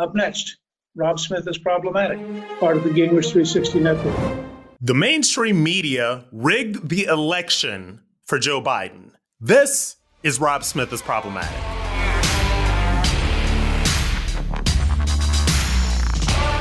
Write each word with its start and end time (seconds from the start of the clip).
Up 0.00 0.14
next, 0.14 0.56
Rob 0.96 1.20
Smith 1.20 1.46
is 1.46 1.58
problematic, 1.58 2.18
part 2.58 2.78
of 2.78 2.84
the 2.84 2.88
Gingrich 2.88 3.32
360 3.32 3.80
network. 3.80 4.16
The 4.80 4.94
mainstream 4.94 5.62
media 5.62 6.24
rigged 6.32 6.88
the 6.88 7.04
election 7.04 8.00
for 8.24 8.38
Joe 8.38 8.62
Biden. 8.62 9.10
This 9.40 9.96
is 10.22 10.40
Rob 10.40 10.64
Smith 10.64 10.90
is 10.94 11.02
problematic. 11.02 11.69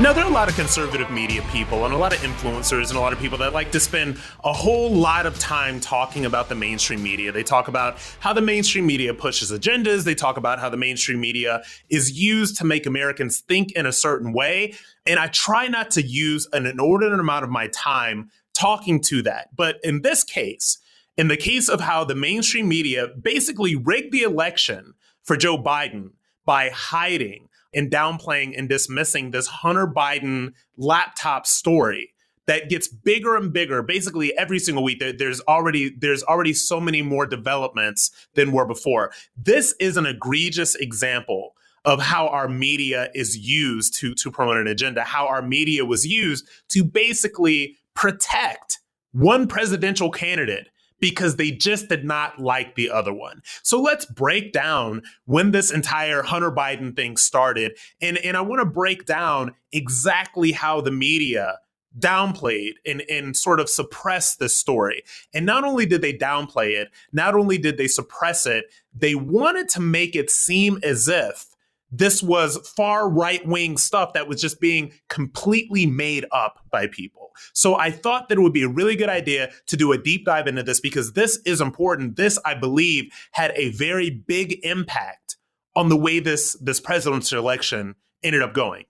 Now, 0.02 0.14
there 0.14 0.24
are 0.24 0.30
a 0.30 0.34
lot 0.34 0.48
of 0.48 0.56
conservative 0.56 1.12
media 1.12 1.42
people 1.52 1.84
and 1.84 1.94
a 1.94 1.98
lot 1.98 2.14
of 2.14 2.20
influencers 2.20 2.88
and 2.88 2.98
a 2.98 3.02
lot 3.02 3.12
of 3.12 3.20
people 3.20 3.38
that 3.40 3.52
like 3.52 3.74
to 3.74 3.82
spend 3.82 4.18
a 4.46 4.54
whole 4.54 4.90
lot 4.90 5.26
of 5.26 5.38
time 5.40 5.82
talking 5.82 6.24
about 6.24 6.48
the 6.48 6.56
mainstream 6.56 7.04
media. 7.04 7.34
They 7.34 7.44
talk 7.44 7.68
about 7.68 7.98
how 8.22 8.32
the 8.32 8.40
mainstream 8.42 8.86
media 8.86 9.14
pushes 9.14 9.52
agendas. 9.52 10.06
They 10.06 10.16
talk 10.16 10.38
about 10.38 10.58
how 10.58 10.70
the 10.70 10.78
mainstream 10.78 11.20
media 11.20 11.64
is 11.90 12.18
used 12.18 12.58
to 12.60 12.66
make 12.66 12.86
Americans 12.86 13.42
think 13.42 13.74
in 13.74 13.86
a 13.86 13.92
certain 13.92 14.32
way. 14.32 14.74
And 15.06 15.20
I 15.20 15.28
try 15.28 15.68
not 15.68 15.92
to 15.92 16.02
use 16.02 16.48
an 16.54 16.66
inordinate 16.66 17.20
amount 17.20 17.44
of 17.44 17.50
my 17.50 17.68
time 17.68 18.30
talking 18.54 19.02
to 19.02 19.22
that. 19.24 19.54
But 19.54 19.82
in 19.84 20.02
this 20.02 20.24
case, 20.24 20.78
in 21.18 21.28
the 21.28 21.36
case 21.36 21.68
of 21.68 21.82
how 21.82 22.06
the 22.06 22.16
mainstream 22.16 22.70
media 22.70 23.10
basically 23.22 23.76
rigged 23.76 24.14
the 24.14 24.24
election 24.24 24.94
for 25.24 25.36
Joe 25.36 25.62
Biden 25.62 26.12
by 26.46 26.70
hiding 26.70 27.49
and 27.74 27.92
downplaying 27.92 28.58
and 28.58 28.70
dismissing 28.70 29.32
this 29.32 29.48
Hunter 29.48 29.88
Biden 29.88 30.54
laptop 30.78 31.46
story 31.46 32.14
that 32.48 32.68
gets 32.68 32.88
bigger 32.88 33.36
and 33.36 33.54
bigger. 33.54 33.84
Basically 33.84 34.36
every 34.38 34.58
single 34.58 34.84
week 34.84 35.00
there, 35.00 35.14
there's 35.14 35.40
already 35.42 35.92
there's 35.98 36.24
already 36.24 36.54
so 36.54 36.82
many 36.82 37.02
more 37.02 37.26
developments 37.26 38.12
than 38.34 38.52
were 38.52 38.66
before. 38.66 39.12
This 39.38 39.76
is 39.80 39.98
an 39.98 40.08
egregious 40.08 40.76
example 40.76 41.54
of 41.86 42.02
how 42.02 42.28
our 42.28 42.50
media 42.50 43.10
is 43.14 43.38
used 43.38 43.98
to 44.00 44.14
to 44.16 44.32
promote 44.32 44.58
an 44.58 44.68
agenda 44.68 45.04
how 45.04 45.28
our 45.28 45.42
media 45.42 45.86
was 45.86 46.06
used 46.06 46.48
to 46.70 46.84
basically 46.84 47.78
protect 47.94 48.80
one 49.12 49.48
presidential 49.48 50.12
candidate 50.12 50.70
because 51.00 51.36
they 51.36 51.52
just 51.52 51.90
did 51.90 52.06
not 52.06 52.40
like 52.40 52.76
the 52.76 52.90
other 52.90 53.14
one. 53.14 53.42
So 53.64 53.82
let's 53.82 54.06
break 54.06 54.52
down 54.52 55.04
when 55.26 55.52
this 55.52 55.72
entire 55.72 56.22
Hunter 56.22 56.52
Biden 56.52 56.96
thing 56.96 57.18
started. 57.18 57.78
And, 58.02 58.18
and 58.20 58.36
I 58.36 58.42
want 58.42 58.62
to 58.62 58.66
break 58.66 59.06
down 59.06 59.56
exactly 59.72 60.52
how 60.52 60.82
the 60.82 60.92
media 60.92 61.60
downplayed 61.98 62.74
and, 62.86 63.02
and 63.10 63.36
sort 63.36 63.60
of 63.60 63.70
suppressed 63.70 64.40
this 64.40 64.56
story. 64.56 65.04
And 65.34 65.46
not 65.46 65.64
only 65.64 65.86
did 65.86 66.02
they 66.02 66.14
downplay 66.14 66.80
it, 66.80 66.90
not 67.12 67.34
only 67.34 67.58
did 67.58 67.78
they 67.78 67.88
suppress 67.88 68.46
it, 68.46 68.66
they 68.94 69.16
wanted 69.16 69.70
to 69.70 69.82
make 69.82 70.16
it 70.16 70.30
seem 70.30 70.80
as 70.84 71.08
if 71.08 71.49
this 71.92 72.22
was 72.22 72.58
far 72.76 73.10
right 73.10 73.46
wing 73.46 73.78
stuff 73.78 74.14
that 74.14 74.28
was 74.28 74.42
just 74.42 74.60
being 74.60 74.92
completely 75.08 75.86
made 75.86 76.26
up 76.32 76.60
by 76.72 76.88
people. 76.88 77.32
So 77.54 77.76
I 77.76 77.92
thought 77.92 78.30
that 78.30 78.38
it 78.38 78.42
would 78.42 78.54
be 78.54 78.64
a 78.64 78.70
really 78.70 78.96
good 78.96 79.10
idea 79.10 79.52
to 79.68 79.78
do 79.78 79.92
a 79.92 79.98
deep 79.98 80.26
dive 80.26 80.48
into 80.48 80.64
this 80.64 80.80
because 80.80 81.14
this 81.14 81.40
is 81.46 81.62
important. 81.62 82.16
This, 82.16 82.38
I 82.46 82.54
believe, 82.54 83.12
had 83.32 83.52
a 83.56 83.72
very 83.72 84.10
big 84.10 84.60
impact 84.64 85.38
on 85.76 85.90
the 85.90 85.98
way 85.98 86.20
this, 86.20 86.54
this 86.62 86.80
presidential 86.80 87.40
election 87.40 87.96
ended 88.24 88.42
up 88.42 88.54
going. 88.54 88.86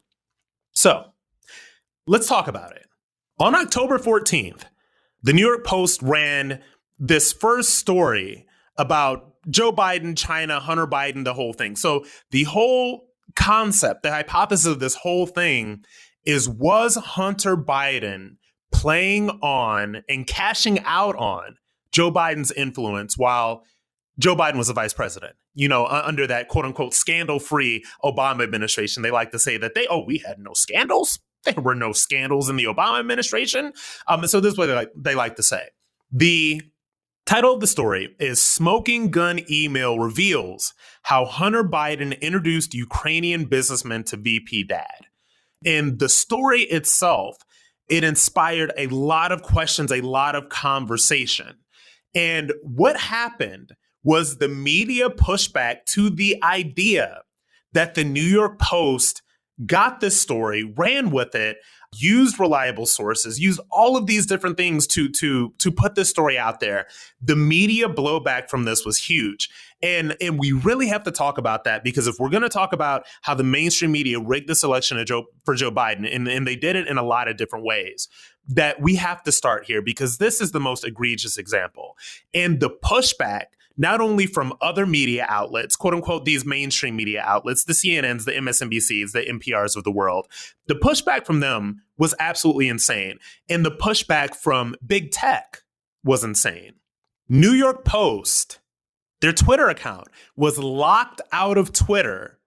So 0.71 1.05
let's 2.07 2.27
talk 2.27 2.47
about 2.47 2.75
it. 2.75 2.87
On 3.39 3.55
October 3.55 3.99
14th, 3.99 4.63
the 5.21 5.33
New 5.33 5.45
York 5.45 5.65
Post 5.65 6.01
ran 6.01 6.61
this 6.97 7.31
first 7.31 7.75
story 7.75 8.45
about 8.77 9.28
Joe 9.49 9.71
Biden, 9.71 10.17
China, 10.17 10.59
Hunter 10.59 10.87
Biden, 10.87 11.23
the 11.23 11.33
whole 11.33 11.53
thing. 11.53 11.75
So 11.75 12.05
the 12.31 12.43
whole 12.43 13.07
concept, 13.35 14.03
the 14.03 14.11
hypothesis 14.11 14.65
of 14.65 14.79
this 14.79 14.95
whole 14.95 15.27
thing 15.27 15.83
is 16.25 16.49
was 16.49 16.95
Hunter 16.95 17.55
Biden 17.55 18.37
playing 18.71 19.29
on 19.41 20.03
and 20.07 20.27
cashing 20.27 20.79
out 20.85 21.15
on 21.15 21.55
Joe 21.91 22.11
Biden's 22.11 22.51
influence 22.51 23.17
while 23.17 23.63
Joe 24.19 24.35
Biden 24.35 24.57
was 24.57 24.67
the 24.67 24.73
vice 24.73 24.93
president. 24.93 25.35
You 25.55 25.67
know, 25.67 25.85
under 25.87 26.27
that 26.27 26.47
quote 26.47 26.65
unquote 26.65 26.93
scandal 26.93 27.39
free 27.39 27.83
Obama 28.03 28.43
administration, 28.43 29.03
they 29.03 29.11
like 29.11 29.31
to 29.31 29.39
say 29.39 29.57
that 29.57 29.73
they, 29.73 29.87
oh, 29.87 30.03
we 30.05 30.19
had 30.19 30.37
no 30.39 30.53
scandals. 30.53 31.19
There 31.45 31.63
were 31.63 31.73
no 31.73 31.93
scandals 31.93 32.49
in 32.49 32.57
the 32.57 32.65
Obama 32.65 32.99
administration. 32.99 33.71
Um, 34.09 34.27
so 34.27 34.41
this 34.41 34.51
is 34.51 34.57
what 34.57 34.65
they 34.65 34.73
like, 34.73 34.91
they 34.93 35.15
like 35.15 35.37
to 35.37 35.43
say. 35.43 35.69
The 36.11 36.61
Title 37.29 37.53
of 37.53 37.59
the 37.59 37.67
story 37.67 38.15
is 38.19 38.41
Smoking 38.41 39.11
Gun 39.11 39.41
Email 39.51 39.99
Reveals 39.99 40.73
How 41.03 41.25
Hunter 41.25 41.63
Biden 41.63 42.19
Introduced 42.21 42.73
Ukrainian 42.73 43.45
Businessmen 43.45 44.03
to 44.05 44.17
VP 44.17 44.63
Dad. 44.63 45.05
And 45.63 45.99
the 45.99 46.09
story 46.09 46.63
itself, 46.63 47.37
it 47.87 48.03
inspired 48.03 48.73
a 48.75 48.87
lot 48.87 49.31
of 49.31 49.43
questions, 49.43 49.91
a 49.91 50.01
lot 50.01 50.33
of 50.33 50.49
conversation. 50.49 51.57
And 52.15 52.51
what 52.63 52.97
happened 52.97 53.73
was 54.03 54.37
the 54.37 54.49
media 54.49 55.11
pushback 55.11 55.85
to 55.89 56.09
the 56.09 56.43
idea 56.43 57.21
that 57.73 57.93
the 57.93 58.05
New 58.05 58.23
York 58.23 58.57
Post 58.57 59.21
got 59.67 59.99
this 59.99 60.19
story, 60.19 60.63
ran 60.63 61.11
with 61.11 61.35
it, 61.35 61.57
used 61.95 62.39
reliable 62.39 62.85
sources, 62.85 63.39
used 63.39 63.59
all 63.71 63.97
of 63.97 64.05
these 64.05 64.25
different 64.25 64.57
things 64.57 64.85
to 64.87 65.09
to 65.09 65.53
to 65.57 65.71
put 65.71 65.95
this 65.95 66.09
story 66.09 66.37
out 66.37 66.59
there. 66.59 66.87
The 67.21 67.35
media 67.35 67.87
blowback 67.89 68.49
from 68.49 68.65
this 68.65 68.85
was 68.85 68.97
huge. 68.97 69.49
And 69.81 70.15
and 70.21 70.37
we 70.37 70.51
really 70.51 70.87
have 70.87 71.03
to 71.03 71.11
talk 71.11 71.37
about 71.37 71.63
that 71.63 71.83
because 71.83 72.05
if 72.05 72.15
we're 72.19 72.29
going 72.29 72.43
to 72.43 72.49
talk 72.49 72.73
about 72.73 73.05
how 73.21 73.33
the 73.33 73.43
mainstream 73.43 73.91
media 73.91 74.19
rigged 74.19 74.47
this 74.47 74.63
election 74.63 75.03
Joe, 75.05 75.25
for 75.45 75.55
Joe 75.55 75.71
Biden 75.71 76.13
and, 76.13 76.27
and 76.27 76.45
they 76.45 76.55
did 76.55 76.75
it 76.75 76.87
in 76.87 76.97
a 76.97 77.03
lot 77.03 77.27
of 77.27 77.37
different 77.37 77.65
ways, 77.65 78.07
that 78.47 78.81
we 78.81 78.95
have 78.95 79.23
to 79.23 79.31
start 79.31 79.65
here 79.65 79.81
because 79.81 80.17
this 80.17 80.41
is 80.41 80.51
the 80.51 80.59
most 80.59 80.85
egregious 80.85 81.37
example. 81.37 81.95
And 82.33 82.59
the 82.59 82.69
pushback 82.69 83.45
not 83.79 84.01
only 84.01 84.27
from 84.27 84.53
other 84.61 84.85
media 84.85 85.25
outlets, 85.29 85.77
quote 85.77 85.93
unquote, 85.93 86.25
these 86.25 86.45
mainstream 86.45 86.97
media 86.97 87.23
outlets, 87.25 87.63
the 87.63 87.73
CNNs, 87.73 88.25
the 88.25 88.33
MSNBCs, 88.33 89.13
the 89.13 89.21
NPRs 89.21 89.77
of 89.77 89.85
the 89.85 89.91
world, 89.91 90.27
the 90.67 90.75
pushback 90.75 91.25
from 91.25 91.39
them 91.39 91.81
was 91.97 92.13
absolutely 92.19 92.67
insane. 92.67 93.19
And 93.47 93.65
the 93.65 93.71
pushback 93.71 94.35
from 94.35 94.75
big 94.85 95.11
tech 95.11 95.63
was 96.03 96.25
insane. 96.25 96.73
New 97.29 97.51
York 97.51 97.85
Post, 97.85 98.59
their 99.21 99.33
Twitter 99.33 99.69
account 99.69 100.09
was 100.35 100.59
locked 100.59 101.21
out 101.31 101.57
of 101.57 101.71
Twitter. 101.71 102.37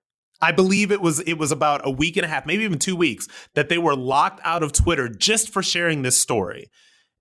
I 0.43 0.53
believe 0.53 0.93
it 0.93 1.01
was 1.01 1.21
it 1.21 1.39
was 1.39 1.51
about 1.51 1.81
a 1.87 1.91
week 1.91 2.19
and 2.19 2.27
a 2.27 2.29
half, 2.29 2.45
maybe 2.45 2.65
even 2.65 2.79
2 2.79 2.95
weeks 2.95 3.27
that 3.55 3.71
they 3.71 3.79
were 3.79 3.97
locked 3.97 4.41
out 4.45 4.63
of 4.63 4.73
Twitter 4.73 5.09
just 5.09 5.51
for 5.51 5.63
sharing 5.63 6.03
this 6.03 6.21
story. 6.21 6.69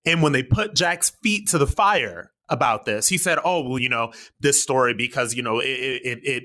And 0.04 0.22
when 0.22 0.32
they 0.32 0.42
put 0.42 0.74
Jack's 0.74 1.10
feet 1.10 1.48
to 1.48 1.58
the 1.58 1.66
fire, 1.66 2.32
about 2.52 2.84
this. 2.84 3.08
He 3.08 3.18
said, 3.18 3.38
"Oh, 3.44 3.68
well, 3.68 3.78
you 3.78 3.88
know, 3.88 4.12
this 4.38 4.62
story 4.62 4.94
because 4.94 5.34
you 5.34 5.42
know 5.42 5.58
it 5.58 5.66
it, 5.66 6.18
it 6.22 6.44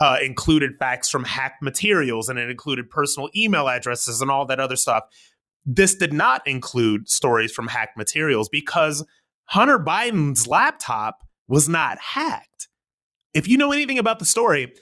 uh, 0.00 0.16
included 0.20 0.72
facts 0.80 1.08
from 1.08 1.22
hacked 1.22 1.62
materials 1.62 2.28
and 2.28 2.38
it 2.38 2.50
included 2.50 2.90
personal 2.90 3.28
email 3.36 3.68
addresses 3.68 4.20
and 4.20 4.30
all 4.30 4.46
that 4.46 4.58
other 4.58 4.74
stuff. 4.74 5.04
This 5.64 5.94
did 5.94 6.12
not 6.12 6.44
include 6.46 7.08
stories 7.08 7.52
from 7.52 7.68
hacked 7.68 7.96
materials 7.96 8.48
because 8.48 9.06
Hunter 9.44 9.78
Biden's 9.78 10.48
laptop 10.48 11.18
was 11.46 11.68
not 11.68 11.98
hacked. 11.98 12.68
If 13.32 13.46
you 13.46 13.56
know 13.56 13.70
anything 13.70 13.98
about 13.98 14.18
the 14.18 14.24
story, 14.24 14.72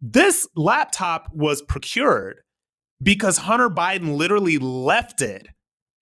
this 0.00 0.48
laptop 0.56 1.28
was 1.32 1.62
procured 1.62 2.38
because 3.00 3.38
Hunter 3.38 3.70
Biden 3.70 4.16
literally 4.16 4.58
left 4.58 5.22
it 5.22 5.46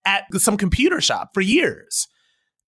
at 0.06 0.25
some 0.37 0.56
computer 0.56 1.00
shop 1.00 1.31
for 1.34 1.41
years. 1.41 2.09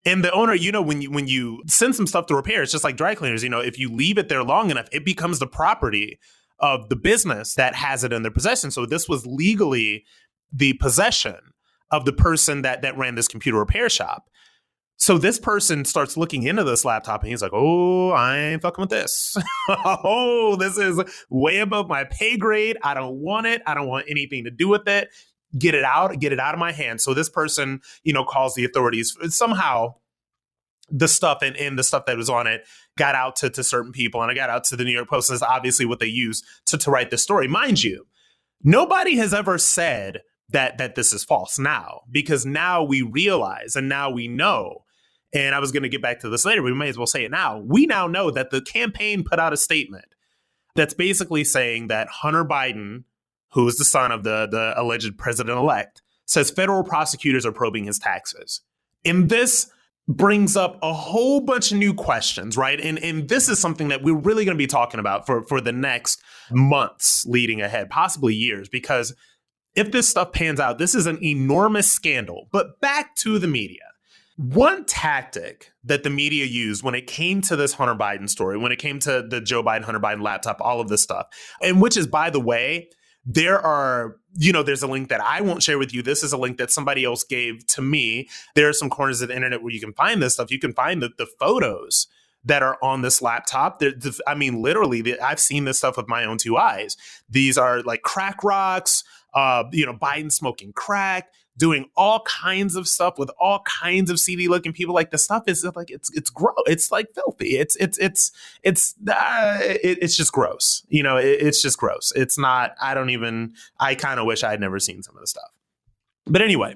And 0.07 0.23
the 0.23 0.33
owner, 0.33 0.55
you 0.55 0.71
know, 0.71 0.83
when 0.83 1.01
you 1.01 1.11
when 1.11 1.29
you 1.29 1.63
send 1.67 1.97
some 1.97 2.07
stuff 2.07 2.27
to 2.27 2.35
repair, 2.35 2.63
it's 2.63 2.73
just 2.73 2.85
like 2.85 2.97
dry 2.97 3.15
cleaners. 3.15 3.43
You 3.43 3.49
know, 3.49 3.61
if 3.61 3.79
you 3.79 3.91
leave 3.91 4.19
it 4.19 4.29
there 4.29 4.43
long 4.43 4.71
enough, 4.71 4.89
it 4.93 5.05
becomes 5.05 5.39
the 5.39 5.47
property 5.47 6.19
of 6.61 6.89
the 6.89 6.97
business 6.97 7.55
that 7.55 7.75
has 7.75 8.05
it 8.05 8.13
in 8.13 8.23
their 8.23 8.31
possession. 8.31 8.71
So 8.71 8.87
this 8.87 9.09
was 9.09 9.27
legally 9.27 10.05
the 10.53 10.75
possession 10.75 11.37
of 11.91 12.05
the 12.05 12.13
person 12.13 12.63
that 12.63 12.83
that 12.83 12.97
ran 12.99 13.15
this 13.15 13.29
computer 13.29 13.59
repair 13.59 13.89
shop. 13.89 14.29
So 14.97 15.19
this 15.19 15.41
person 15.41 15.85
starts 15.85 16.17
looking 16.17 16.45
into 16.45 16.63
this 16.65 16.85
laptop 16.85 17.23
and 17.23 17.31
he's 17.31 17.43
like, 17.43 17.53
"Oh, 17.55 18.11
I 18.11 18.39
ain't 18.39 18.63
fucking 18.63 18.83
with 18.83 18.91
this. 18.91 19.37
oh, 19.69 20.57
this 20.57 20.77
is 20.77 21.01
way 21.31 21.59
above 21.59 21.89
my 21.89 22.05
pay 22.05 22.37
grade. 22.37 22.77
I 22.83 22.93
don't 22.93 23.17
want 23.17 23.47
it. 23.47 23.63
I 23.67 23.73
don't 23.75 23.89
want 23.89 24.07
anything 24.09 24.45
to 24.45 24.51
do 24.51 24.69
with 24.69 24.87
it." 24.87 25.09
get 25.59 25.75
it 25.75 25.85
out, 25.85 26.19
get 26.19 26.33
it 26.33 26.41
out 26.41 26.55
of 26.55 26.61
my 26.61 26.73
hands. 26.73 27.05
So 27.05 27.15
this 27.15 27.29
person, 27.29 27.81
you 28.03 28.13
know, 28.13 28.25
calls 28.25 28.55
the 28.55 28.65
authorities. 28.65 29.17
Somehow 29.29 29.95
the 30.91 31.09
stuff 31.09 31.39
and, 31.43 31.57
and 31.57 31.79
the 31.79 31.85
stuff 31.85 32.07
that 32.07 32.17
was 32.17 32.29
on 32.31 32.47
it 32.47 32.67
got 32.97 33.15
out 33.15 33.37
to, 33.37 33.51
to 33.51 33.65
certain 33.65 33.93
people 33.93 34.23
and 34.23 34.31
I 34.31 34.35
got 34.35 34.51
out 34.51 34.65
to 34.65 34.77
the 34.77 34.85
New 34.85 34.93
York 34.93 35.09
Post. 35.09 35.31
And 35.31 35.39
that's 35.39 35.51
obviously 35.51 35.87
what 35.87 35.99
they 35.99 36.07
use 36.07 36.43
to, 36.67 36.79
to 36.79 36.91
write 36.91 37.11
the 37.11 37.19
story. 37.19 37.49
Mind 37.49 37.83
you, 37.83 38.07
nobody 38.63 39.17
has 39.17 39.33
ever 39.33 39.59
said 39.59 40.23
that 40.51 40.77
that 40.79 40.95
this 40.95 41.13
is 41.13 41.25
false 41.25 41.59
now 41.59 42.03
because 42.11 42.45
now 42.45 42.83
we 42.83 43.01
realize 43.01 43.77
and 43.77 43.89
now 43.89 44.11
we 44.11 44.29
know 44.29 44.85
and 45.33 45.55
I 45.55 45.59
was 45.59 45.73
going 45.73 45.83
to 45.83 45.89
get 45.89 46.03
back 46.03 46.21
to 46.21 46.29
this 46.29 46.45
later, 46.45 46.63
but 46.63 46.67
we 46.67 46.75
may 46.75 46.89
as 46.89 46.97
well 46.97 47.09
say 47.09 47.25
it 47.25 47.31
now. 47.31 47.59
We 47.59 47.87
now 47.87 48.07
know 48.07 48.31
that 48.31 48.51
the 48.51 48.61
campaign 48.61 49.25
put 49.25 49.41
out 49.41 49.53
a 49.53 49.57
statement 49.57 50.05
that's 50.77 50.95
basically 50.95 51.43
saying 51.43 51.89
that 51.89 52.07
Hunter 52.09 52.45
Biden 52.45 53.03
who 53.55 53.67
is 53.69 53.77
the 53.77 53.85
son 53.85 54.13
of 54.13 54.25
the, 54.25 54.47
the 54.51 54.75
alleged 54.77 55.17
president 55.17 55.57
elect, 55.57 56.03
says 56.27 56.51
federal 56.51 56.83
prosecutors 56.83 57.47
are 57.47 57.53
probing 57.53 57.85
his 57.85 57.99
taxes. 57.99 58.61
In 59.05 59.29
this 59.29 59.71
brings 60.07 60.57
up 60.57 60.79
a 60.83 60.93
whole 60.93 61.41
bunch 61.41 61.73
of 61.73 61.79
new 61.79 61.95
questions, 61.95 62.57
right? 62.57 62.81
And 62.81 62.99
and 62.99 63.29
this 63.29 63.49
is 63.49 63.59
something 63.59 63.89
that 63.89 64.03
we're 64.03 64.15
really 64.15 64.45
going 64.45 64.57
to 64.57 64.63
be 64.63 64.67
talking 64.67 65.01
about 65.01 65.27
for 65.27 65.43
for 65.45 65.61
the 65.61 65.73
next 65.73 66.23
months 66.51 67.25
leading 67.27 67.61
ahead, 67.61 67.91
possibly 67.91 68.35
years, 68.35 68.69
because 68.69 69.15
if 69.75 69.91
this 69.91 70.09
stuff 70.09 70.33
pans 70.33 70.61
out, 70.61 70.79
this 70.79 70.95
is 70.95 71.07
an 71.07 71.23
enormous 71.25 71.91
scandal. 71.91 72.49
But 72.53 72.81
back 72.81 73.17
to 73.17 73.39
the 73.39 73.49
media. 73.49 73.81
One 74.37 74.85
tactic 74.85 75.71
that 75.85 76.03
the 76.03 76.11
media 76.11 76.45
used 76.45 76.83
when 76.83 76.97
it 76.97 77.07
came 77.07 77.41
to 77.43 77.55
this 77.55 77.75
Hunter 77.75 77.95
Biden 77.95 78.29
story, 78.29 78.59
when 78.59 78.73
it 78.73 78.81
came 78.81 78.99
to 79.01 79.23
the 79.23 79.41
Joe 79.41 79.63
Biden, 79.63 79.85
Hunter 79.85 80.01
Biden 80.01 80.23
laptop, 80.23 80.61
all 80.61 80.81
of 80.81 80.89
this 80.89 81.03
stuff, 81.03 81.27
and 81.63 81.81
which 81.81 81.97
is, 81.97 82.09
by 82.09 82.31
the 82.31 82.41
way, 82.41 82.89
there 83.27 83.59
are 83.61 84.17
you 84.37 84.53
know 84.53 84.63
there's 84.63 84.83
a 84.83 84.87
link 84.87 85.09
that 85.09 85.21
i 85.21 85.41
won't 85.41 85.63
share 85.63 85.79
with 85.79 85.95
you. 85.95 86.03
This 86.03 86.23
is 86.23 86.33
a 86.33 86.39
link 86.39 86.59
that 86.59 86.71
somebody 86.71 87.05
else 87.05 87.25
gave 87.25 87.67
to 87.69 87.83
me. 87.83 88.29
There 88.55 88.69
are 88.69 88.73
some 88.73 88.91
corners 88.91 89.23
of 89.23 89.29
the 89.29 89.37
internet 89.37 89.63
where 89.63 89.73
you 89.73 89.81
can 89.81 89.93
find 89.93 90.23
this 90.23 90.35
stuff. 90.35 90.51
You 90.51 90.59
can 90.59 90.73
find 90.73 91.03
the, 91.03 91.11
the 91.17 91.27
photos 91.27 92.07
that 92.45 92.63
are 92.63 92.79
on 92.83 93.01
this 93.03 93.23
laptop. 93.23 93.79
The, 93.79 94.21
i 94.27 94.35
mean 94.35 94.63
literally 94.63 95.01
the, 95.01 95.21
i've 95.21 95.41
seen 95.41 95.65
this 95.65 95.79
stuff 95.79 95.97
with 95.97 96.09
my 96.09 96.25
own 96.25 96.39
two 96.39 96.57
eyes. 96.57 96.97
These 97.29 97.57
are 97.59 97.83
like 97.83 98.03
crack 98.03 98.43
rocks 98.45 99.05
uh, 99.35 99.65
you 99.73 99.85
know 99.87 99.95
biden 99.95 100.31
smoking 100.33 100.73
crack 100.73 101.29
doing 101.57 101.87
all 101.97 102.21
kinds 102.21 102.77
of 102.77 102.89
stuff 102.89 103.19
with 103.19 103.31
all 103.39 103.61
kinds 103.61 104.11
of 104.11 104.19
CD 104.19 104.49
looking 104.49 104.73
people. 104.73 104.95
Like 104.95 105.11
the 105.11 105.19
stuff 105.19 105.45
is 105.47 105.65
like 105.77 105.91
it's 105.91 106.11
it's 106.15 106.31
gross. 106.31 106.55
It's 106.67 106.91
like 106.91 107.15
filthy. 107.15 107.57
It's 107.57 107.77
it's 107.77 107.99
it's 107.99 108.33
it's 108.63 108.95
uh, 109.09 109.59
it, 109.63 109.99
it's 110.03 110.17
just 110.17 110.33
gross. 110.33 110.85
You 110.89 111.03
know, 111.03 111.17
it, 111.17 111.41
it's 111.41 111.63
just 111.63 111.79
gross. 111.79 112.13
It's 112.17 112.39
not. 112.39 112.75
I 112.81 112.95
don't 112.95 113.11
even. 113.11 113.55
I 113.79 113.95
kind 113.95 114.19
of 114.19 114.27
wish 114.27 114.43
I 114.43 114.51
had 114.51 114.61
never 114.61 114.79
seen 114.79 115.03
some 115.03 115.17
of 115.17 115.21
the 115.21 115.27
stuff. 115.27 115.51
But 116.27 116.43
anyway, 116.43 116.75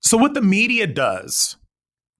so 0.00 0.16
what 0.16 0.34
the 0.34 0.42
media 0.42 0.86
does 0.86 1.56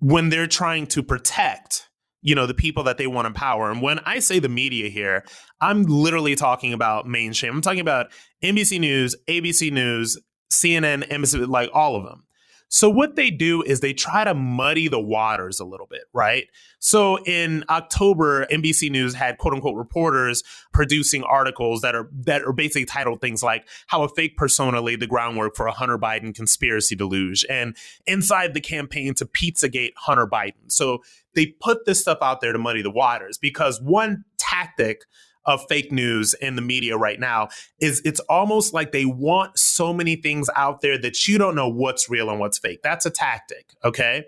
when 0.00 0.31
they're 0.31 0.46
trying 0.46 0.87
to 0.88 1.02
protect 1.02 1.88
you 2.22 2.34
know 2.34 2.46
the 2.46 2.55
people 2.55 2.82
that 2.84 2.99
they 2.99 3.06
want 3.06 3.26
to 3.26 3.32
power 3.32 3.70
and 3.70 3.81
when 3.81 3.99
i 4.00 4.19
say 4.19 4.38
the 4.38 4.49
media 4.49 4.88
here 4.88 5.25
i'm 5.61 5.84
literally 5.84 6.34
talking 6.34 6.72
about 6.72 7.06
mainstream 7.06 7.55
i'm 7.55 7.61
talking 7.61 7.81
about 7.81 8.11
nbc 8.43 8.78
news 8.78 9.17
abc 9.28 9.72
news 9.72 10.19
CNN, 10.52 11.08
MSNBC, 11.08 11.49
like 11.49 11.70
all 11.73 11.97
of 11.97 12.05
them. 12.05 12.25
So 12.73 12.88
what 12.88 13.17
they 13.17 13.31
do 13.31 13.62
is 13.62 13.81
they 13.81 13.93
try 13.93 14.23
to 14.23 14.32
muddy 14.32 14.87
the 14.87 15.00
waters 15.00 15.58
a 15.58 15.64
little 15.64 15.88
bit, 15.88 16.05
right? 16.12 16.47
So 16.79 17.19
in 17.25 17.64
October, 17.69 18.47
NBC 18.47 18.93
News 18.93 19.12
had 19.12 19.38
quote 19.38 19.55
unquote 19.55 19.76
reporters 19.76 20.44
producing 20.73 21.25
articles 21.25 21.81
that 21.81 21.97
are 21.97 22.08
that 22.12 22.43
are 22.43 22.52
basically 22.52 22.85
titled 22.85 23.20
things 23.20 23.43
like 23.43 23.67
how 23.88 24.05
a 24.05 24.08
fake 24.08 24.37
persona 24.37 24.81
laid 24.81 25.00
the 25.00 25.08
groundwork 25.08 25.56
for 25.56 25.67
a 25.67 25.73
Hunter 25.73 25.99
Biden 25.99 26.32
conspiracy 26.32 26.94
deluge 26.94 27.44
and 27.50 27.76
inside 28.06 28.55
the 28.55 28.61
campaign 28.61 29.14
to 29.14 29.26
Pizzagate 29.26 29.94
Hunter 29.96 30.29
Biden. 30.29 30.69
So 30.69 31.03
they 31.35 31.46
put 31.46 31.87
this 31.87 32.00
stuff 32.00 32.19
out 32.23 32.41
there 32.41 32.53
to 32.53 32.58
muddy 32.58 32.82
the 32.82 32.91
waters 32.91 33.37
because 33.37 33.82
one 33.82 34.25
tactic 34.38 35.06
of 35.45 35.65
fake 35.69 35.91
news 35.91 36.35
in 36.35 36.57
the 36.57 36.63
media 36.63 36.97
right 36.97 37.19
now 37.19 37.49
is 37.81 38.03
it's 38.05 38.21
almost 38.21 38.75
like 38.75 38.93
they 38.93 39.05
want 39.05 39.59
so 39.59 39.93
many 39.93 40.17
things 40.17 40.51
out 40.55 40.81
there 40.81 40.99
that 40.99 41.27
you 41.27 41.39
don't 41.39 41.55
know 41.55 41.69
what's 41.69 42.11
real 42.11 42.31
and 42.31 42.39
what's 42.39 42.59
fake. 42.59 42.81
That's 42.83 43.07
a 43.07 43.11
tactic, 43.11 43.75
okay? 43.85 44.25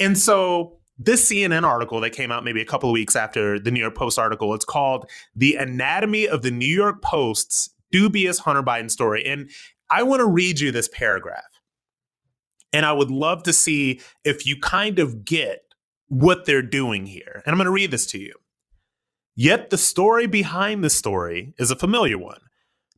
And 0.00 0.18
so 0.18 0.78
this 0.98 1.30
CNN 1.30 1.62
article 1.62 2.00
that 2.00 2.10
came 2.10 2.32
out 2.32 2.44
maybe 2.44 2.60
a 2.60 2.66
couple 2.66 2.90
of 2.90 2.92
weeks 2.92 3.16
after 3.16 3.58
the 3.58 3.70
New 3.70 3.80
York 3.80 3.94
Post 3.94 4.18
article, 4.18 4.54
it's 4.54 4.64
called 4.64 5.08
The 5.34 5.56
Anatomy 5.56 6.28
of 6.28 6.42
the 6.42 6.50
New 6.50 6.66
York 6.66 7.02
Post's 7.02 7.70
Dubious 7.90 8.38
Hunter 8.40 8.62
Biden 8.62 8.90
Story. 8.90 9.24
And 9.24 9.50
I 9.90 10.02
want 10.02 10.20
to 10.20 10.26
read 10.26 10.60
you 10.60 10.72
this 10.72 10.88
paragraph. 10.88 11.44
And 12.72 12.86
I 12.86 12.92
would 12.92 13.10
love 13.10 13.42
to 13.44 13.52
see 13.52 14.00
if 14.24 14.46
you 14.46 14.58
kind 14.58 14.98
of 14.98 15.24
get 15.24 15.60
what 16.08 16.46
they're 16.46 16.62
doing 16.62 17.06
here. 17.06 17.42
And 17.44 17.52
I'm 17.52 17.58
going 17.58 17.66
to 17.66 17.70
read 17.70 17.90
this 17.90 18.06
to 18.06 18.18
you. 18.18 18.32
Yet 19.34 19.70
the 19.70 19.78
story 19.78 20.26
behind 20.26 20.84
the 20.84 20.90
story 20.90 21.54
is 21.58 21.70
a 21.70 21.76
familiar 21.76 22.18
one. 22.18 22.40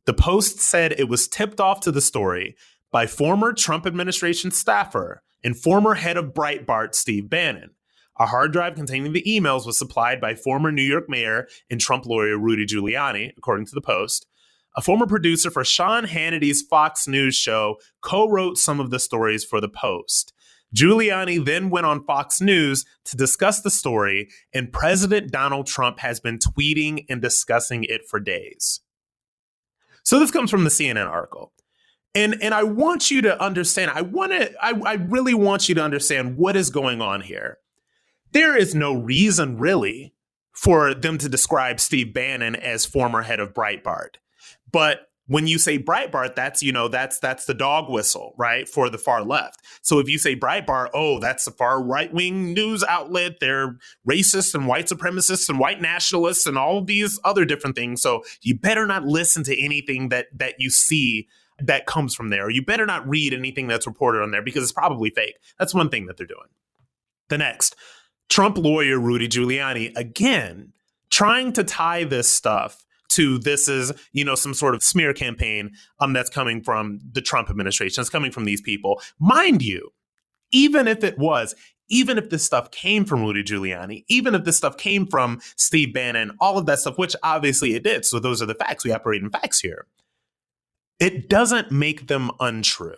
The 0.05 0.13
Post 0.13 0.59
said 0.59 0.91
it 0.91 1.07
was 1.07 1.27
tipped 1.27 1.61
off 1.61 1.79
to 1.81 1.91
the 1.91 2.01
story 2.01 2.55
by 2.91 3.07
former 3.07 3.53
Trump 3.53 3.85
administration 3.85 4.51
staffer 4.51 5.23
and 5.43 5.57
former 5.57 5.93
head 5.93 6.17
of 6.17 6.33
Breitbart, 6.33 6.93
Steve 6.93 7.29
Bannon. 7.29 7.71
A 8.19 8.25
hard 8.25 8.51
drive 8.51 8.75
containing 8.75 9.13
the 9.13 9.23
emails 9.23 9.65
was 9.65 9.77
supplied 9.77 10.19
by 10.19 10.35
former 10.35 10.71
New 10.71 10.83
York 10.83 11.09
mayor 11.09 11.47
and 11.69 11.79
Trump 11.79 12.05
lawyer 12.05 12.37
Rudy 12.37 12.65
Giuliani, 12.65 13.31
according 13.37 13.65
to 13.67 13.75
the 13.75 13.81
Post. 13.81 14.27
A 14.75 14.81
former 14.81 15.07
producer 15.07 15.49
for 15.49 15.63
Sean 15.63 16.03
Hannity's 16.03 16.61
Fox 16.61 17.07
News 17.07 17.35
show 17.35 17.77
co 18.01 18.29
wrote 18.29 18.57
some 18.57 18.81
of 18.81 18.89
the 18.89 18.99
stories 18.99 19.45
for 19.45 19.61
the 19.61 19.69
Post. 19.69 20.33
Giuliani 20.75 21.43
then 21.43 21.69
went 21.69 21.85
on 21.85 22.03
Fox 22.03 22.41
News 22.41 22.85
to 23.05 23.15
discuss 23.15 23.61
the 23.61 23.71
story, 23.71 24.29
and 24.53 24.71
President 24.71 25.31
Donald 25.31 25.67
Trump 25.67 25.99
has 25.99 26.19
been 26.19 26.37
tweeting 26.37 27.05
and 27.09 27.21
discussing 27.21 27.85
it 27.85 28.07
for 28.07 28.19
days. 28.19 28.81
So 30.03 30.19
this 30.19 30.31
comes 30.31 30.51
from 30.51 30.65
the 30.65 30.69
CNN 30.69 31.07
article. 31.07 31.51
And, 32.13 32.37
and 32.41 32.53
I 32.53 32.63
want 32.63 33.09
you 33.09 33.21
to 33.23 33.41
understand, 33.41 33.91
I 33.91 34.01
want 34.01 34.31
to, 34.31 34.51
I, 34.63 34.73
I 34.85 34.93
really 34.93 35.33
want 35.33 35.67
you 35.67 35.75
to 35.75 35.83
understand 35.83 36.37
what 36.37 36.55
is 36.55 36.69
going 36.69 37.01
on 37.01 37.21
here. 37.21 37.57
There 38.31 38.55
is 38.55 38.75
no 38.75 38.93
reason 38.93 39.57
really 39.57 40.13
for 40.53 40.93
them 40.93 41.17
to 41.17 41.29
describe 41.29 41.79
Steve 41.79 42.13
Bannon 42.13 42.55
as 42.55 42.85
former 42.85 43.21
head 43.21 43.39
of 43.39 43.53
Breitbart. 43.53 44.15
But 44.71 45.09
when 45.27 45.47
you 45.47 45.57
say 45.57 45.79
Breitbart, 45.79 46.35
that's 46.35 46.61
you 46.61 46.71
know 46.71 46.87
that's 46.87 47.19
that's 47.19 47.45
the 47.45 47.53
dog 47.53 47.89
whistle, 47.89 48.33
right, 48.37 48.67
for 48.67 48.89
the 48.89 48.97
far 48.97 49.23
left. 49.23 49.61
So 49.81 49.99
if 49.99 50.07
you 50.07 50.17
say 50.17 50.35
Breitbart, 50.35 50.89
oh, 50.93 51.19
that's 51.19 51.45
the 51.45 51.51
far 51.51 51.81
right 51.81 52.13
wing 52.13 52.53
news 52.53 52.83
outlet. 52.83 53.39
They're 53.39 53.77
racist 54.07 54.53
and 54.53 54.67
white 54.67 54.85
supremacists 54.85 55.49
and 55.49 55.59
white 55.59 55.81
nationalists 55.81 56.45
and 56.45 56.57
all 56.57 56.83
these 56.83 57.19
other 57.23 57.45
different 57.45 57.75
things. 57.75 58.01
So 58.01 58.23
you 58.41 58.57
better 58.57 58.85
not 58.85 59.05
listen 59.05 59.43
to 59.43 59.59
anything 59.59 60.09
that 60.09 60.27
that 60.37 60.55
you 60.59 60.69
see 60.69 61.27
that 61.59 61.85
comes 61.85 62.13
from 62.13 62.29
there. 62.29 62.49
You 62.49 62.63
better 62.63 62.85
not 62.85 63.07
read 63.07 63.33
anything 63.33 63.67
that's 63.67 63.87
reported 63.87 64.21
on 64.21 64.31
there 64.31 64.41
because 64.41 64.63
it's 64.63 64.73
probably 64.73 65.09
fake. 65.09 65.37
That's 65.57 65.73
one 65.73 65.89
thing 65.89 66.05
that 66.05 66.17
they're 66.17 66.27
doing. 66.27 66.49
The 67.29 67.37
next, 67.37 67.75
Trump 68.29 68.57
lawyer 68.57 68.99
Rudy 68.99 69.27
Giuliani 69.27 69.95
again 69.95 70.73
trying 71.09 71.53
to 71.53 71.63
tie 71.63 72.03
this 72.03 72.27
stuff 72.31 72.84
to 73.09 73.37
this 73.39 73.67
is 73.67 73.91
you 74.11 74.23
know 74.23 74.35
some 74.35 74.53
sort 74.53 74.75
of 74.75 74.83
smear 74.83 75.13
campaign 75.13 75.71
um, 75.99 76.13
that's 76.13 76.29
coming 76.29 76.61
from 76.61 76.99
the 77.11 77.21
Trump 77.21 77.49
administration. 77.49 78.01
It's 78.01 78.09
coming 78.09 78.31
from 78.31 78.45
these 78.45 78.61
people, 78.61 79.01
mind 79.19 79.61
you. 79.61 79.91
Even 80.51 80.87
if 80.87 81.03
it 81.03 81.17
was, 81.17 81.55
even 81.89 82.17
if 82.17 82.29
this 82.29 82.43
stuff 82.43 82.71
came 82.71 83.05
from 83.05 83.21
Rudy 83.23 83.43
Giuliani, 83.43 84.05
even 84.07 84.35
if 84.35 84.43
this 84.43 84.57
stuff 84.57 84.77
came 84.77 85.05
from 85.05 85.39
Steve 85.55 85.93
Bannon, 85.93 86.31
all 86.39 86.57
of 86.57 86.65
that 86.65 86.79
stuff, 86.79 86.97
which 86.97 87.15
obviously 87.23 87.75
it 87.75 87.83
did. 87.83 88.05
So 88.05 88.19
those 88.19 88.41
are 88.41 88.45
the 88.45 88.55
facts. 88.55 88.83
We 88.83 88.91
operate 88.91 89.21
in 89.21 89.29
facts 89.29 89.59
here. 89.59 89.85
It 90.99 91.29
doesn't 91.29 91.71
make 91.71 92.07
them 92.07 92.31
untrue. 92.39 92.95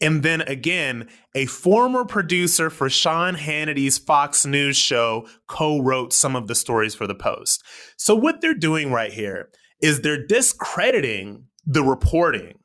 And 0.00 0.22
then 0.22 0.42
again, 0.42 1.08
a 1.34 1.46
former 1.46 2.04
producer 2.04 2.68
for 2.68 2.90
Sean 2.90 3.34
Hannity's 3.34 3.96
Fox 3.98 4.44
News 4.44 4.76
show 4.76 5.26
co 5.48 5.80
wrote 5.80 6.12
some 6.12 6.36
of 6.36 6.48
the 6.48 6.54
stories 6.54 6.94
for 6.94 7.06
the 7.06 7.14
Post. 7.14 7.64
So, 7.96 8.14
what 8.14 8.40
they're 8.40 8.54
doing 8.54 8.92
right 8.92 9.12
here 9.12 9.50
is 9.80 10.00
they're 10.00 10.26
discrediting 10.26 11.44
the 11.64 11.82
reporting 11.82 12.58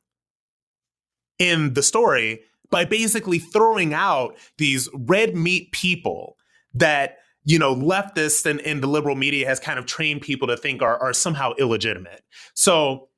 in 1.40 1.74
the 1.74 1.84
story 1.84 2.42
by 2.70 2.86
basically 2.86 3.40
throwing 3.40 3.94
out 3.94 4.36
these 4.58 4.90
red 4.94 5.36
meat 5.36 5.72
people 5.72 6.38
that 6.74 7.18
you 7.44 7.58
know 7.58 7.76
leftists 7.76 8.46
and, 8.46 8.62
and 8.62 8.84
the 8.84 8.88
liberal 8.88 9.16
media 9.16 9.48
has 9.48 9.60
kind 9.60 9.80
of 9.80 9.86
trained 9.86 10.22
people 10.22 10.48
to 10.48 10.56
think 10.56 10.82
are, 10.82 10.98
are 11.00 11.14
somehow 11.14 11.52
illegitimate 11.58 12.22
so 12.54 13.10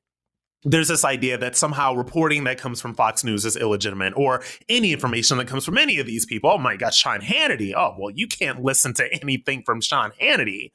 there's 0.66 0.88
this 0.88 1.06
idea 1.06 1.38
that 1.38 1.56
somehow 1.56 1.94
reporting 1.94 2.46
that 2.46 2.58
comes 2.58 2.82
from 2.82 2.94
Fox 2.94 3.24
News 3.24 3.46
is 3.46 3.56
illegitimate, 3.56 4.14
or 4.16 4.42
any 4.70 4.94
information 4.94 5.38
that 5.38 5.48
comes 5.48 5.66
from 5.66 5.78
any 5.78 6.00
of 6.00 6.06
these 6.06 6.26
people. 6.26 6.50
Oh 6.50 6.58
my 6.58 6.76
gosh, 6.76 6.98
Sean 6.98 7.22
Hannity. 7.22 7.74
Oh, 7.76 7.96
well, 8.00 8.12
you 8.14 8.28
can't 8.28 8.64
listen 8.64 8.94
to 8.96 9.14
anything 9.22 9.64
from 9.66 9.82
Sean 9.82 10.12
Hannity. 10.22 10.72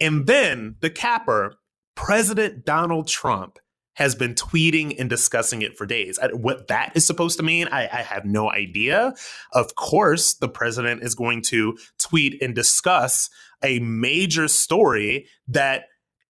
And 0.00 0.26
then 0.26 0.76
the 0.80 0.90
capper, 0.90 1.54
President 1.94 2.64
Donald 2.64 3.08
Trump, 3.08 3.58
has 3.94 4.14
been 4.14 4.34
tweeting 4.34 4.98
and 4.98 5.10
discussing 5.10 5.62
it 5.62 5.76
for 5.76 5.84
days. 5.84 6.18
What 6.32 6.68
that 6.68 6.92
is 6.94 7.06
supposed 7.06 7.36
to 7.36 7.42
mean, 7.42 7.68
I, 7.68 7.82
I 7.82 8.02
have 8.02 8.24
no 8.24 8.50
idea. 8.50 9.14
Of 9.52 9.74
course, 9.74 10.34
the 10.34 10.48
president 10.48 11.02
is 11.02 11.14
going 11.14 11.42
to 11.48 11.76
tweet 11.98 12.40
and 12.40 12.54
discuss 12.54 13.28
a 13.62 13.80
major 13.80 14.48
story 14.48 15.26
that 15.48 15.84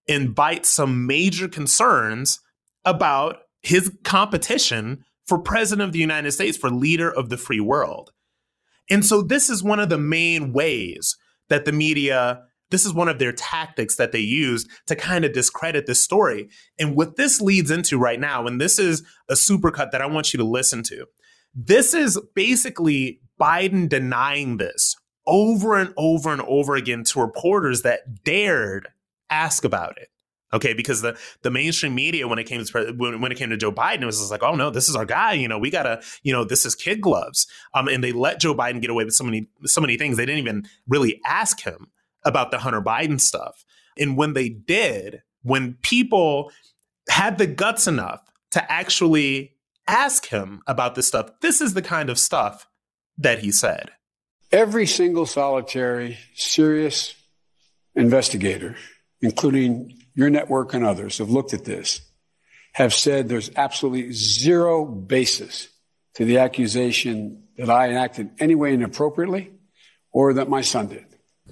invites 0.07 0.69
some 0.69 1.07
major 1.07 1.47
concerns 1.47 2.41
about 2.85 3.37
his 3.61 3.91
competition 4.03 5.05
for 5.25 5.39
president 5.39 5.87
of 5.87 5.93
the 5.93 5.99
United 5.99 6.31
States, 6.31 6.57
for 6.57 6.69
leader 6.69 7.09
of 7.11 7.29
the 7.29 7.37
free 7.37 7.59
world. 7.59 8.11
And 8.89 9.05
so 9.05 9.21
this 9.21 9.49
is 9.49 9.63
one 9.63 9.79
of 9.79 9.89
the 9.89 9.97
main 9.97 10.51
ways 10.51 11.17
that 11.49 11.65
the 11.65 11.71
media 11.71 12.43
this 12.73 12.87
is 12.87 12.93
one 12.95 13.07
of 13.07 13.19
their 13.19 13.31
tactics 13.31 13.97
that 13.97 14.11
they 14.13 14.19
use 14.19 14.67
to 14.87 14.95
kind 14.95 15.25
of 15.25 15.31
discredit 15.31 15.85
this 15.85 16.03
story. 16.03 16.49
And 16.79 16.95
what 16.95 17.17
this 17.17 17.39
leads 17.39 17.69
into 17.69 17.99
right 17.99 18.19
now, 18.19 18.47
and 18.47 18.59
this 18.59 18.79
is 18.79 19.03
a 19.29 19.35
supercut 19.35 19.91
that 19.91 20.01
I 20.01 20.07
want 20.07 20.33
you 20.33 20.39
to 20.39 20.43
listen 20.43 20.81
to. 20.87 21.05
This 21.53 21.93
is 21.93 22.19
basically 22.33 23.19
Biden 23.39 23.87
denying 23.87 24.57
this 24.57 24.95
over 25.27 25.77
and 25.77 25.93
over 25.97 26.33
and 26.33 26.41
over 26.41 26.75
again 26.75 27.03
to 27.03 27.21
reporters 27.21 27.83
that 27.83 28.23
dared 28.23 28.87
ask 29.29 29.63
about 29.63 29.99
it. 29.99 30.07
Okay, 30.53 30.73
because 30.73 31.01
the 31.01 31.17
the 31.41 31.49
mainstream 31.49 31.95
media 31.95 32.27
when 32.27 32.37
it 32.37 32.43
came 32.43 32.63
to 32.63 32.93
when, 32.95 33.21
when 33.21 33.31
it 33.31 33.37
came 33.37 33.49
to 33.49 33.57
Joe 33.57 33.71
Biden, 33.71 34.03
it 34.03 34.05
was 34.05 34.19
just 34.19 34.31
like, 34.31 34.43
oh 34.43 34.55
no, 34.55 34.69
this 34.69 34.87
is 34.87 34.95
our 34.95 35.05
guy. 35.05 35.33
You 35.33 35.47
know, 35.47 35.57
we 35.57 35.71
gotta, 35.71 36.01
you 36.21 36.31
know, 36.31 36.43
this 36.43 36.65
is 36.65 36.75
kid 36.75 37.01
gloves. 37.01 37.47
Um, 37.73 37.87
and 37.87 38.03
they 38.03 38.11
let 38.11 38.39
Joe 38.39 38.53
Biden 38.53 38.79
get 38.79 38.91
away 38.91 39.03
with 39.03 39.15
so 39.15 39.23
many 39.23 39.47
so 39.65 39.81
many 39.81 39.97
things. 39.97 40.17
They 40.17 40.25
didn't 40.25 40.41
even 40.41 40.67
really 40.87 41.19
ask 41.25 41.61
him 41.61 41.87
about 42.23 42.51
the 42.51 42.59
Hunter 42.59 42.81
Biden 42.81 43.19
stuff. 43.19 43.65
And 43.97 44.15
when 44.15 44.33
they 44.33 44.49
did, 44.49 45.23
when 45.41 45.73
people 45.81 46.51
had 47.09 47.37
the 47.37 47.47
guts 47.47 47.87
enough 47.87 48.21
to 48.51 48.71
actually 48.71 49.53
ask 49.87 50.27
him 50.27 50.61
about 50.67 50.95
this 50.95 51.07
stuff, 51.07 51.29
this 51.41 51.61
is 51.61 51.73
the 51.73 51.81
kind 51.81 52.09
of 52.09 52.17
stuff 52.17 52.67
that 53.17 53.39
he 53.39 53.51
said. 53.51 53.91
Every 54.51 54.85
single 54.85 55.25
solitary, 55.25 56.17
serious 56.35 57.15
investigator, 57.95 58.75
including 59.21 60.02
your 60.15 60.29
network 60.29 60.73
and 60.73 60.85
others, 60.85 61.17
have 61.17 61.29
looked 61.29 61.53
at 61.53 61.65
this, 61.65 62.01
have 62.73 62.93
said 62.93 63.29
there's 63.29 63.51
absolutely 63.55 64.11
zero 64.11 64.85
basis 64.85 65.69
to 66.15 66.25
the 66.25 66.39
accusation 66.39 67.43
that 67.57 67.69
I 67.69 67.93
acted 67.93 68.31
any 68.39 68.55
way 68.55 68.73
inappropriately 68.73 69.51
or 70.11 70.33
that 70.33 70.49
my 70.49 70.61
son 70.61 70.87
did. 70.87 71.05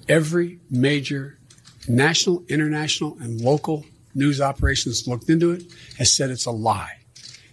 Every 0.08 0.60
major 0.70 1.38
national, 1.88 2.44
international, 2.48 3.16
and 3.20 3.40
local 3.40 3.84
news 4.14 4.40
operations 4.40 5.06
looked 5.06 5.28
into 5.28 5.52
it 5.52 5.64
has 5.98 6.12
said 6.12 6.30
it's 6.30 6.46
a 6.46 6.50
lie. 6.50 6.98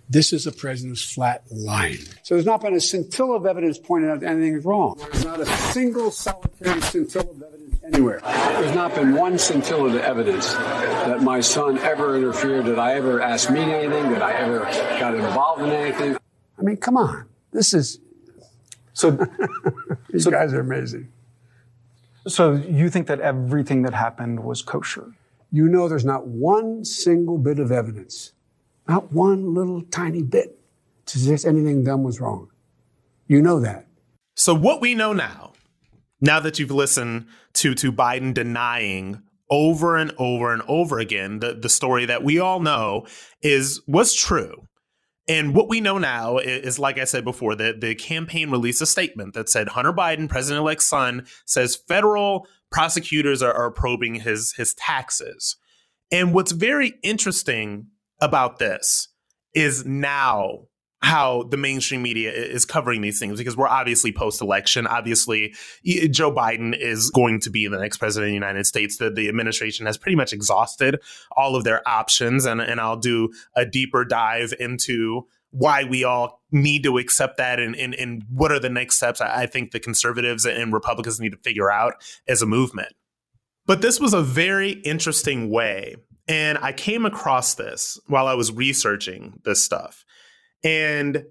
This 0.09 0.33
is 0.33 0.47
a 0.47 0.51
president's 0.51 1.03
flat 1.03 1.43
lying. 1.51 1.99
So 2.23 2.33
there's 2.33 2.45
not 2.45 2.61
been 2.61 2.73
a 2.73 2.79
scintilla 2.79 3.35
of 3.35 3.45
evidence 3.45 3.77
pointing 3.77 4.09
out 4.09 4.21
that 4.21 4.31
anything 4.31 4.55
is 4.55 4.65
wrong. 4.65 4.97
There's 4.99 5.23
not 5.23 5.39
a 5.39 5.45
single 5.45 6.09
solitary 6.09 6.81
scintilla 6.81 7.29
of 7.29 7.43
evidence 7.43 7.68
anywhere. 7.93 8.19
There's 8.23 8.75
not 8.75 8.95
been 8.95 9.13
one 9.13 9.37
scintilla 9.37 9.87
of 9.87 9.95
evidence 9.95 10.53
that 10.53 11.21
my 11.21 11.39
son 11.39 11.77
ever 11.79 12.15
interfered, 12.17 12.65
that 12.65 12.79
I 12.79 12.95
ever 12.95 13.21
asked 13.21 13.51
me 13.51 13.61
anything, 13.61 14.11
that 14.11 14.21
I 14.21 14.33
ever 14.33 14.59
got 14.99 15.15
involved 15.15 15.61
in 15.63 15.69
anything. 15.69 16.17
I 16.57 16.61
mean, 16.61 16.77
come 16.77 16.97
on. 16.97 17.25
This 17.51 17.73
is. 17.73 17.99
So, 18.93 19.11
these 20.09 20.23
so, 20.23 20.31
guys 20.31 20.53
are 20.53 20.59
amazing. 20.59 21.09
So 22.27 22.53
you 22.53 22.89
think 22.89 23.07
that 23.07 23.19
everything 23.21 23.83
that 23.83 23.93
happened 23.93 24.43
was 24.43 24.61
kosher? 24.61 25.13
You 25.51 25.67
know, 25.67 25.87
there's 25.87 26.05
not 26.05 26.27
one 26.27 26.85
single 26.85 27.37
bit 27.37 27.59
of 27.59 27.71
evidence 27.71 28.33
not 28.89 29.13
one 29.13 29.53
little 29.53 29.83
tiny 29.83 30.23
bit 30.23 30.59
to 31.05 31.19
suggest 31.19 31.45
anything 31.45 31.83
done 31.83 32.03
was 32.03 32.19
wrong. 32.19 32.49
You 33.27 33.41
know 33.41 33.59
that. 33.59 33.85
So 34.35 34.55
what 34.55 34.81
we 34.81 34.95
know 34.95 35.13
now, 35.13 35.53
now 36.21 36.39
that 36.39 36.59
you've 36.59 36.71
listened 36.71 37.25
to 37.53 37.73
to 37.75 37.91
Biden 37.91 38.33
denying 38.33 39.21
over 39.49 39.97
and 39.97 40.13
over 40.17 40.53
and 40.53 40.61
over 40.67 40.99
again 40.99 41.39
the, 41.39 41.55
the 41.55 41.69
story 41.69 42.05
that 42.05 42.23
we 42.23 42.39
all 42.39 42.59
know 42.59 43.05
is 43.41 43.81
was 43.87 44.13
true. 44.13 44.67
And 45.27 45.53
what 45.53 45.69
we 45.69 45.79
know 45.79 45.99
now 45.99 46.39
is, 46.39 46.79
like 46.79 46.97
I 46.97 47.03
said 47.03 47.23
before, 47.23 47.53
that 47.55 47.81
the 47.81 47.93
campaign 47.93 48.49
released 48.49 48.81
a 48.81 48.87
statement 48.87 49.35
that 49.35 49.47
said 49.47 49.69
Hunter 49.69 49.93
Biden, 49.93 50.27
president 50.27 50.61
elect's 50.61 50.87
son, 50.87 51.27
says 51.45 51.75
federal 51.75 52.47
prosecutors 52.71 53.43
are, 53.43 53.53
are 53.53 53.69
probing 53.69 54.15
his 54.15 54.53
his 54.53 54.73
taxes. 54.73 55.55
And 56.11 56.33
what's 56.33 56.51
very 56.51 56.95
interesting 57.03 57.87
about 58.19 58.57
this 58.57 59.09
is 59.53 59.85
now 59.85 60.68
how 61.01 61.43
the 61.43 61.57
mainstream 61.57 62.01
media 62.01 62.31
is 62.31 62.65
covering 62.65 63.01
these 63.01 63.19
things 63.19 63.37
because 63.37 63.55
we're 63.55 63.67
obviously 63.67 64.11
post 64.11 64.41
election. 64.41 64.85
Obviously, 64.85 65.53
Joe 66.11 66.31
Biden 66.31 66.77
is 66.77 67.09
going 67.09 67.39
to 67.41 67.49
be 67.49 67.67
the 67.67 67.79
next 67.79 67.97
president 67.97 68.27
of 68.27 68.31
the 68.31 68.33
United 68.33 68.65
States. 68.65 68.97
The, 68.97 69.09
the 69.09 69.29
administration 69.29 69.85
has 69.85 69.97
pretty 69.97 70.17
much 70.17 70.33
exhausted 70.33 71.01
all 71.31 71.55
of 71.55 71.63
their 71.63 71.87
options. 71.87 72.45
And, 72.45 72.59
and 72.59 72.81
I'll 72.81 72.97
do 72.97 73.31
a 73.55 73.65
deeper 73.65 74.03
dive 74.03 74.53
into 74.59 75.27
why 75.51 75.83
we 75.83 76.03
all 76.03 76.41
need 76.51 76.83
to 76.83 76.97
accept 76.97 77.37
that 77.37 77.59
and, 77.59 77.75
and, 77.75 77.95
and 77.95 78.23
what 78.29 78.51
are 78.51 78.59
the 78.59 78.69
next 78.69 78.97
steps 78.97 79.21
I 79.21 79.45
think 79.45 79.71
the 79.71 79.79
conservatives 79.79 80.45
and 80.45 80.73
Republicans 80.73 81.19
need 81.19 81.31
to 81.31 81.37
figure 81.37 81.71
out 81.71 81.93
as 82.27 82.41
a 82.41 82.45
movement. 82.45 82.93
But 83.65 83.81
this 83.81 83.99
was 83.99 84.13
a 84.13 84.21
very 84.21 84.71
interesting 84.71 85.49
way 85.49 85.95
and 86.29 86.59
I 86.59 86.73
came 86.73 87.05
across 87.05 87.55
this 87.55 87.99
while 88.05 88.27
I 88.27 88.35
was 88.35 88.51
researching 88.51 89.41
this 89.43 89.65
stuff. 89.65 90.05
And 90.63 91.25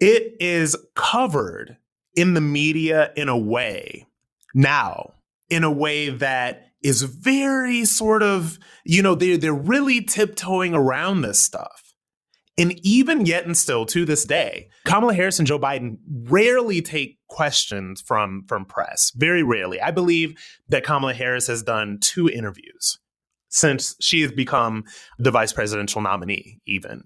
it 0.00 0.36
is 0.40 0.76
covered 0.94 1.78
in 2.14 2.34
the 2.34 2.40
media 2.40 3.12
in 3.16 3.28
a 3.28 3.38
way 3.38 4.06
now, 4.54 5.14
in 5.50 5.64
a 5.64 5.70
way 5.70 6.10
that 6.10 6.66
is 6.82 7.02
very 7.02 7.84
sort 7.84 8.22
of, 8.22 8.58
you 8.84 9.02
know, 9.02 9.14
they're, 9.14 9.38
they're 9.38 9.54
really 9.54 10.02
tiptoeing 10.02 10.74
around 10.74 11.22
this 11.22 11.40
stuff. 11.40 11.94
And 12.56 12.78
even 12.86 13.26
yet 13.26 13.46
and 13.46 13.56
still 13.56 13.84
to 13.86 14.04
this 14.04 14.24
day, 14.24 14.68
Kamala 14.84 15.14
Harris 15.14 15.40
and 15.40 15.48
Joe 15.48 15.58
Biden 15.58 15.96
rarely 16.08 16.80
take 16.82 17.18
questions 17.28 18.00
from, 18.00 18.44
from 18.46 18.64
press. 18.64 19.10
Very 19.16 19.42
rarely. 19.42 19.80
I 19.80 19.90
believe 19.90 20.34
that 20.68 20.84
Kamala 20.84 21.14
Harris 21.14 21.48
has 21.48 21.64
done 21.64 21.98
two 22.00 22.28
interviews 22.28 22.98
since 23.48 23.96
she 24.00 24.20
has 24.20 24.30
become 24.30 24.84
the 25.18 25.32
vice 25.32 25.52
presidential 25.52 26.00
nominee, 26.00 26.60
even. 26.66 27.04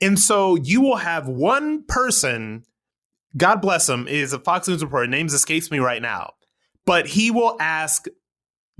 And 0.00 0.18
so 0.18 0.56
you 0.56 0.80
will 0.80 0.96
have 0.96 1.28
one 1.28 1.84
person, 1.84 2.64
God 3.36 3.60
bless 3.60 3.88
him, 3.88 4.06
is 4.06 4.32
a 4.32 4.38
Fox 4.38 4.68
News 4.68 4.82
reporter, 4.82 5.06
names 5.06 5.34
escapes 5.34 5.70
me 5.70 5.78
right 5.78 6.02
now, 6.02 6.34
but 6.86 7.06
he 7.06 7.30
will 7.30 7.56
ask 7.60 8.06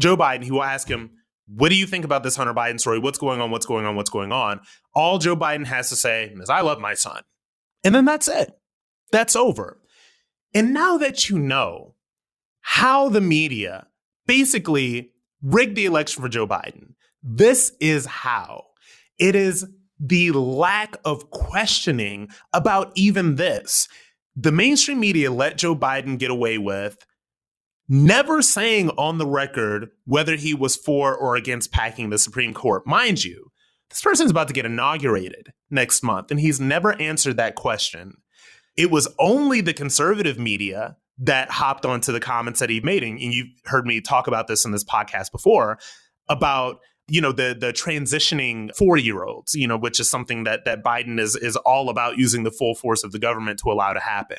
Joe 0.01 0.17
Biden, 0.17 0.45
he 0.45 0.51
will 0.51 0.63
ask 0.63 0.89
him, 0.89 1.11
what 1.49 1.71
do 1.71 1.77
you 1.77 1.87
think 1.87 2.05
about 2.05 2.23
this 2.23 2.37
Hunter 2.37 2.55
Biden 2.55 2.79
story? 2.79 2.99
What's 2.99 3.19
going 3.19 3.41
on? 3.41 3.51
What's 3.51 3.67
going 3.67 3.87
on? 3.87 3.97
What's 3.97 4.11
going 4.11 4.33
on? 4.33 4.61
All 4.95 5.19
Joe 5.19 5.35
Biden 5.37 5.67
has 5.67 5.89
to 5.89 5.97
say 5.97 6.27
is, 6.27 6.51
I 6.51 6.61
love 6.61 6.79
my 6.79 6.95
son. 6.95 7.23
And 7.83 7.95
then 7.95 8.05
that's 8.05 8.29
it. 8.29 8.53
That's 9.13 9.35
over. 9.35 9.81
And 10.55 10.75
now 10.75 10.99
that 10.99 11.29
you 11.29 11.39
know 11.39 11.95
how 12.61 13.09
the 13.09 13.21
media 13.21 13.87
basically 14.27 15.11
rigged 15.43 15.75
the 15.75 15.87
election 15.87 16.23
for 16.23 16.29
Joe 16.29 16.47
Biden, 16.47 16.95
this 17.23 17.73
is 17.81 18.07
how. 18.07 18.65
It 19.19 19.35
is 19.35 19.67
the 20.01 20.31
lack 20.31 20.97
of 21.05 21.31
questioning 21.31 22.29
about 22.53 22.93
even 22.95 23.37
this. 23.37 23.89
The 24.37 24.53
mainstream 24.53 25.01
media 25.01 25.31
let 25.33 25.59
Joe 25.59 25.75
Biden 25.75 26.19
get 26.19 26.31
away 26.31 26.59
with 26.59 27.05
never 27.89 28.43
saying 28.43 28.91
on 28.91 29.19
the 29.19 29.27
record 29.27 29.91
whether 30.05 30.37
he 30.37 30.55
was 30.55 30.77
for 30.77 31.17
or 31.17 31.37
against 31.37 31.73
packing 31.73 32.11
the 32.11 32.19
Supreme 32.19 32.55
Court. 32.55 32.87
Mind 32.87 33.25
you, 33.25 33.51
this 33.91 34.03
person's 34.03 34.31
about 34.31 34.49
to 34.49 34.55
get 34.55 34.67
inaugurated 34.67 35.53
next 35.71 36.03
month, 36.03 36.31
and 36.31 36.39
he's 36.39 36.61
never 36.61 37.01
answered 37.01 37.37
that 37.39 37.55
question. 37.55 38.19
It 38.77 38.91
was 38.91 39.09
only 39.19 39.61
the 39.61 39.73
conservative 39.73 40.39
media 40.39 40.97
that 41.19 41.51
hopped 41.51 41.85
onto 41.85 42.13
the 42.13 42.21
comments 42.21 42.61
that 42.61 42.71
he 42.71 42.81
made. 42.81 43.03
And 43.03 43.21
you've 43.21 43.49
heard 43.65 43.87
me 43.87 44.01
talk 44.01 44.29
about 44.29 44.47
this 44.47 44.65
in 44.65 44.71
this 44.71 44.85
podcast 44.85 45.33
before 45.33 45.79
about 46.29 46.79
you 47.09 47.21
know 47.21 47.33
the 47.33 47.57
the 47.59 47.73
transitioning 47.73 48.75
four 48.77 48.97
year 48.97 49.25
olds 49.25 49.55
you 49.55 49.67
know 49.67 49.77
which 49.77 49.99
is 49.99 50.09
something 50.09 50.45
that 50.45 50.65
that 50.65 50.85
biden 50.85 51.19
is 51.19 51.35
is 51.37 51.57
all 51.57 51.89
about 51.89 52.19
using 52.19 52.45
the 52.45 52.51
full 52.51 52.75
force 52.75 53.03
of 53.03 53.13
the 53.13 53.19
government 53.19 53.59
to 53.59 53.71
allow 53.71 53.93
to 53.93 54.01
happen. 54.01 54.39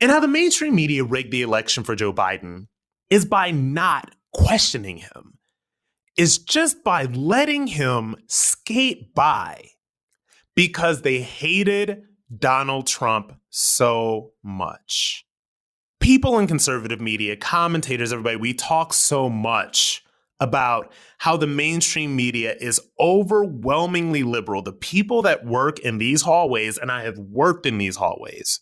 And 0.00 0.10
how 0.12 0.20
the 0.20 0.28
mainstream 0.28 0.74
media 0.74 1.04
rigged 1.04 1.32
the 1.32 1.42
election 1.42 1.84
for 1.84 1.94
joe 1.94 2.12
biden 2.12 2.66
is 3.08 3.24
by 3.24 3.50
not 3.50 4.14
questioning 4.32 4.98
him. 4.98 5.38
Is 6.16 6.38
just 6.38 6.82
by 6.82 7.04
letting 7.04 7.68
him 7.68 8.16
skate 8.26 9.14
by 9.14 9.68
because 10.56 11.02
they 11.02 11.20
hated 11.20 12.02
donald 12.36 12.88
trump 12.88 13.34
so 13.50 14.32
much. 14.42 15.24
People 16.00 16.38
in 16.38 16.48
conservative 16.48 17.00
media 17.00 17.36
commentators 17.36 18.12
everybody 18.12 18.36
we 18.36 18.54
talk 18.54 18.92
so 18.92 19.30
much 19.30 20.02
about 20.40 20.92
how 21.18 21.36
the 21.36 21.46
mainstream 21.46 22.14
media 22.14 22.54
is 22.60 22.80
overwhelmingly 23.00 24.22
liberal. 24.22 24.62
The 24.62 24.72
people 24.72 25.22
that 25.22 25.44
work 25.44 25.78
in 25.80 25.98
these 25.98 26.22
hallways, 26.22 26.78
and 26.78 26.92
I 26.92 27.02
have 27.02 27.18
worked 27.18 27.66
in 27.66 27.78
these 27.78 27.96
hallways, 27.96 28.60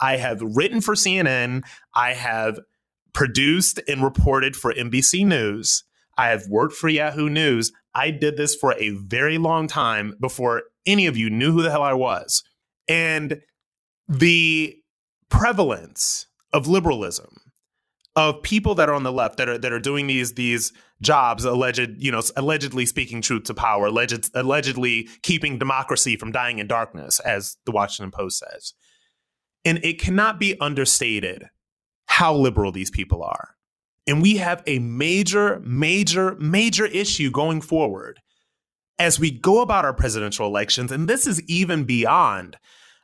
I 0.00 0.16
have 0.16 0.40
written 0.42 0.80
for 0.80 0.94
CNN, 0.94 1.62
I 1.94 2.12
have 2.12 2.60
produced 3.12 3.80
and 3.88 4.02
reported 4.02 4.56
for 4.56 4.74
NBC 4.74 5.24
News, 5.24 5.84
I 6.16 6.28
have 6.28 6.48
worked 6.48 6.74
for 6.74 6.88
Yahoo 6.88 7.28
News. 7.28 7.72
I 7.94 8.10
did 8.10 8.36
this 8.36 8.54
for 8.54 8.74
a 8.74 8.90
very 8.90 9.38
long 9.38 9.66
time 9.66 10.14
before 10.20 10.62
any 10.86 11.06
of 11.06 11.16
you 11.16 11.30
knew 11.30 11.52
who 11.52 11.62
the 11.62 11.70
hell 11.70 11.82
I 11.82 11.92
was. 11.92 12.42
And 12.88 13.40
the 14.08 14.76
prevalence 15.28 16.26
of 16.52 16.66
liberalism 16.66 17.36
of 18.16 18.42
people 18.42 18.74
that 18.76 18.88
are 18.88 18.94
on 18.94 19.02
the 19.02 19.12
left 19.12 19.38
that 19.38 19.48
are 19.48 19.58
that 19.58 19.72
are 19.72 19.80
doing 19.80 20.06
these 20.06 20.34
these 20.34 20.72
jobs 21.00 21.44
alleged 21.44 21.90
you 21.98 22.12
know 22.12 22.22
allegedly 22.36 22.86
speaking 22.86 23.20
truth 23.20 23.44
to 23.44 23.54
power 23.54 23.86
alleged, 23.86 24.30
allegedly 24.34 25.08
keeping 25.22 25.58
democracy 25.58 26.16
from 26.16 26.32
dying 26.32 26.58
in 26.58 26.66
darkness 26.66 27.20
as 27.20 27.56
the 27.66 27.72
washington 27.72 28.10
post 28.10 28.38
says. 28.38 28.74
And 29.64 29.78
it 29.82 29.98
cannot 29.98 30.38
be 30.38 30.58
understated 30.60 31.48
how 32.06 32.34
liberal 32.34 32.70
these 32.70 32.90
people 32.90 33.22
are. 33.22 33.56
And 34.06 34.20
we 34.20 34.36
have 34.36 34.62
a 34.66 34.78
major 34.78 35.60
major 35.60 36.36
major 36.36 36.86
issue 36.86 37.30
going 37.30 37.60
forward. 37.60 38.20
As 38.96 39.18
we 39.18 39.32
go 39.32 39.60
about 39.60 39.84
our 39.84 39.94
presidential 39.94 40.46
elections 40.46 40.92
and 40.92 41.08
this 41.08 41.26
is 41.26 41.42
even 41.48 41.82
beyond 41.82 42.58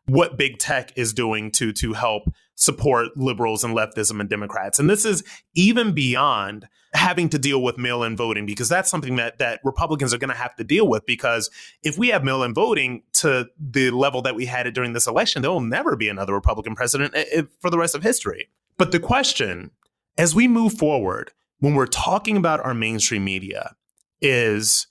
what 0.07 0.37
big 0.37 0.59
tech 0.59 0.93
is 0.97 1.13
doing 1.13 1.51
to 1.53 1.73
to 1.73 1.95
help 1.95 2.25
support 2.61 3.17
liberals 3.17 3.65
and 3.65 3.75
leftism 3.75 4.21
and 4.21 4.29
Democrats. 4.29 4.79
And 4.79 4.89
this 4.89 5.07
is 5.07 5.25
even 5.55 5.93
beyond 5.93 6.69
having 6.93 7.29
to 7.31 7.39
deal 7.39 7.63
with 7.63 7.79
mail-in 7.79 8.17
voting 8.17 8.45
because 8.45 8.69
that's 8.69 8.91
something 8.91 9.17
that 9.17 9.39
that 9.39 9.61
Republicans 9.65 10.13
are 10.13 10.19
going 10.19 10.31
to 10.31 10.37
have 10.37 10.55
to 10.57 10.65
deal 10.65 10.87
with 10.87 11.07
because 11.07 11.49
if 11.83 11.97
we 11.97 12.09
have 12.09 12.23
mail-in 12.23 12.53
voting 12.53 13.03
to 13.13 13.49
the 13.59 13.91
level 13.91 14.21
that 14.23 14.35
we 14.35 14.45
had 14.45 14.67
it 14.67 14.75
during 14.75 14.93
this 14.93 15.07
election, 15.07 15.41
there 15.41 15.51
will 15.51 15.61
never 15.61 15.97
be 15.97 16.09
another 16.09 16.35
Republican 16.35 16.75
president 16.75 17.15
eh, 17.15 17.25
eh, 17.33 17.43
for 17.61 17.71
the 17.71 17.79
rest 17.79 17.95
of 17.95 18.03
history. 18.03 18.49
But 18.77 18.93
the 18.93 19.01
question 19.01 19.71
as 20.19 20.35
we 20.35 20.47
move 20.47 20.75
forward 20.75 21.33
when 21.61 21.75
we're 21.75 21.87
talking 21.87 22.37
about 22.37 22.61
our 22.61 22.75
mainstream 22.75 23.25
media 23.25 23.75
is 24.21 24.87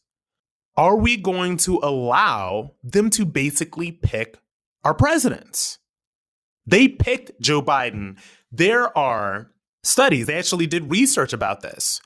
are 0.76 0.96
we 0.96 1.18
going 1.18 1.58
to 1.58 1.80
allow 1.84 2.72
them 2.84 3.10
to 3.12 3.26
basically 3.26 3.92
pick 3.92 4.40
our 4.84 4.94
presidents. 4.94 5.78
They 6.70 6.88
picked 6.88 7.40
Joe 7.42 7.64
Biden. 7.64 8.20
There 8.52 8.96
are 8.96 9.50
studies, 9.84 10.28
they 10.28 10.38
actually 10.38 10.68
did 10.68 10.92
research 10.92 11.34
about 11.34 11.62
this. 11.62 12.00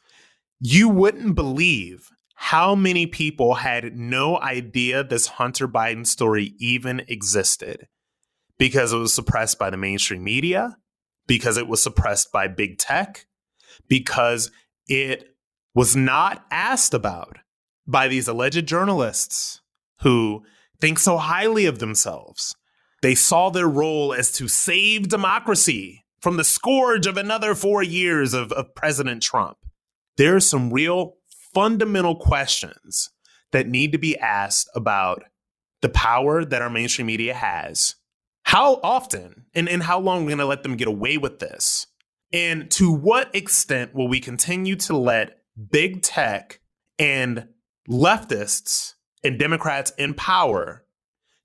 You 0.61 0.87
wouldn't 0.87 1.35
believe 1.35 2.09
how 2.35 2.73
many 2.73 3.05
people 3.05 3.55
had 3.55 3.97
no 3.97 4.39
idea 4.39 5.03
this 5.03 5.27
Hunter 5.27 5.67
Biden 5.67 6.07
story 6.07 6.53
even 6.59 7.01
existed 7.09 7.87
because 8.57 8.93
it 8.93 8.97
was 8.97 9.13
suppressed 9.13 9.59
by 9.59 9.69
the 9.69 9.75
mainstream 9.75 10.23
media, 10.23 10.77
because 11.27 11.57
it 11.57 11.67
was 11.67 11.83
suppressed 11.83 12.31
by 12.31 12.47
big 12.47 12.77
tech, 12.77 13.25
because 13.89 14.49
it 14.87 15.35
was 15.75 15.93
not 15.95 16.45
asked 16.51 16.93
about 16.93 17.37
by 17.85 18.07
these 18.07 18.29
alleged 18.29 18.65
journalists 18.65 19.61
who 20.01 20.43
think 20.79 20.99
so 20.99 21.17
highly 21.17 21.65
of 21.65 21.79
themselves 21.79 22.55
they 23.03 23.15
saw 23.15 23.49
their 23.49 23.67
role 23.67 24.13
as 24.13 24.31
to 24.31 24.47
save 24.47 25.09
democracy 25.09 26.05
from 26.21 26.37
the 26.37 26.43
scourge 26.45 27.05
of 27.05 27.17
another 27.17 27.53
four 27.53 27.83
years 27.83 28.33
of, 28.33 28.53
of 28.53 28.73
President 28.75 29.21
Trump. 29.21 29.57
There 30.15 30.37
are 30.37 30.39
some 30.39 30.71
real 30.71 31.17
fundamental 31.53 32.15
questions 32.15 33.09
that 33.51 33.67
need 33.67 33.91
to 33.91 33.97
be 33.97 34.17
asked 34.17 34.69
about 34.73 35.25
the 35.81 35.89
power 35.89 36.45
that 36.45 36.61
our 36.61 36.69
mainstream 36.69 37.07
media 37.07 37.33
has. 37.33 37.95
How 38.43 38.79
often 38.81 39.47
and, 39.53 39.67
and 39.67 39.83
how 39.83 39.99
long 39.99 40.19
are 40.19 40.21
we're 40.21 40.29
going 40.29 40.37
to 40.37 40.45
let 40.45 40.63
them 40.63 40.77
get 40.77 40.87
away 40.87 41.17
with 41.17 41.39
this? 41.39 41.87
And 42.31 42.71
to 42.71 42.89
what 42.89 43.35
extent 43.35 43.93
will 43.93 44.07
we 44.07 44.21
continue 44.21 44.77
to 44.77 44.95
let 44.95 45.39
big 45.69 46.03
tech 46.03 46.61
and 46.97 47.49
leftists 47.89 48.93
and 49.25 49.37
Democrats 49.37 49.91
in 49.97 50.13
power 50.13 50.82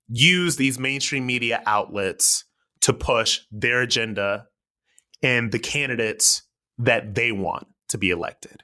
use 0.09 0.55
these 0.55 0.79
mainstream 0.79 1.25
media 1.25 1.61
outlets 1.65 2.45
to 2.81 2.93
push 2.93 3.41
their 3.51 3.81
agenda 3.81 4.47
and 5.21 5.51
the 5.51 5.59
candidates 5.59 6.43
that 6.77 7.15
they 7.15 7.31
want 7.31 7.67
to 7.89 7.97
be 7.97 8.09
elected. 8.09 8.63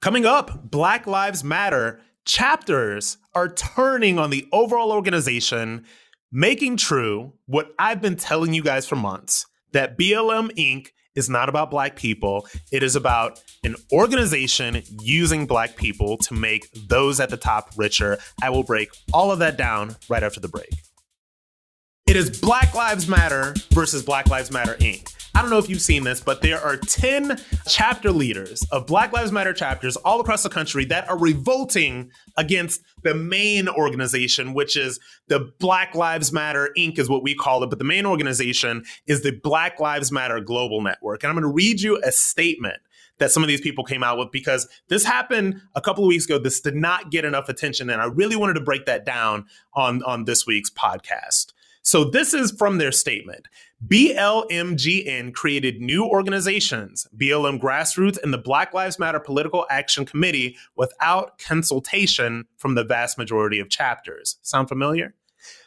Coming 0.00 0.24
up, 0.24 0.70
Black 0.70 1.06
Lives 1.06 1.44
Matter 1.44 2.00
chapters 2.24 3.18
are 3.34 3.48
turning 3.48 4.18
on 4.18 4.30
the 4.30 4.46
overall 4.52 4.92
organization, 4.92 5.84
making 6.32 6.76
true 6.76 7.32
what 7.46 7.72
I've 7.78 8.00
been 8.00 8.16
telling 8.16 8.54
you 8.54 8.62
guys 8.62 8.86
for 8.86 8.96
months 8.96 9.46
that 9.72 9.98
BLM 9.98 10.50
Inc. 10.56 10.88
is 11.14 11.28
not 11.28 11.48
about 11.48 11.70
Black 11.70 11.96
people. 11.96 12.46
It 12.72 12.82
is 12.82 12.96
about 12.96 13.42
an 13.64 13.76
organization 13.92 14.82
using 15.00 15.46
Black 15.46 15.76
people 15.76 16.16
to 16.18 16.34
make 16.34 16.70
those 16.88 17.20
at 17.20 17.30
the 17.30 17.36
top 17.36 17.70
richer. 17.76 18.18
I 18.42 18.50
will 18.50 18.62
break 18.62 18.90
all 19.12 19.32
of 19.32 19.38
that 19.40 19.56
down 19.56 19.96
right 20.08 20.22
after 20.22 20.40
the 20.40 20.48
break. 20.48 20.70
It 22.06 22.16
is 22.16 22.40
Black 22.40 22.74
Lives 22.74 23.06
Matter 23.06 23.54
versus 23.70 24.02
Black 24.02 24.28
Lives 24.28 24.50
Matter 24.50 24.74
Inc. 24.80 25.14
I 25.40 25.42
don't 25.42 25.52
know 25.52 25.56
if 25.58 25.70
you've 25.70 25.80
seen 25.80 26.04
this, 26.04 26.20
but 26.20 26.42
there 26.42 26.60
are 26.60 26.76
10 26.76 27.40
chapter 27.66 28.12
leaders 28.12 28.62
of 28.70 28.86
Black 28.86 29.10
Lives 29.14 29.32
Matter 29.32 29.54
chapters 29.54 29.96
all 29.96 30.20
across 30.20 30.42
the 30.42 30.50
country 30.50 30.84
that 30.84 31.08
are 31.08 31.16
revolting 31.18 32.10
against 32.36 32.82
the 33.04 33.14
main 33.14 33.66
organization, 33.66 34.52
which 34.52 34.76
is 34.76 35.00
the 35.28 35.50
Black 35.58 35.94
Lives 35.94 36.30
Matter 36.30 36.68
Inc., 36.76 36.98
is 36.98 37.08
what 37.08 37.22
we 37.22 37.34
call 37.34 37.62
it. 37.62 37.70
But 37.70 37.78
the 37.78 37.86
main 37.86 38.04
organization 38.04 38.84
is 39.06 39.22
the 39.22 39.30
Black 39.30 39.80
Lives 39.80 40.12
Matter 40.12 40.40
Global 40.40 40.82
Network. 40.82 41.22
And 41.22 41.30
I'm 41.30 41.36
going 41.36 41.50
to 41.50 41.54
read 41.54 41.80
you 41.80 41.98
a 42.04 42.12
statement 42.12 42.76
that 43.16 43.30
some 43.30 43.42
of 43.42 43.48
these 43.48 43.62
people 43.62 43.82
came 43.82 44.02
out 44.02 44.18
with 44.18 44.30
because 44.30 44.68
this 44.88 45.04
happened 45.04 45.62
a 45.74 45.80
couple 45.80 46.04
of 46.04 46.08
weeks 46.08 46.26
ago. 46.26 46.38
This 46.38 46.60
did 46.60 46.76
not 46.76 47.10
get 47.10 47.24
enough 47.24 47.48
attention. 47.48 47.88
And 47.88 48.02
I 48.02 48.08
really 48.08 48.36
wanted 48.36 48.54
to 48.56 48.60
break 48.60 48.84
that 48.84 49.06
down 49.06 49.46
on, 49.72 50.02
on 50.02 50.26
this 50.26 50.46
week's 50.46 50.68
podcast. 50.68 51.54
So 51.82 52.04
this 52.04 52.34
is 52.34 52.52
from 52.52 52.76
their 52.76 52.92
statement. 52.92 53.48
BLMGN 53.86 55.32
created 55.32 55.80
new 55.80 56.04
organizations, 56.04 57.06
BLM 57.16 57.58
Grassroots 57.58 58.22
and 58.22 58.32
the 58.32 58.38
Black 58.38 58.74
Lives 58.74 58.98
Matter 58.98 59.18
Political 59.18 59.66
Action 59.70 60.04
Committee, 60.04 60.58
without 60.76 61.38
consultation 61.38 62.44
from 62.58 62.74
the 62.74 62.84
vast 62.84 63.16
majority 63.16 63.58
of 63.58 63.70
chapters. 63.70 64.36
Sound 64.42 64.68
familiar? 64.68 65.14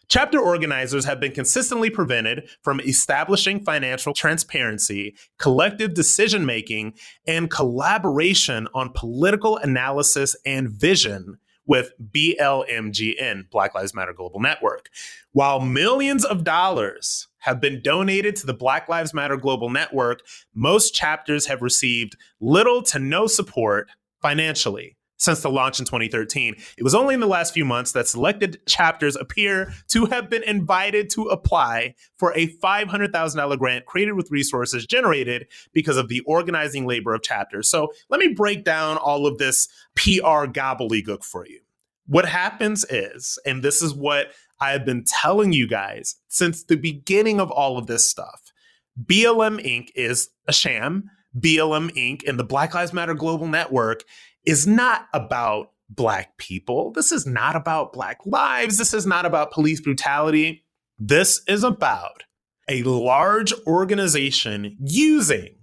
Chapter 0.09 0.39
organizers 0.39 1.05
have 1.05 1.19
been 1.19 1.31
consistently 1.31 1.89
prevented 1.89 2.47
from 2.61 2.79
establishing 2.81 3.63
financial 3.63 4.13
transparency, 4.13 5.15
collective 5.39 5.95
decision 5.95 6.45
making, 6.45 6.93
and 7.25 7.49
collaboration 7.49 8.67
on 8.75 8.91
political 8.93 9.57
analysis 9.57 10.35
and 10.45 10.69
vision 10.69 11.39
with 11.65 11.93
BLMGN, 12.11 13.49
Black 13.49 13.73
Lives 13.73 13.95
Matter 13.95 14.13
Global 14.13 14.39
Network. 14.39 14.89
While 15.31 15.61
millions 15.61 16.25
of 16.25 16.43
dollars 16.43 17.27
have 17.43 17.59
been 17.59 17.81
donated 17.81 18.35
to 18.37 18.45
the 18.45 18.53
Black 18.53 18.87
Lives 18.87 19.13
Matter 19.13 19.37
Global 19.37 19.69
Network, 19.69 20.21
most 20.55 20.95
chapters 20.95 21.45
have 21.45 21.61
received 21.61 22.15
little 22.39 22.81
to 22.83 22.99
no 22.99 23.27
support 23.27 23.89
financially 24.21 24.95
since 25.17 25.41
the 25.41 25.49
launch 25.49 25.79
in 25.79 25.85
2013. 25.85 26.55
It 26.77 26.83
was 26.83 26.95
only 26.95 27.13
in 27.13 27.19
the 27.19 27.27
last 27.27 27.53
few 27.53 27.65
months 27.65 27.91
that 27.93 28.07
selected 28.07 28.65
chapters 28.65 29.15
appear 29.15 29.73
to 29.89 30.05
have 30.05 30.29
been 30.29 30.43
invited 30.43 31.09
to 31.11 31.23
apply 31.23 31.95
for 32.17 32.33
a 32.33 32.47
$500,000 32.57 33.57
grant 33.59 33.85
created 33.85 34.13
with 34.13 34.31
resources 34.31 34.85
generated 34.85 35.47
because 35.73 35.97
of 35.97 36.07
the 36.07 36.21
organizing 36.21 36.85
labor 36.85 37.13
of 37.13 37.23
chapters. 37.23 37.69
So 37.69 37.93
let 38.09 38.19
me 38.19 38.33
break 38.33 38.63
down 38.63 38.97
all 38.97 39.25
of 39.27 39.37
this 39.37 39.67
PR 39.95 40.45
gobbledygook 40.47 41.23
for 41.23 41.45
you. 41.45 41.59
What 42.05 42.25
happens 42.25 42.85
is, 42.89 43.39
and 43.45 43.63
this 43.63 43.81
is 43.81 43.93
what 43.93 44.27
I 44.59 44.71
have 44.71 44.85
been 44.85 45.03
telling 45.05 45.53
you 45.53 45.67
guys 45.67 46.15
since 46.27 46.63
the 46.63 46.77
beginning 46.77 47.39
of 47.39 47.51
all 47.51 47.77
of 47.77 47.87
this 47.87 48.05
stuff 48.05 48.53
BLM 49.01 49.63
Inc. 49.65 49.89
is 49.95 50.29
a 50.47 50.53
sham. 50.53 51.09
BLM 51.37 51.91
Inc. 51.95 52.27
and 52.27 52.39
the 52.39 52.43
Black 52.43 52.73
Lives 52.73 52.93
Matter 52.93 53.15
Global 53.15 53.47
Network 53.47 54.03
is 54.45 54.67
not 54.67 55.07
about 55.13 55.71
Black 55.89 56.37
people. 56.37 56.91
This 56.91 57.11
is 57.11 57.25
not 57.25 57.55
about 57.55 57.93
Black 57.93 58.19
lives. 58.25 58.77
This 58.77 58.93
is 58.93 59.05
not 59.05 59.25
about 59.25 59.51
police 59.51 59.81
brutality. 59.81 60.63
This 60.99 61.41
is 61.47 61.63
about 61.63 62.23
a 62.69 62.83
large 62.83 63.53
organization 63.65 64.77
using 64.79 65.55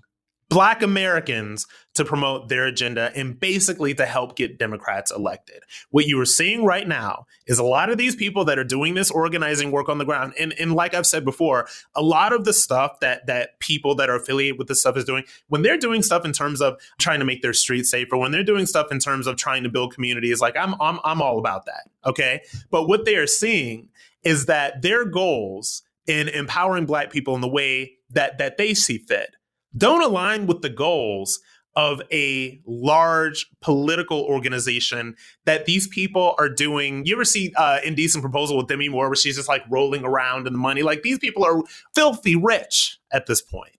Black 0.50 0.82
Americans 0.82 1.68
to 1.94 2.04
promote 2.04 2.48
their 2.48 2.66
agenda 2.66 3.12
and 3.14 3.38
basically 3.38 3.94
to 3.94 4.04
help 4.04 4.34
get 4.34 4.58
Democrats 4.58 5.12
elected. 5.12 5.62
What 5.90 6.06
you 6.06 6.20
are 6.20 6.26
seeing 6.26 6.64
right 6.64 6.86
now 6.86 7.26
is 7.46 7.60
a 7.60 7.64
lot 7.64 7.88
of 7.88 7.98
these 7.98 8.16
people 8.16 8.44
that 8.46 8.58
are 8.58 8.64
doing 8.64 8.94
this 8.94 9.12
organizing 9.12 9.70
work 9.70 9.88
on 9.88 9.98
the 9.98 10.04
ground. 10.04 10.34
And, 10.40 10.52
and 10.58 10.74
like 10.74 10.92
I've 10.92 11.06
said 11.06 11.24
before, 11.24 11.68
a 11.94 12.02
lot 12.02 12.32
of 12.32 12.44
the 12.44 12.52
stuff 12.52 12.98
that 12.98 13.26
that 13.26 13.60
people 13.60 13.94
that 13.94 14.10
are 14.10 14.16
affiliated 14.16 14.58
with 14.58 14.66
this 14.66 14.80
stuff 14.80 14.96
is 14.96 15.04
doing, 15.04 15.22
when 15.46 15.62
they're 15.62 15.78
doing 15.78 16.02
stuff 16.02 16.24
in 16.24 16.32
terms 16.32 16.60
of 16.60 16.80
trying 16.98 17.20
to 17.20 17.24
make 17.24 17.42
their 17.42 17.52
streets 17.52 17.88
safer, 17.88 18.16
when 18.16 18.32
they're 18.32 18.42
doing 18.42 18.66
stuff 18.66 18.88
in 18.90 18.98
terms 18.98 19.28
of 19.28 19.36
trying 19.36 19.62
to 19.62 19.68
build 19.68 19.94
communities, 19.94 20.40
like 20.40 20.56
I'm 20.56 20.74
I'm 20.80 20.98
I'm 21.04 21.22
all 21.22 21.38
about 21.38 21.66
that. 21.66 21.88
Okay. 22.04 22.42
But 22.72 22.88
what 22.88 23.04
they 23.04 23.14
are 23.14 23.28
seeing 23.28 23.88
is 24.24 24.46
that 24.46 24.82
their 24.82 25.04
goals 25.04 25.82
in 26.08 26.28
empowering 26.28 26.86
black 26.86 27.12
people 27.12 27.36
in 27.36 27.40
the 27.40 27.48
way 27.48 27.98
that 28.10 28.38
that 28.38 28.56
they 28.56 28.74
see 28.74 28.98
fit 28.98 29.36
don't 29.76 30.02
align 30.02 30.46
with 30.46 30.62
the 30.62 30.70
goals 30.70 31.40
of 31.76 32.02
a 32.12 32.60
large 32.66 33.46
political 33.60 34.22
organization 34.22 35.14
that 35.44 35.66
these 35.66 35.86
people 35.86 36.34
are 36.38 36.48
doing. 36.48 37.06
You 37.06 37.14
ever 37.14 37.24
see 37.24 37.52
uh, 37.56 37.78
Indecent 37.84 38.22
Proposal 38.22 38.56
with 38.56 38.66
Demi 38.66 38.88
Moore, 38.88 39.08
where 39.08 39.16
she's 39.16 39.36
just 39.36 39.48
like 39.48 39.62
rolling 39.70 40.04
around 40.04 40.46
in 40.46 40.52
the 40.52 40.58
money? 40.58 40.82
Like 40.82 41.02
these 41.02 41.18
people 41.18 41.44
are 41.44 41.62
filthy 41.94 42.34
rich 42.34 42.98
at 43.12 43.26
this 43.26 43.40
point. 43.40 43.76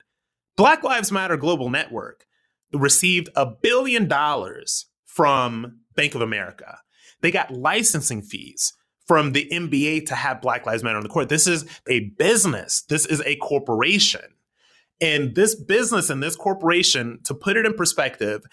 Black 0.55 0.83
Lives 0.83 1.11
Matter 1.11 1.37
Global 1.37 1.69
Network 1.69 2.25
received 2.73 3.29
a 3.35 3.45
billion 3.45 4.07
dollars 4.07 4.85
from 5.05 5.79
Bank 5.95 6.15
of 6.15 6.21
America. 6.21 6.79
They 7.21 7.31
got 7.31 7.51
licensing 7.51 8.21
fees 8.21 8.73
from 9.05 9.33
the 9.33 9.47
NBA 9.51 10.05
to 10.07 10.15
have 10.15 10.41
Black 10.41 10.65
Lives 10.65 10.83
Matter 10.83 10.97
on 10.97 11.03
the 11.03 11.09
court. 11.09 11.29
This 11.29 11.47
is 11.47 11.65
a 11.87 12.11
business. 12.17 12.83
This 12.83 13.05
is 13.05 13.21
a 13.25 13.35
corporation. 13.37 14.21
And 15.01 15.35
this 15.35 15.55
business 15.55 16.09
and 16.09 16.21
this 16.21 16.35
corporation, 16.35 17.19
to 17.25 17.33
put 17.33 17.57
it 17.57 17.65
in 17.65 17.73
perspective, 17.73 18.43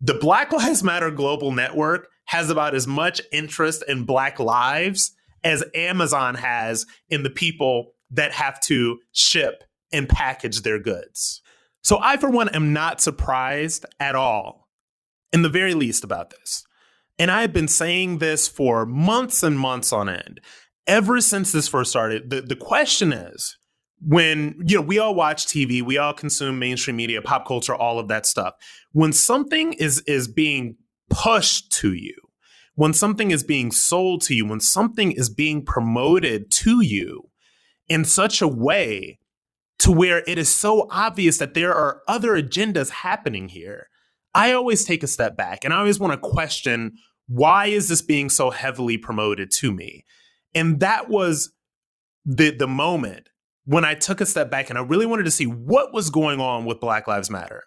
the 0.00 0.14
Black 0.14 0.52
Lives 0.52 0.84
Matter 0.84 1.10
Global 1.10 1.50
Network 1.50 2.08
has 2.26 2.50
about 2.50 2.74
as 2.74 2.86
much 2.86 3.20
interest 3.32 3.82
in 3.88 4.04
Black 4.04 4.38
lives 4.38 5.12
as 5.42 5.64
Amazon 5.74 6.34
has 6.34 6.86
in 7.08 7.22
the 7.22 7.30
people 7.30 7.92
that 8.10 8.32
have 8.32 8.60
to 8.60 8.98
ship 9.12 9.64
and 9.92 10.08
package 10.08 10.62
their 10.62 10.78
goods. 10.78 11.42
So 11.82 11.98
I, 12.00 12.16
for 12.16 12.30
one, 12.30 12.48
am 12.50 12.72
not 12.72 13.00
surprised 13.00 13.84
at 14.00 14.14
all, 14.14 14.68
in 15.32 15.42
the 15.42 15.48
very 15.48 15.74
least, 15.74 16.04
about 16.04 16.30
this. 16.30 16.64
And 17.18 17.30
I 17.30 17.42
have 17.42 17.52
been 17.52 17.68
saying 17.68 18.18
this 18.18 18.48
for 18.48 18.86
months 18.86 19.42
and 19.42 19.58
months 19.58 19.92
on 19.92 20.08
end. 20.08 20.40
Ever 20.86 21.20
since 21.20 21.52
this 21.52 21.68
first 21.68 21.90
started, 21.90 22.30
the, 22.30 22.40
the 22.40 22.56
question 22.56 23.12
is 23.12 23.56
when, 24.06 24.56
you 24.66 24.76
know, 24.76 24.82
we 24.82 24.98
all 24.98 25.14
watch 25.14 25.46
TV, 25.46 25.82
we 25.82 25.98
all 25.98 26.12
consume 26.12 26.58
mainstream 26.58 26.96
media, 26.96 27.22
pop 27.22 27.46
culture, 27.46 27.74
all 27.74 27.98
of 27.98 28.08
that 28.08 28.26
stuff. 28.26 28.54
When 28.92 29.12
something 29.12 29.72
is 29.74 30.02
is 30.06 30.28
being 30.28 30.76
pushed 31.08 31.72
to 31.80 31.92
you, 31.94 32.14
when 32.74 32.92
something 32.92 33.30
is 33.30 33.42
being 33.42 33.70
sold 33.70 34.22
to 34.22 34.34
you, 34.34 34.46
when 34.46 34.60
something 34.60 35.12
is 35.12 35.30
being 35.30 35.64
promoted 35.64 36.50
to 36.50 36.82
you 36.82 37.30
in 37.88 38.04
such 38.04 38.42
a 38.42 38.48
way 38.48 39.18
to 39.78 39.92
where 39.92 40.22
it 40.26 40.38
is 40.38 40.48
so 40.48 40.86
obvious 40.90 41.38
that 41.38 41.54
there 41.54 41.74
are 41.74 42.02
other 42.08 42.40
agendas 42.40 42.90
happening 42.90 43.48
here. 43.48 43.88
I 44.34 44.52
always 44.52 44.84
take 44.84 45.02
a 45.02 45.08
step 45.08 45.36
back 45.36 45.64
and 45.64 45.72
I 45.72 45.78
always 45.78 46.00
want 46.00 46.12
to 46.12 46.28
question 46.28 46.92
why 47.26 47.66
is 47.66 47.88
this 47.88 48.02
being 48.02 48.28
so 48.28 48.50
heavily 48.50 48.98
promoted 48.98 49.50
to 49.50 49.72
me? 49.72 50.04
And 50.54 50.80
that 50.80 51.08
was 51.08 51.52
the 52.26 52.50
the 52.50 52.68
moment 52.68 53.28
when 53.64 53.84
I 53.84 53.94
took 53.94 54.20
a 54.20 54.26
step 54.26 54.50
back 54.50 54.70
and 54.70 54.78
I 54.78 54.82
really 54.82 55.06
wanted 55.06 55.24
to 55.24 55.30
see 55.30 55.46
what 55.46 55.92
was 55.92 56.10
going 56.10 56.40
on 56.40 56.64
with 56.64 56.80
Black 56.80 57.06
Lives 57.08 57.30
Matter. 57.30 57.64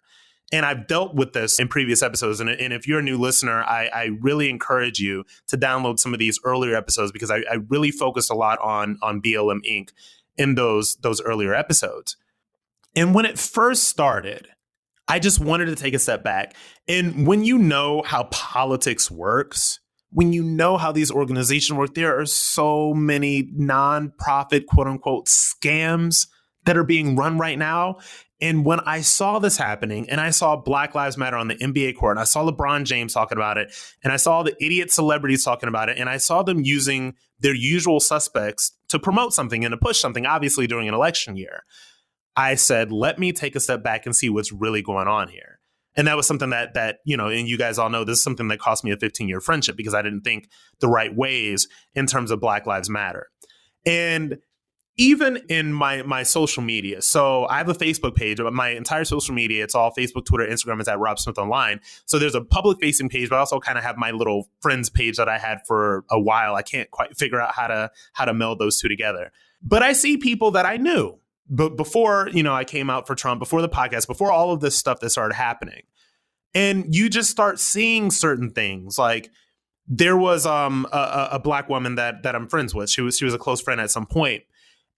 And 0.51 0.65
I've 0.65 0.87
dealt 0.87 1.13
with 1.13 1.33
this 1.33 1.59
in 1.59 1.67
previous 1.67 2.01
episodes. 2.01 2.39
And, 2.39 2.49
and 2.49 2.71
if 2.71 2.87
you're 2.87 2.99
a 2.99 3.03
new 3.03 3.17
listener, 3.17 3.63
I, 3.63 3.89
I, 3.93 4.09
really 4.21 4.49
encourage 4.49 4.97
you 4.97 5.25
to 5.47 5.57
download 5.57 5.99
some 5.99 6.13
of 6.13 6.19
these 6.19 6.39
earlier 6.45 6.73
episodes 6.73 7.11
because 7.11 7.29
I, 7.29 7.39
I 7.51 7.55
really 7.67 7.91
focused 7.91 8.31
a 8.31 8.33
lot 8.33 8.57
on 8.61 8.97
on 9.01 9.21
BLM 9.21 9.59
Inc. 9.69 9.89
in 10.37 10.55
those 10.55 10.95
those 10.97 11.21
earlier 11.21 11.53
episodes. 11.53 12.15
And 12.95 13.13
when 13.13 13.25
it 13.25 13.37
first 13.37 13.83
started, 13.83 14.47
I 15.07 15.19
just 15.19 15.41
wanted 15.41 15.65
to 15.65 15.75
take 15.75 15.93
a 15.93 15.99
step 15.99 16.23
back. 16.23 16.55
And 16.87 17.27
when 17.27 17.43
you 17.43 17.57
know 17.57 18.01
how 18.05 18.23
politics 18.25 19.11
works, 19.11 19.79
when 20.11 20.33
you 20.33 20.43
know 20.43 20.77
how 20.77 20.91
these 20.91 21.11
organizations 21.11 21.77
work, 21.77 21.93
there 21.93 22.19
are 22.19 22.25
so 22.25 22.93
many 22.93 23.43
nonprofit, 23.43 24.65
quote 24.65 24.87
unquote, 24.87 25.27
scams 25.27 26.27
that 26.65 26.77
are 26.77 26.83
being 26.83 27.15
run 27.15 27.37
right 27.37 27.57
now. 27.57 27.97
And 28.39 28.65
when 28.65 28.79
I 28.81 29.01
saw 29.01 29.39
this 29.39 29.57
happening 29.57 30.09
and 30.09 30.21
I 30.21 30.29
saw 30.29 30.55
Black 30.55 30.93
Lives 30.93 31.17
Matter 31.17 31.37
on 31.37 31.47
the 31.47 31.55
NBA 31.55 31.97
court 31.97 32.17
and 32.17 32.21
I 32.21 32.25
saw 32.25 32.47
LeBron 32.47 32.83
James 32.83 33.13
talking 33.13 33.37
about 33.37 33.57
it 33.57 33.73
and 34.03 34.13
I 34.13 34.17
saw 34.17 34.43
the 34.43 34.55
idiot 34.63 34.91
celebrities 34.91 35.43
talking 35.43 35.69
about 35.69 35.89
it 35.89 35.97
and 35.97 36.07
I 36.07 36.17
saw 36.17 36.43
them 36.43 36.61
using 36.63 37.15
their 37.39 37.55
usual 37.55 37.99
suspects 37.99 38.73
to 38.89 38.99
promote 38.99 39.33
something 39.33 39.65
and 39.65 39.71
to 39.71 39.77
push 39.77 39.99
something, 39.99 40.25
obviously 40.25 40.67
during 40.67 40.87
an 40.87 40.93
election 40.93 41.35
year, 41.35 41.63
I 42.35 42.55
said, 42.55 42.91
let 42.91 43.17
me 43.17 43.31
take 43.33 43.55
a 43.55 43.59
step 43.59 43.81
back 43.83 44.05
and 44.05 44.15
see 44.15 44.29
what's 44.29 44.51
really 44.51 44.83
going 44.83 45.07
on 45.07 45.29
here. 45.29 45.56
And 45.97 46.07
that 46.07 46.15
was 46.15 46.27
something 46.27 46.51
that 46.51 46.75
that, 46.75 46.99
you 47.03 47.17
know, 47.17 47.27
and 47.27 47.47
you 47.47 47.57
guys 47.57 47.77
all 47.77 47.89
know 47.89 48.03
this 48.03 48.17
is 48.17 48.23
something 48.23 48.47
that 48.47 48.59
cost 48.59 48.83
me 48.83 48.91
a 48.91 48.97
15 48.97 49.27
year 49.27 49.41
friendship 49.41 49.75
because 49.75 49.93
I 49.93 50.01
didn't 50.01 50.21
think 50.21 50.47
the 50.79 50.87
right 50.87 51.13
ways 51.13 51.67
in 51.95 52.05
terms 52.05 52.31
of 52.31 52.39
Black 52.39 52.65
Lives 52.65 52.89
Matter. 52.89 53.27
And 53.85 54.37
even 54.97 55.37
in 55.47 55.71
my 55.71 56.01
my 56.03 56.23
social 56.23 56.63
media. 56.63 57.01
So 57.01 57.45
I 57.45 57.59
have 57.59 57.69
a 57.69 57.73
Facebook 57.73 58.15
page, 58.15 58.37
but 58.37 58.51
my 58.51 58.69
entire 58.69 59.05
social 59.05 59.33
media, 59.33 59.63
it's 59.63 59.75
all 59.75 59.91
Facebook, 59.91 60.25
Twitter, 60.25 60.45
Instagram 60.45 60.81
is 60.81 60.87
at 60.87 60.99
Rob 60.99 61.19
Smith 61.19 61.37
Online. 61.37 61.79
So 62.05 62.17
there's 62.17 62.35
a 62.35 62.41
public 62.41 62.79
facing 62.81 63.09
page, 63.09 63.29
but 63.29 63.35
I 63.35 63.39
also 63.39 63.59
kind 63.59 63.77
of 63.77 63.83
have 63.83 63.97
my 63.97 64.11
little 64.11 64.49
friends 64.59 64.89
page 64.89 65.17
that 65.17 65.29
I 65.29 65.37
had 65.37 65.59
for 65.67 66.03
a 66.09 66.19
while. 66.19 66.55
I 66.55 66.63
can't 66.63 66.89
quite 66.89 67.15
figure 67.15 67.39
out 67.39 67.53
how 67.53 67.67
to 67.67 67.91
how 68.13 68.25
to 68.25 68.33
meld 68.33 68.59
those 68.59 68.79
two 68.79 68.87
together. 68.87 69.31
But 69.61 69.83
I 69.83 69.93
see 69.93 70.17
people 70.17 70.51
that 70.51 70.65
I 70.65 70.77
knew 70.77 71.19
but 71.49 71.77
before, 71.77 72.29
you 72.33 72.43
know, 72.43 72.53
I 72.53 72.63
came 72.63 72.89
out 72.89 73.07
for 73.07 73.15
Trump, 73.15 73.39
before 73.39 73.61
the 73.61 73.69
podcast, 73.69 74.07
before 74.07 74.31
all 74.31 74.51
of 74.51 74.59
this 74.59 74.77
stuff 74.77 74.99
that 74.99 75.09
started 75.09 75.35
happening. 75.35 75.83
And 76.53 76.93
you 76.93 77.09
just 77.09 77.29
start 77.29 77.59
seeing 77.59 78.09
certain 78.11 78.51
things 78.51 78.97
like 78.97 79.29
there 79.87 80.17
was 80.17 80.45
um 80.45 80.85
a, 80.91 81.29
a 81.33 81.39
black 81.39 81.69
woman 81.69 81.95
that 81.95 82.23
that 82.23 82.35
I'm 82.35 82.47
friends 82.47 82.73
with. 82.73 82.89
She 82.89 83.01
was 83.01 83.17
she 83.17 83.25
was 83.25 83.33
a 83.33 83.37
close 83.37 83.61
friend 83.61 83.79
at 83.79 83.91
some 83.91 84.05
point 84.05 84.43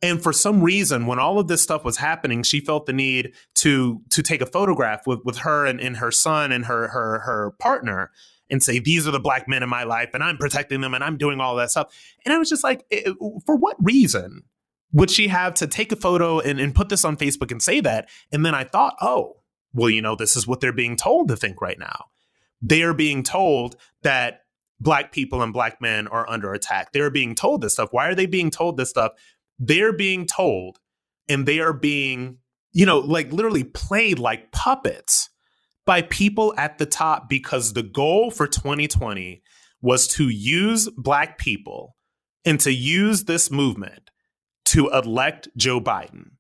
and 0.01 0.21
for 0.21 0.31
some 0.31 0.61
reason, 0.61 1.07
when 1.07 1.19
all 1.19 1.39
of 1.39 1.47
this 1.47 1.61
stuff 1.61 1.83
was 1.83 1.97
happening, 1.97 2.43
she 2.43 2.61
felt 2.61 2.85
the 2.85 2.93
need 2.93 3.33
to 3.55 4.01
to 4.11 4.21
take 4.21 4.41
a 4.41 4.45
photograph 4.45 5.05
with, 5.05 5.19
with 5.25 5.39
her 5.39 5.65
and, 5.65 5.79
and 5.81 5.97
her 5.97 6.11
son 6.11 6.51
and 6.51 6.65
her 6.65 6.87
her 6.89 7.19
her 7.19 7.51
partner 7.59 8.11
and 8.49 8.63
say, 8.63 8.79
these 8.79 9.07
are 9.07 9.11
the 9.11 9.19
black 9.19 9.47
men 9.47 9.61
in 9.61 9.69
my 9.69 9.83
life 9.83 10.09
and 10.13 10.23
I'm 10.23 10.37
protecting 10.37 10.81
them 10.81 10.93
and 10.93 11.03
I'm 11.03 11.17
doing 11.17 11.39
all 11.39 11.55
that 11.57 11.69
stuff. 11.69 11.93
And 12.25 12.33
I 12.33 12.39
was 12.39 12.49
just 12.49 12.63
like, 12.63 12.83
for 13.45 13.55
what 13.55 13.75
reason 13.79 14.43
would 14.91 15.11
she 15.11 15.27
have 15.27 15.53
to 15.55 15.67
take 15.67 15.91
a 15.91 15.95
photo 15.95 16.39
and, 16.39 16.59
and 16.59 16.73
put 16.73 16.89
this 16.89 17.05
on 17.05 17.17
Facebook 17.17 17.51
and 17.51 17.61
say 17.61 17.79
that? 17.81 18.09
And 18.31 18.45
then 18.45 18.55
I 18.55 18.63
thought, 18.63 18.95
oh, 19.01 19.37
well, 19.73 19.89
you 19.89 20.01
know, 20.01 20.15
this 20.15 20.35
is 20.35 20.47
what 20.47 20.61
they're 20.61 20.73
being 20.73 20.95
told 20.95 21.27
to 21.27 21.35
think 21.35 21.61
right 21.61 21.77
now. 21.77 22.05
They 22.61 22.81
are 22.83 22.93
being 22.93 23.23
told 23.23 23.75
that 24.01 24.41
black 24.79 25.11
people 25.11 25.41
and 25.41 25.53
black 25.53 25.79
men 25.81 26.07
are 26.07 26.29
under 26.29 26.53
attack. 26.53 26.91
They're 26.91 27.11
being 27.11 27.35
told 27.35 27.61
this 27.61 27.73
stuff. 27.73 27.89
Why 27.91 28.07
are 28.07 28.15
they 28.15 28.25
being 28.25 28.49
told 28.49 28.77
this 28.77 28.89
stuff? 28.89 29.11
they're 29.59 29.93
being 29.93 30.25
told 30.25 30.79
and 31.27 31.45
they 31.45 31.59
are 31.59 31.73
being, 31.73 32.37
you 32.71 32.85
know, 32.85 32.99
like 32.99 33.31
literally 33.31 33.65
played 33.65 34.17
like 34.17 34.51
puppets 34.51 35.29
by 35.85 36.01
people 36.03 36.53
at 36.57 36.77
the 36.77 36.85
top 36.85 37.29
because 37.29 37.73
the 37.73 37.83
goal 37.83 38.31
for 38.31 38.47
2020 38.47 39.43
was 39.81 40.07
to 40.07 40.29
use 40.29 40.89
black 40.97 41.37
people 41.37 41.95
and 42.45 42.59
to 42.61 42.71
use 42.71 43.25
this 43.25 43.51
movement 43.51 44.08
to 44.69 44.89
elect 44.89 45.47
Joe 45.57 45.81
Biden. 45.81 46.31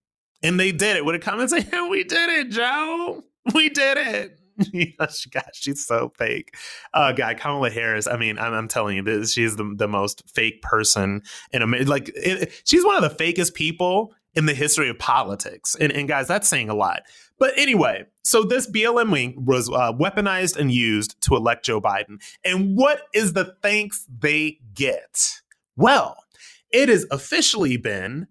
And 0.41 0.59
they 0.59 0.71
did 0.71 0.97
it. 0.97 1.05
Would 1.05 1.15
it 1.15 1.21
come 1.21 1.39
and 1.39 1.49
say, 1.49 1.65
We 1.89 2.03
did 2.03 2.29
it, 2.29 2.49
Joe? 2.51 3.23
We 3.53 3.69
did 3.69 3.97
it. 3.97 4.39
gosh, 4.99 5.53
she's 5.53 5.85
so 5.85 6.11
fake. 6.17 6.55
Uh, 6.93 7.11
guy, 7.11 7.33
Kamala 7.33 7.69
Harris. 7.69 8.07
I 8.07 8.17
mean, 8.17 8.37
I'm, 8.37 8.53
I'm 8.53 8.67
telling 8.67 8.97
you, 8.97 9.03
this, 9.03 9.31
she's 9.31 9.55
the, 9.55 9.73
the 9.75 9.87
most 9.87 10.23
fake 10.29 10.61
person 10.61 11.23
in 11.51 11.61
America. 11.61 11.89
Like, 11.89 12.11
it, 12.15 12.61
she's 12.65 12.85
one 12.85 13.01
of 13.01 13.17
the 13.17 13.23
fakest 13.23 13.53
people 13.53 14.13
in 14.35 14.45
the 14.45 14.53
history 14.53 14.89
of 14.89 14.99
politics. 14.99 15.75
And, 15.79 15.91
and 15.91 16.07
guys, 16.07 16.27
that's 16.27 16.47
saying 16.47 16.69
a 16.69 16.75
lot. 16.75 17.03
But 17.39 17.57
anyway, 17.57 18.05
so 18.23 18.43
this 18.43 18.69
BLM 18.69 19.11
wing 19.11 19.45
was 19.45 19.69
uh, 19.69 19.93
weaponized 19.93 20.57
and 20.57 20.71
used 20.71 21.19
to 21.21 21.35
elect 21.35 21.65
Joe 21.65 21.81
Biden. 21.81 22.21
And 22.43 22.77
what 22.77 23.03
is 23.13 23.33
the 23.33 23.55
thanks 23.61 24.05
they 24.19 24.59
get? 24.73 25.41
Well, 25.77 26.17
it 26.71 26.89
has 26.89 27.05
officially 27.11 27.77
been 27.77 28.27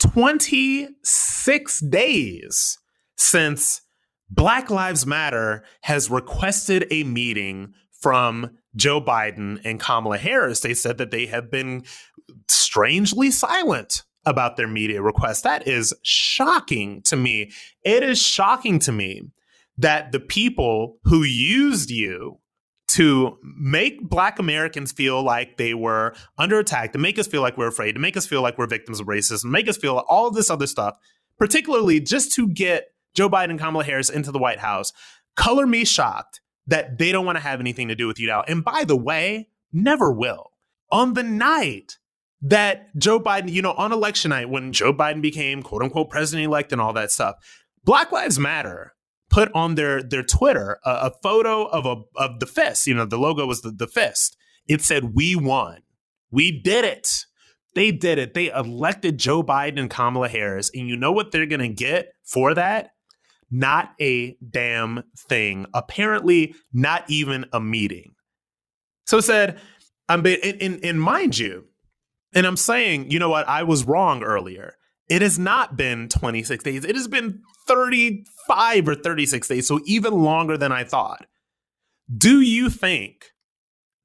26 0.00 1.80
days 1.80 2.78
since 3.16 3.82
Black 4.30 4.70
Lives 4.70 5.06
Matter 5.06 5.64
has 5.82 6.10
requested 6.10 6.86
a 6.90 7.04
meeting 7.04 7.74
from 8.00 8.50
Joe 8.74 9.00
Biden 9.00 9.60
and 9.64 9.78
Kamala 9.78 10.18
Harris. 10.18 10.60
They 10.60 10.74
said 10.74 10.98
that 10.98 11.10
they 11.10 11.26
have 11.26 11.50
been 11.50 11.84
strangely 12.48 13.30
silent 13.30 14.02
about 14.24 14.56
their 14.56 14.68
media 14.68 15.02
request. 15.02 15.44
That 15.44 15.68
is 15.68 15.94
shocking 16.02 17.02
to 17.02 17.16
me. 17.16 17.50
It 17.84 18.02
is 18.02 18.20
shocking 18.20 18.78
to 18.80 18.92
me 18.92 19.22
that 19.78 20.12
the 20.12 20.20
people 20.20 20.98
who 21.04 21.22
used 21.22 21.90
you 21.90 22.38
to 22.92 23.38
make 23.42 24.06
black 24.06 24.38
Americans 24.38 24.92
feel 24.92 25.22
like 25.22 25.56
they 25.56 25.72
were 25.72 26.14
under 26.36 26.58
attack, 26.58 26.92
to 26.92 26.98
make 26.98 27.18
us 27.18 27.26
feel 27.26 27.40
like 27.40 27.56
we're 27.56 27.68
afraid, 27.68 27.92
to 27.92 27.98
make 27.98 28.18
us 28.18 28.26
feel 28.26 28.42
like 28.42 28.58
we're 28.58 28.66
victims 28.66 29.00
of 29.00 29.06
racism, 29.06 29.46
make 29.46 29.66
us 29.66 29.78
feel 29.78 30.04
all 30.08 30.30
this 30.30 30.50
other 30.50 30.66
stuff, 30.66 30.98
particularly 31.38 32.00
just 32.00 32.32
to 32.34 32.46
get 32.46 32.88
Joe 33.14 33.30
Biden 33.30 33.50
and 33.50 33.58
Kamala 33.58 33.84
Harris 33.84 34.10
into 34.10 34.30
the 34.30 34.38
White 34.38 34.58
House, 34.58 34.92
color 35.36 35.66
me 35.66 35.86
shocked 35.86 36.42
that 36.66 36.98
they 36.98 37.12
don't 37.12 37.24
want 37.24 37.36
to 37.36 37.42
have 37.42 37.60
anything 37.60 37.88
to 37.88 37.94
do 37.94 38.06
with 38.06 38.20
you 38.20 38.26
now. 38.26 38.42
And 38.46 38.62
by 38.62 38.84
the 38.84 38.96
way, 38.96 39.48
never 39.72 40.12
will. 40.12 40.52
On 40.90 41.14
the 41.14 41.22
night 41.22 41.96
that 42.42 42.94
Joe 42.98 43.18
Biden, 43.18 43.50
you 43.50 43.62
know, 43.62 43.72
on 43.72 43.90
election 43.90 44.28
night 44.28 44.50
when 44.50 44.74
Joe 44.74 44.92
Biden 44.92 45.22
became 45.22 45.62
quote 45.62 45.82
unquote 45.82 46.10
president 46.10 46.44
elect 46.44 46.72
and 46.72 46.80
all 46.80 46.92
that 46.92 47.10
stuff, 47.10 47.36
Black 47.84 48.12
Lives 48.12 48.38
Matter 48.38 48.92
put 49.32 49.50
on 49.54 49.74
their 49.74 50.02
their 50.02 50.22
Twitter 50.22 50.78
a, 50.84 50.90
a 50.90 51.12
photo 51.22 51.64
of 51.64 51.86
a 51.86 52.02
of 52.16 52.38
the 52.38 52.46
fist. 52.46 52.86
You 52.86 52.94
know, 52.94 53.06
the 53.06 53.18
logo 53.18 53.46
was 53.46 53.62
the, 53.62 53.70
the 53.70 53.88
fist. 53.88 54.36
It 54.68 54.82
said, 54.82 55.14
"We 55.14 55.34
won. 55.34 55.78
We 56.30 56.60
did 56.60 56.84
it." 56.84 57.24
They 57.74 57.90
did 57.90 58.18
it. 58.18 58.34
They 58.34 58.50
elected 58.50 59.16
Joe 59.16 59.42
Biden 59.42 59.80
and 59.80 59.88
Kamala 59.88 60.28
Harris, 60.28 60.70
and 60.74 60.88
you 60.88 60.96
know 60.96 61.10
what 61.10 61.32
they're 61.32 61.46
going 61.46 61.60
to 61.60 61.68
get 61.68 62.12
for 62.22 62.52
that? 62.52 62.90
Not 63.50 63.94
a 63.98 64.36
damn 64.46 65.04
thing. 65.16 65.64
Apparently, 65.72 66.54
not 66.74 67.04
even 67.08 67.46
a 67.50 67.60
meeting. 67.60 68.12
So 69.06 69.18
it 69.18 69.22
said, 69.22 69.58
I'm 70.06 70.24
and, 70.26 70.84
and 70.84 71.00
mind 71.00 71.38
you, 71.38 71.64
and 72.34 72.46
I'm 72.46 72.58
saying, 72.58 73.10
you 73.10 73.18
know 73.18 73.30
what, 73.30 73.48
I 73.48 73.62
was 73.62 73.84
wrong 73.84 74.22
earlier. 74.22 74.74
It 75.08 75.22
has 75.22 75.38
not 75.38 75.74
been 75.74 76.08
26 76.10 76.62
days. 76.62 76.84
It 76.84 76.94
has 76.94 77.08
been 77.08 77.40
35 77.66 78.88
or 78.88 78.94
36 78.94 79.48
days, 79.48 79.66
so 79.66 79.80
even 79.84 80.22
longer 80.22 80.56
than 80.56 80.72
I 80.72 80.84
thought. 80.84 81.26
Do 82.16 82.40
you 82.40 82.68
think 82.68 83.32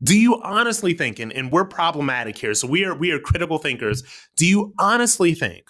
do 0.03 0.17
you 0.17 0.39
honestly 0.43 0.93
think, 0.93 1.19
and, 1.19 1.33
and 1.33 1.51
we're 1.51 1.65
problematic 1.65 2.37
here, 2.37 2.53
so 2.53 2.67
we 2.67 2.85
are 2.85 2.95
we 2.95 3.11
are 3.11 3.19
critical 3.19 3.57
thinkers. 3.57 4.03
Do 4.35 4.45
you 4.45 4.73
honestly 4.77 5.33
think 5.33 5.69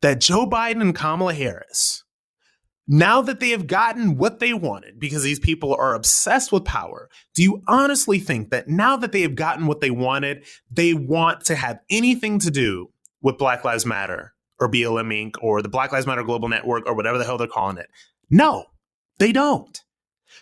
that 0.00 0.20
Joe 0.20 0.46
Biden 0.48 0.80
and 0.80 0.94
Kamala 0.94 1.34
Harris, 1.34 2.04
now 2.86 3.20
that 3.22 3.40
they 3.40 3.50
have 3.50 3.66
gotten 3.66 4.16
what 4.16 4.38
they 4.38 4.52
wanted, 4.52 5.00
because 5.00 5.24
these 5.24 5.40
people 5.40 5.74
are 5.74 5.94
obsessed 5.94 6.52
with 6.52 6.64
power, 6.64 7.08
do 7.34 7.42
you 7.42 7.62
honestly 7.66 8.20
think 8.20 8.50
that 8.50 8.68
now 8.68 8.96
that 8.96 9.10
they 9.10 9.22
have 9.22 9.34
gotten 9.34 9.66
what 9.66 9.80
they 9.80 9.90
wanted, 9.90 10.44
they 10.70 10.94
want 10.94 11.44
to 11.46 11.56
have 11.56 11.80
anything 11.90 12.38
to 12.40 12.50
do 12.50 12.90
with 13.22 13.38
Black 13.38 13.64
Lives 13.64 13.86
Matter 13.86 14.34
or 14.62 14.68
BLM 14.68 15.12
Inc. 15.12 15.34
or 15.42 15.60
the 15.60 15.68
Black 15.68 15.92
Lives 15.92 16.06
Matter 16.06 16.22
Global 16.22 16.48
Network 16.48 16.86
or 16.86 16.94
whatever 16.94 17.18
the 17.18 17.24
hell 17.24 17.36
they're 17.36 17.48
calling 17.48 17.78
it? 17.78 17.88
No, 18.30 18.66
they 19.18 19.32
don't 19.32 19.80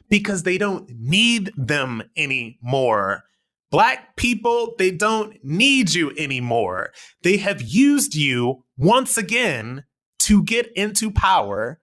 because 0.08 0.42
they 0.42 0.58
don't 0.58 0.90
need 0.90 1.52
them 1.56 2.02
anymore. 2.16 3.24
Black 3.70 4.16
people, 4.16 4.74
they 4.78 4.90
don't 4.90 5.42
need 5.44 5.94
you 5.94 6.12
anymore. 6.18 6.90
They 7.22 7.38
have 7.38 7.62
used 7.62 8.14
you 8.14 8.64
once 8.76 9.16
again 9.16 9.84
to 10.20 10.42
get 10.42 10.70
into 10.74 11.10
power. 11.10 11.80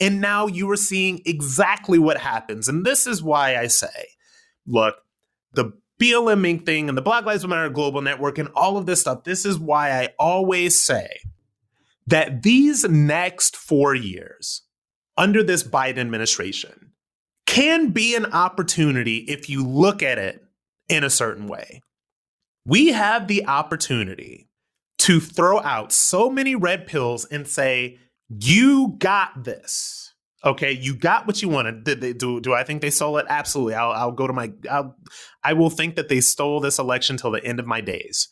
And 0.00 0.20
now 0.20 0.46
you 0.46 0.68
are 0.70 0.76
seeing 0.76 1.20
exactly 1.24 1.98
what 1.98 2.18
happens. 2.18 2.66
And 2.66 2.84
this 2.84 3.06
is 3.06 3.22
why 3.22 3.56
I 3.56 3.68
say, 3.68 4.08
look, 4.66 4.96
the 5.52 5.72
BLM 6.00 6.44
Inc. 6.44 6.66
thing 6.66 6.88
and 6.88 6.98
the 6.98 7.02
Black 7.02 7.24
Lives 7.24 7.46
Matter 7.46 7.68
Global 7.68 8.00
Network 8.00 8.38
and 8.38 8.48
all 8.56 8.76
of 8.76 8.86
this 8.86 9.02
stuff, 9.02 9.22
this 9.22 9.44
is 9.44 9.58
why 9.58 9.92
I 9.92 10.08
always 10.18 10.80
say 10.80 11.18
that 12.06 12.42
these 12.42 12.84
next 12.84 13.56
four 13.56 13.94
years 13.94 14.62
under 15.16 15.42
this 15.42 15.62
Biden 15.62 15.98
administration 15.98 16.92
can 17.46 17.90
be 17.90 18.14
an 18.14 18.26
opportunity 18.26 19.18
if 19.18 19.48
you 19.48 19.66
look 19.66 20.02
at 20.02 20.18
it 20.18 20.42
in 20.88 21.04
a 21.04 21.10
certain 21.10 21.46
way. 21.46 21.82
We 22.64 22.88
have 22.88 23.28
the 23.28 23.46
opportunity 23.46 24.48
to 24.98 25.20
throw 25.20 25.60
out 25.60 25.92
so 25.92 26.30
many 26.30 26.54
red 26.54 26.86
pills 26.86 27.24
and 27.24 27.46
say, 27.46 27.98
you 28.28 28.94
got 28.98 29.44
this. 29.44 30.14
Okay, 30.44 30.72
you 30.72 30.94
got 30.94 31.26
what 31.26 31.40
you 31.42 31.48
wanted. 31.48 31.84
Did 31.84 32.00
they 32.00 32.12
do? 32.12 32.40
Do 32.40 32.52
I 32.52 32.64
think 32.64 32.82
they 32.82 32.90
stole 32.90 33.18
it? 33.18 33.26
Absolutely. 33.28 33.74
I'll, 33.74 33.92
I'll 33.92 34.12
go 34.12 34.26
to 34.26 34.32
my. 34.32 34.52
I'll, 34.68 34.96
I 35.44 35.52
will 35.52 35.70
think 35.70 35.94
that 35.94 36.08
they 36.08 36.20
stole 36.20 36.58
this 36.58 36.80
election 36.80 37.16
till 37.16 37.30
the 37.30 37.44
end 37.44 37.60
of 37.60 37.66
my 37.66 37.80
days. 37.80 38.28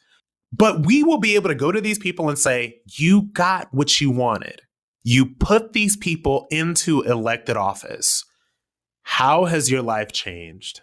But 0.52 0.84
we 0.84 1.02
will 1.02 1.18
be 1.18 1.36
able 1.36 1.48
to 1.48 1.54
go 1.54 1.70
to 1.70 1.80
these 1.80 1.98
people 1.98 2.28
and 2.28 2.38
say, 2.38 2.80
you 2.86 3.22
got 3.32 3.68
what 3.72 4.00
you 4.00 4.10
wanted. 4.10 4.62
You 5.02 5.26
put 5.26 5.72
these 5.72 5.96
people 5.96 6.46
into 6.50 7.02
elected 7.02 7.56
office. 7.56 8.24
How 9.02 9.46
has 9.46 9.70
your 9.70 9.82
life 9.82 10.12
changed? 10.12 10.82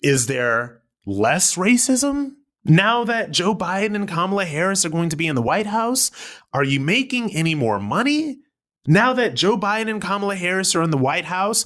Is 0.00 0.26
there 0.26 0.82
less 1.06 1.56
racism 1.56 2.32
now 2.64 3.04
that 3.04 3.30
Joe 3.30 3.54
Biden 3.54 3.94
and 3.94 4.08
Kamala 4.08 4.44
Harris 4.44 4.84
are 4.84 4.90
going 4.90 5.10
to 5.10 5.16
be 5.16 5.26
in 5.26 5.36
the 5.36 5.42
White 5.42 5.66
House? 5.66 6.10
Are 6.52 6.64
you 6.64 6.80
making 6.80 7.34
any 7.34 7.54
more 7.54 7.78
money? 7.78 8.38
Now 8.86 9.12
that 9.12 9.34
Joe 9.34 9.56
Biden 9.56 9.90
and 9.90 10.02
Kamala 10.02 10.36
Harris 10.36 10.74
are 10.74 10.82
in 10.82 10.90
the 10.90 10.98
White 10.98 11.24
House, 11.24 11.64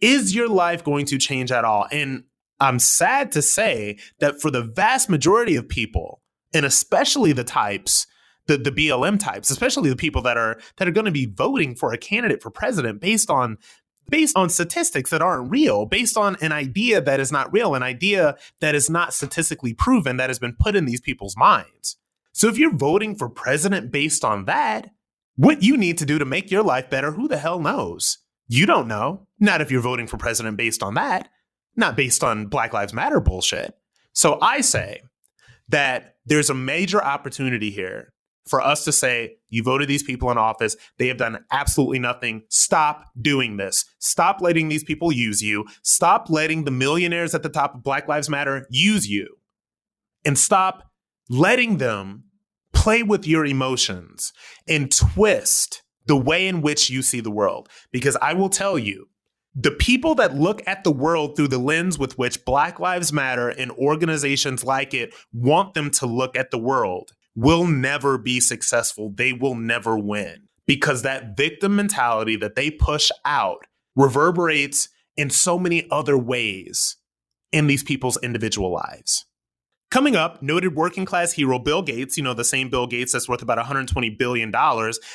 is 0.00 0.34
your 0.34 0.48
life 0.48 0.82
going 0.82 1.06
to 1.06 1.18
change 1.18 1.52
at 1.52 1.64
all? 1.64 1.86
And 1.92 2.24
I'm 2.58 2.78
sad 2.78 3.32
to 3.32 3.42
say 3.42 3.98
that 4.20 4.40
for 4.40 4.50
the 4.50 4.62
vast 4.62 5.08
majority 5.08 5.56
of 5.56 5.68
people, 5.68 6.19
and 6.52 6.66
especially 6.66 7.32
the 7.32 7.44
types, 7.44 8.06
the, 8.46 8.56
the 8.56 8.72
BLM 8.72 9.18
types, 9.18 9.50
especially 9.50 9.90
the 9.90 9.96
people 9.96 10.22
that 10.22 10.36
are 10.36 10.60
that 10.76 10.88
are 10.88 10.92
going 10.92 11.04
to 11.04 11.10
be 11.10 11.26
voting 11.26 11.74
for 11.74 11.92
a 11.92 11.98
candidate 11.98 12.42
for 12.42 12.50
president 12.50 13.00
based 13.00 13.30
on 13.30 13.58
based 14.08 14.36
on 14.36 14.48
statistics 14.48 15.10
that 15.10 15.22
aren't 15.22 15.50
real, 15.50 15.86
based 15.86 16.16
on 16.16 16.36
an 16.40 16.52
idea 16.52 17.00
that 17.00 17.20
is 17.20 17.30
not 17.30 17.52
real, 17.52 17.74
an 17.74 17.82
idea 17.82 18.36
that 18.60 18.74
is 18.74 18.90
not 18.90 19.14
statistically 19.14 19.72
proven 19.72 20.16
that 20.16 20.30
has 20.30 20.38
been 20.38 20.56
put 20.58 20.74
in 20.74 20.84
these 20.84 21.00
people's 21.00 21.36
minds. 21.36 21.96
So 22.32 22.48
if 22.48 22.58
you're 22.58 22.74
voting 22.74 23.14
for 23.14 23.28
president 23.28 23.90
based 23.90 24.24
on 24.24 24.44
that, 24.46 24.90
what 25.36 25.62
you 25.62 25.76
need 25.76 25.98
to 25.98 26.06
do 26.06 26.18
to 26.18 26.24
make 26.24 26.50
your 26.50 26.62
life 26.62 26.90
better, 26.90 27.12
who 27.12 27.28
the 27.28 27.38
hell 27.38 27.60
knows? 27.60 28.18
You 28.48 28.66
don't 28.66 28.88
know. 28.88 29.26
Not 29.38 29.60
if 29.60 29.70
you're 29.70 29.80
voting 29.80 30.06
for 30.06 30.16
president 30.16 30.56
based 30.56 30.82
on 30.82 30.94
that, 30.94 31.28
not 31.76 31.96
based 31.96 32.24
on 32.24 32.46
Black 32.46 32.72
Lives 32.72 32.92
Matter 32.92 33.20
bullshit. 33.20 33.74
So 34.12 34.38
I 34.42 34.60
say 34.60 35.02
that 35.68 36.16
there's 36.30 36.48
a 36.48 36.54
major 36.54 37.02
opportunity 37.02 37.70
here 37.70 38.14
for 38.46 38.60
us 38.60 38.84
to 38.84 38.92
say, 38.92 39.36
you 39.48 39.62
voted 39.62 39.88
these 39.88 40.02
people 40.02 40.30
in 40.30 40.38
office, 40.38 40.76
they 40.96 41.08
have 41.08 41.18
done 41.18 41.44
absolutely 41.50 41.98
nothing. 41.98 42.42
Stop 42.48 43.04
doing 43.20 43.58
this. 43.58 43.84
Stop 43.98 44.40
letting 44.40 44.68
these 44.68 44.84
people 44.84 45.12
use 45.12 45.42
you. 45.42 45.66
Stop 45.82 46.30
letting 46.30 46.64
the 46.64 46.70
millionaires 46.70 47.34
at 47.34 47.42
the 47.42 47.48
top 47.48 47.74
of 47.74 47.82
Black 47.82 48.08
Lives 48.08 48.30
Matter 48.30 48.66
use 48.70 49.08
you. 49.08 49.36
And 50.24 50.38
stop 50.38 50.90
letting 51.28 51.78
them 51.78 52.24
play 52.72 53.02
with 53.02 53.26
your 53.26 53.44
emotions 53.44 54.32
and 54.68 54.90
twist 54.90 55.82
the 56.06 56.16
way 56.16 56.46
in 56.46 56.62
which 56.62 56.90
you 56.90 57.02
see 57.02 57.20
the 57.20 57.30
world. 57.30 57.68
Because 57.90 58.16
I 58.22 58.34
will 58.34 58.48
tell 58.48 58.78
you, 58.78 59.09
the 59.54 59.70
people 59.72 60.14
that 60.16 60.34
look 60.34 60.62
at 60.66 60.84
the 60.84 60.92
world 60.92 61.36
through 61.36 61.48
the 61.48 61.58
lens 61.58 61.98
with 61.98 62.16
which 62.16 62.44
Black 62.44 62.78
Lives 62.78 63.12
Matter 63.12 63.48
and 63.48 63.70
organizations 63.72 64.64
like 64.64 64.94
it 64.94 65.12
want 65.32 65.74
them 65.74 65.90
to 65.92 66.06
look 66.06 66.36
at 66.36 66.50
the 66.50 66.58
world 66.58 67.12
will 67.34 67.66
never 67.66 68.18
be 68.18 68.40
successful. 68.40 69.12
They 69.14 69.32
will 69.32 69.54
never 69.54 69.98
win 69.98 70.48
because 70.66 71.02
that 71.02 71.36
victim 71.36 71.76
mentality 71.76 72.36
that 72.36 72.54
they 72.54 72.70
push 72.70 73.10
out 73.24 73.66
reverberates 73.96 74.88
in 75.16 75.30
so 75.30 75.58
many 75.58 75.86
other 75.90 76.16
ways 76.16 76.96
in 77.52 77.66
these 77.66 77.82
people's 77.82 78.18
individual 78.22 78.72
lives. 78.72 79.26
Coming 79.90 80.14
up, 80.14 80.40
noted 80.40 80.76
working 80.76 81.04
class 81.04 81.32
hero 81.32 81.58
Bill 81.58 81.82
Gates, 81.82 82.16
you 82.16 82.22
know, 82.22 82.32
the 82.32 82.44
same 82.44 82.70
Bill 82.70 82.86
Gates 82.86 83.12
that's 83.12 83.28
worth 83.28 83.42
about 83.42 83.58
$120 83.58 84.16
billion, 84.16 84.52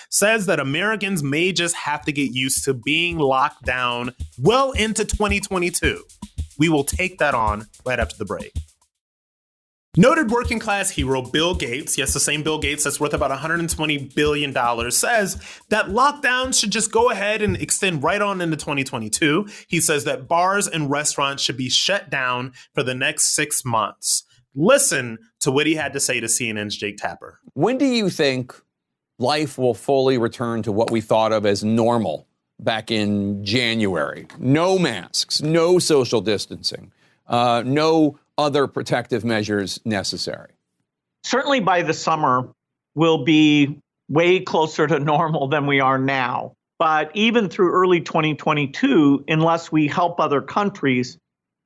says 0.09 0.47
that 0.47 0.59
Americans 0.59 1.23
may 1.23 1.53
just 1.53 1.75
have 1.77 2.01
to 2.01 2.11
get 2.11 2.31
used 2.33 2.65
to 2.65 2.73
being 2.73 3.17
locked 3.17 3.63
down 3.63 4.13
well 4.37 4.73
into 4.73 5.05
2022. 5.05 6.03
We 6.59 6.67
will 6.67 6.83
take 6.83 7.19
that 7.19 7.33
on 7.33 7.67
right 7.85 8.01
after 8.01 8.17
the 8.17 8.25
break. 8.25 8.51
Noted 9.95 10.29
working 10.29 10.59
class 10.59 10.89
hero 10.89 11.21
Bill 11.21 11.55
Gates, 11.55 11.97
yes, 11.97 12.13
the 12.13 12.19
same 12.19 12.43
Bill 12.43 12.59
Gates 12.59 12.83
that's 12.83 12.99
worth 12.99 13.13
about 13.13 13.31
$120 13.31 14.13
billion, 14.13 14.91
says 14.91 15.41
that 15.69 15.85
lockdowns 15.85 16.59
should 16.59 16.71
just 16.71 16.91
go 16.91 17.11
ahead 17.11 17.41
and 17.41 17.55
extend 17.55 18.03
right 18.03 18.21
on 18.21 18.41
into 18.41 18.57
2022. 18.57 19.47
He 19.69 19.79
says 19.79 20.03
that 20.03 20.27
bars 20.27 20.67
and 20.67 20.91
restaurants 20.91 21.43
should 21.43 21.55
be 21.55 21.69
shut 21.69 22.09
down 22.09 22.51
for 22.73 22.83
the 22.83 22.93
next 22.93 23.33
six 23.33 23.63
months. 23.63 24.24
Listen 24.55 25.17
to 25.41 25.51
what 25.51 25.67
he 25.67 25.75
had 25.75 25.93
to 25.93 25.99
say 25.99 26.19
to 26.19 26.27
CNN's 26.27 26.75
Jake 26.75 26.97
Tapper. 26.97 27.39
When 27.53 27.77
do 27.77 27.85
you 27.85 28.09
think 28.09 28.55
life 29.19 29.57
will 29.57 29.73
fully 29.73 30.17
return 30.17 30.63
to 30.63 30.71
what 30.71 30.91
we 30.91 31.01
thought 31.01 31.33
of 31.33 31.45
as 31.45 31.63
normal 31.63 32.27
back 32.59 32.89
in 32.89 33.43
January? 33.43 34.27
No 34.39 34.79
masks, 34.79 35.41
no 35.41 35.77
social 35.79 36.21
distancing, 36.21 36.91
uh, 37.27 37.63
no 37.65 38.17
other 38.37 38.67
protective 38.67 39.25
measures 39.25 39.79
necessary? 39.85 40.51
Certainly 41.23 41.61
by 41.61 41.81
the 41.81 41.93
summer, 41.93 42.49
we'll 42.93 43.23
be 43.23 43.79
way 44.09 44.39
closer 44.39 44.87
to 44.87 44.99
normal 44.99 45.47
than 45.47 45.65
we 45.65 45.79
are 45.79 45.97
now. 45.97 46.53
But 46.77 47.09
even 47.13 47.49
through 47.49 47.71
early 47.71 48.01
2022, 48.01 49.25
unless 49.27 49.71
we 49.71 49.87
help 49.87 50.19
other 50.19 50.41
countries 50.41 51.17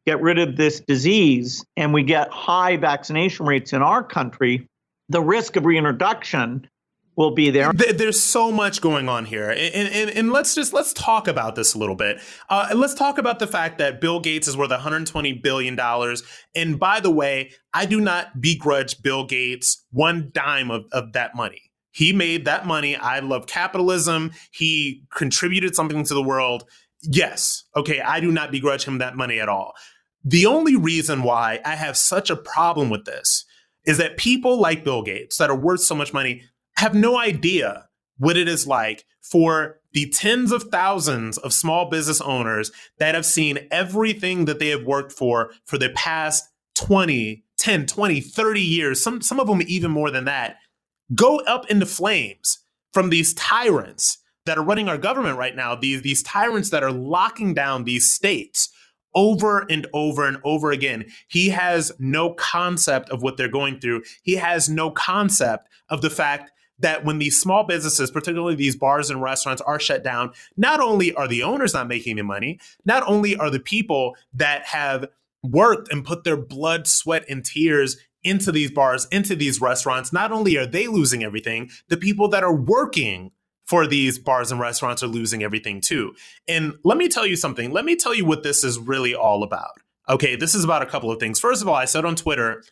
get 0.10 0.22
rid 0.22 0.40
of 0.40 0.56
this 0.56 0.80
disease 0.80 1.64
and 1.78 1.94
we 1.94 2.02
get 2.02 2.30
high 2.32 2.78
vaccination 2.78 3.46
rates 3.46 3.74
in 3.74 3.84
our 3.84 4.04
country, 4.04 4.68
the 5.08 5.22
risk 5.22 5.56
of 5.56 5.66
reintroduction 5.66 6.68
will 7.16 7.32
be 7.32 7.52
there. 7.52 7.72
There's 7.74 8.20
so 8.20 8.52
much 8.52 8.82
going 8.82 9.08
on 9.08 9.26
here, 9.26 9.52
and, 9.52 9.60
and, 9.60 10.10
and 10.10 10.32
let's 10.32 10.56
just 10.56 10.74
let's 10.74 10.94
talk 10.94 11.28
about 11.28 11.56
this 11.56 11.76
a 11.76 11.78
little 11.78 11.96
bit. 11.96 12.18
Uh, 12.50 12.70
let's 12.74 12.96
talk 12.96 13.20
about 13.20 13.38
the 13.38 13.46
fact 13.46 13.78
that 13.78 14.02
Bill 14.02 14.20
Gates 14.20 14.48
is 14.48 14.58
worth 14.58 14.72
120 14.72 15.34
billion 15.34 15.76
dollars. 15.76 16.24
And 16.56 16.80
by 16.80 17.02
the 17.02 17.12
way, 17.12 17.52
I 17.74 17.86
do 17.86 18.02
not 18.02 18.42
begrudge 18.42 19.04
Bill 19.04 19.26
Gates 19.26 19.86
one 19.92 20.32
dime 20.34 20.72
of, 20.72 20.86
of 20.92 21.14
that 21.14 21.36
money. 21.36 21.62
He 21.92 22.14
made 22.14 22.46
that 22.46 22.66
money. 22.66 22.96
I 22.96 23.20
love 23.20 23.46
capitalism. 23.46 24.32
He 24.52 25.04
contributed 25.14 25.76
something 25.76 26.04
to 26.04 26.14
the 26.14 26.24
world. 26.24 26.64
Yes, 27.02 27.64
okay, 27.76 28.02
I 28.02 28.20
do 28.20 28.32
not 28.32 28.52
begrudge 28.52 28.86
him 28.86 28.98
that 28.98 29.16
money 29.16 29.40
at 29.40 29.50
all. 29.50 29.74
The 30.24 30.46
only 30.46 30.76
reason 30.76 31.24
why 31.24 31.60
I 31.66 31.76
have 31.76 31.96
such 31.98 32.30
a 32.30 32.36
problem 32.36 32.90
with 32.90 33.06
this 33.06 33.46
is 33.86 33.98
that 33.98 34.18
people 34.18 34.60
like 34.60 34.84
Bill 34.84 35.02
Gates 35.02 35.38
that 35.38 35.50
are 35.50 35.56
worth 35.56 35.82
so 35.82 35.96
much 35.96 36.14
money 36.14 36.44
have 36.76 36.94
no 36.94 37.18
idea 37.18 37.88
what 38.18 38.38
it 38.38 38.48
is 38.48 38.68
like 38.68 39.06
for 39.22 39.80
the 39.94 40.10
tens 40.10 40.52
of 40.52 40.64
thousands 40.64 41.38
of 41.38 41.54
small 41.54 41.90
business 41.90 42.22
owners 42.22 42.72
that 43.00 43.16
have 43.16 43.26
seen 43.26 43.68
everything 43.72 44.46
that 44.46 44.60
they 44.60 44.68
have 44.70 44.84
worked 44.84 45.12
for 45.12 45.52
for 45.66 45.78
the 45.78 45.90
past 45.90 46.44
20, 46.76 47.44
10, 47.58 47.86
20, 47.86 48.22
30 48.22 48.62
years, 48.62 49.02
some, 49.02 49.22
some 49.22 49.40
of 49.40 49.48
them 49.48 49.62
even 49.68 49.92
more 49.92 50.12
than 50.12 50.26
that, 50.26 50.58
go 51.16 51.40
up 51.42 51.70
into 51.70 51.86
flames 51.86 52.60
from 52.94 53.10
these 53.10 53.34
tyrants 53.34 54.18
that 54.46 54.58
are 54.58 54.64
running 54.64 54.88
our 54.88 54.98
government 54.98 55.38
right 55.38 55.56
now, 55.56 55.76
these, 55.76 56.02
these 56.02 56.24
tyrants 56.24 56.70
that 56.70 56.84
are 56.84 56.92
locking 56.92 57.54
down 57.54 57.84
these 57.84 58.10
states 58.10 58.70
over 59.16 59.66
and 59.70 59.88
over 59.94 60.28
and 60.28 60.38
over 60.44 60.72
again. 60.72 61.06
He 61.28 61.50
has 61.50 61.92
no 62.00 62.34
concept 62.34 63.10
of 63.10 63.22
what 63.22 63.38
they're 63.38 63.48
going 63.50 63.80
through. 63.80 64.04
He 64.24 64.36
has 64.36 64.70
no 64.70 64.92
concept 64.92 65.68
of 65.90 66.02
the 66.02 66.10
fact 66.10 66.52
that 66.80 67.04
when 67.04 67.20
these 67.20 67.40
small 67.40 67.66
businesses, 67.66 68.10
particularly 68.10 68.56
these 68.56 68.76
bars 68.76 69.10
and 69.10 69.22
restaurants, 69.22 69.62
are 69.62 69.80
shut 69.80 70.04
down, 70.04 70.32
not 70.56 70.80
only 70.80 71.14
are 71.14 71.28
the 71.28 71.44
owners 71.44 71.74
not 71.74 71.88
making 71.88 72.12
any 72.12 72.22
money, 72.22 72.60
not 72.86 73.04
only 73.06 73.36
are 73.36 73.50
the 73.50 73.60
people 73.60 74.16
that 74.34 74.66
have 74.66 75.06
worked 75.44 75.92
and 75.92 76.06
put 76.06 76.24
their 76.24 76.38
blood, 76.38 76.88
sweat, 76.88 77.26
and 77.30 77.46
tears 77.46 77.98
into 78.24 78.52
these 78.52 78.72
bars, 78.72 79.08
into 79.12 79.36
these 79.36 79.62
restaurants, 79.62 80.12
not 80.12 80.32
only 80.32 80.58
are 80.58 80.66
they 80.66 80.88
losing 80.88 81.24
everything, 81.24 81.70
the 81.88 81.98
people 81.98 82.28
that 82.30 82.44
are 82.44 82.56
working 82.56 83.32
for 83.70 83.86
these 83.86 84.18
bars 84.18 84.52
and 84.52 84.60
restaurants 84.60 85.04
are 85.04 85.08
losing 85.08 85.44
everything 85.44 85.80
too. 85.80 86.16
And 86.48 86.74
let 86.84 86.98
me 86.98 87.08
tell 87.08 87.28
you 87.28 87.36
something. 87.36 87.70
Let 87.70 87.86
me 87.86 87.96
tell 87.96 88.16
you 88.16 88.26
what 88.26 88.42
this 88.42 88.64
is 88.64 88.80
really 88.80 89.14
all 89.14 89.44
about. 89.44 89.70
Okay, 90.10 90.36
this 90.36 90.56
is 90.56 90.64
about 90.64 90.82
a 90.82 90.88
couple 90.88 91.12
of 91.12 91.20
things. 91.20 91.40
First 91.40 91.62
of 91.62 91.68
all, 91.68 91.76
I 91.76 91.86
said 91.86 92.04
on 92.04 92.16
Twitter, 92.16 92.64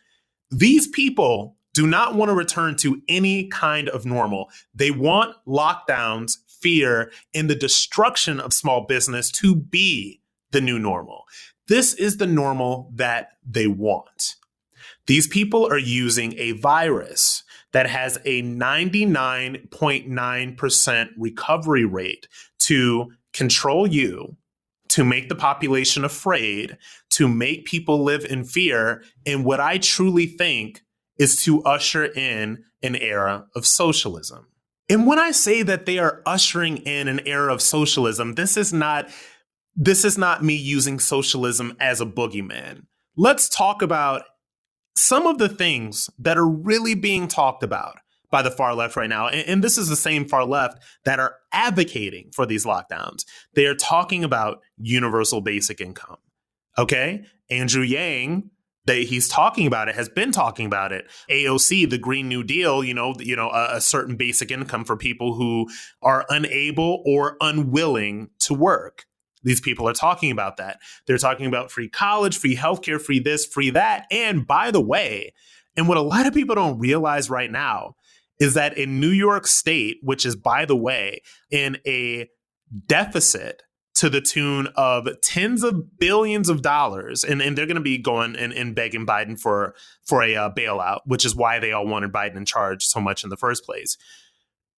these 0.50 0.88
people 0.88 1.56
do 1.72 1.86
not 1.86 2.16
want 2.16 2.30
to 2.30 2.34
return 2.34 2.74
to 2.78 3.00
any 3.08 3.46
kind 3.46 3.88
of 3.88 4.04
normal. 4.04 4.50
They 4.74 4.90
want 4.90 5.36
lockdowns, 5.46 6.38
fear, 6.48 7.12
and 7.32 7.48
the 7.48 7.54
destruction 7.54 8.40
of 8.40 8.52
small 8.52 8.84
business 8.84 9.30
to 9.32 9.54
be 9.54 10.20
the 10.50 10.60
new 10.60 10.80
normal. 10.80 11.26
This 11.68 11.94
is 11.94 12.16
the 12.16 12.26
normal 12.26 12.90
that 12.96 13.34
they 13.48 13.68
want. 13.68 14.34
These 15.06 15.28
people 15.28 15.64
are 15.64 15.78
using 15.78 16.34
a 16.38 16.52
virus 16.52 17.44
that 17.72 17.88
has 17.88 18.18
a 18.24 18.42
99.9% 18.42 21.08
recovery 21.18 21.84
rate 21.84 22.26
to 22.60 23.10
control 23.32 23.86
you, 23.86 24.36
to 24.88 25.04
make 25.04 25.28
the 25.28 25.34
population 25.34 26.04
afraid, 26.04 26.78
to 27.10 27.28
make 27.28 27.66
people 27.66 28.02
live 28.02 28.24
in 28.24 28.44
fear, 28.44 29.04
and 29.26 29.44
what 29.44 29.60
I 29.60 29.76
truly 29.78 30.26
think 30.26 30.80
is 31.18 31.42
to 31.44 31.62
usher 31.64 32.04
in 32.04 32.64
an 32.82 32.96
era 32.96 33.46
of 33.54 33.66
socialism. 33.66 34.46
And 34.88 35.06
when 35.06 35.18
I 35.18 35.32
say 35.32 35.62
that 35.62 35.84
they 35.84 35.98
are 35.98 36.22
ushering 36.24 36.78
in 36.78 37.08
an 37.08 37.20
era 37.26 37.52
of 37.52 37.60
socialism, 37.60 38.34
this 38.34 38.56
is 38.56 38.72
not 38.72 39.10
this 39.80 40.04
is 40.04 40.18
not 40.18 40.42
me 40.42 40.56
using 40.56 40.98
socialism 40.98 41.76
as 41.78 42.00
a 42.00 42.06
boogeyman. 42.06 42.86
Let's 43.16 43.48
talk 43.48 43.80
about 43.80 44.24
some 44.98 45.26
of 45.26 45.38
the 45.38 45.48
things 45.48 46.10
that 46.18 46.36
are 46.36 46.48
really 46.48 46.94
being 46.94 47.28
talked 47.28 47.62
about 47.62 47.98
by 48.30 48.42
the 48.42 48.50
far 48.50 48.74
left 48.74 48.96
right 48.96 49.08
now. 49.08 49.28
And, 49.28 49.48
and, 49.48 49.64
this 49.64 49.78
is 49.78 49.88
the 49.88 49.96
same 49.96 50.28
far 50.28 50.44
left 50.44 50.82
that 51.04 51.18
are 51.18 51.36
advocating 51.52 52.30
for 52.32 52.44
these 52.44 52.66
lockdowns. 52.66 53.24
They 53.54 53.66
are 53.66 53.74
talking 53.74 54.22
about 54.22 54.60
universal 54.76 55.40
basic 55.40 55.80
income. 55.80 56.18
Okay? 56.76 57.24
Andrew 57.50 57.82
Yang 57.82 58.50
that 58.88 59.02
he's 59.02 59.28
talking 59.28 59.66
about 59.66 59.88
it 59.88 59.94
has 59.94 60.08
been 60.08 60.32
talking 60.32 60.66
about 60.66 60.92
it. 60.92 61.10
AOC, 61.30 61.88
the 61.88 61.98
Green 61.98 62.28
New 62.28 62.42
Deal, 62.42 62.82
you 62.82 62.94
know, 62.94 63.14
you 63.18 63.36
know, 63.36 63.50
a, 63.50 63.76
a 63.76 63.80
certain 63.80 64.16
basic 64.16 64.50
income 64.50 64.84
for 64.84 64.96
people 64.96 65.34
who 65.34 65.68
are 66.02 66.24
unable 66.30 67.02
or 67.06 67.36
unwilling 67.40 68.30
to 68.40 68.54
work. 68.54 69.04
These 69.42 69.60
people 69.60 69.88
are 69.88 69.94
talking 69.94 70.30
about 70.30 70.56
that. 70.56 70.78
They're 71.06 71.18
talking 71.18 71.46
about 71.46 71.70
free 71.70 71.88
college, 71.88 72.38
free 72.38 72.56
healthcare, 72.56 73.00
free 73.00 73.20
this, 73.20 73.46
free 73.46 73.70
that. 73.70 74.06
And 74.10 74.46
by 74.46 74.70
the 74.70 74.80
way, 74.80 75.32
and 75.76 75.88
what 75.88 75.96
a 75.96 76.02
lot 76.02 76.26
of 76.26 76.34
people 76.34 76.54
don't 76.54 76.78
realize 76.78 77.30
right 77.30 77.50
now 77.50 77.94
is 78.40 78.54
that 78.54 78.76
in 78.76 79.00
New 79.00 79.10
York 79.10 79.46
State, 79.46 79.98
which 80.02 80.24
is, 80.24 80.36
by 80.36 80.64
the 80.64 80.76
way, 80.76 81.22
in 81.50 81.78
a 81.86 82.28
deficit 82.86 83.62
to 83.94 84.08
the 84.08 84.20
tune 84.20 84.68
of 84.76 85.08
tens 85.22 85.64
of 85.64 85.98
billions 85.98 86.48
of 86.48 86.62
dollars, 86.62 87.24
and, 87.24 87.42
and 87.42 87.58
they're 87.58 87.66
going 87.66 87.74
to 87.74 87.80
be 87.80 87.98
going 87.98 88.36
and, 88.36 88.52
and, 88.52 88.74
begging 88.76 89.04
Biden 89.04 89.38
for 89.38 89.74
for 90.06 90.22
a 90.22 90.36
uh, 90.36 90.50
bailout, 90.54 91.00
which 91.04 91.24
is 91.24 91.34
why 91.34 91.58
they 91.58 91.72
all 91.72 91.86
wanted 91.86 92.12
Biden 92.12 92.36
in 92.36 92.44
charge 92.44 92.84
so 92.84 93.00
much 93.00 93.24
in 93.24 93.30
the 93.30 93.36
first 93.36 93.64
place. 93.64 93.96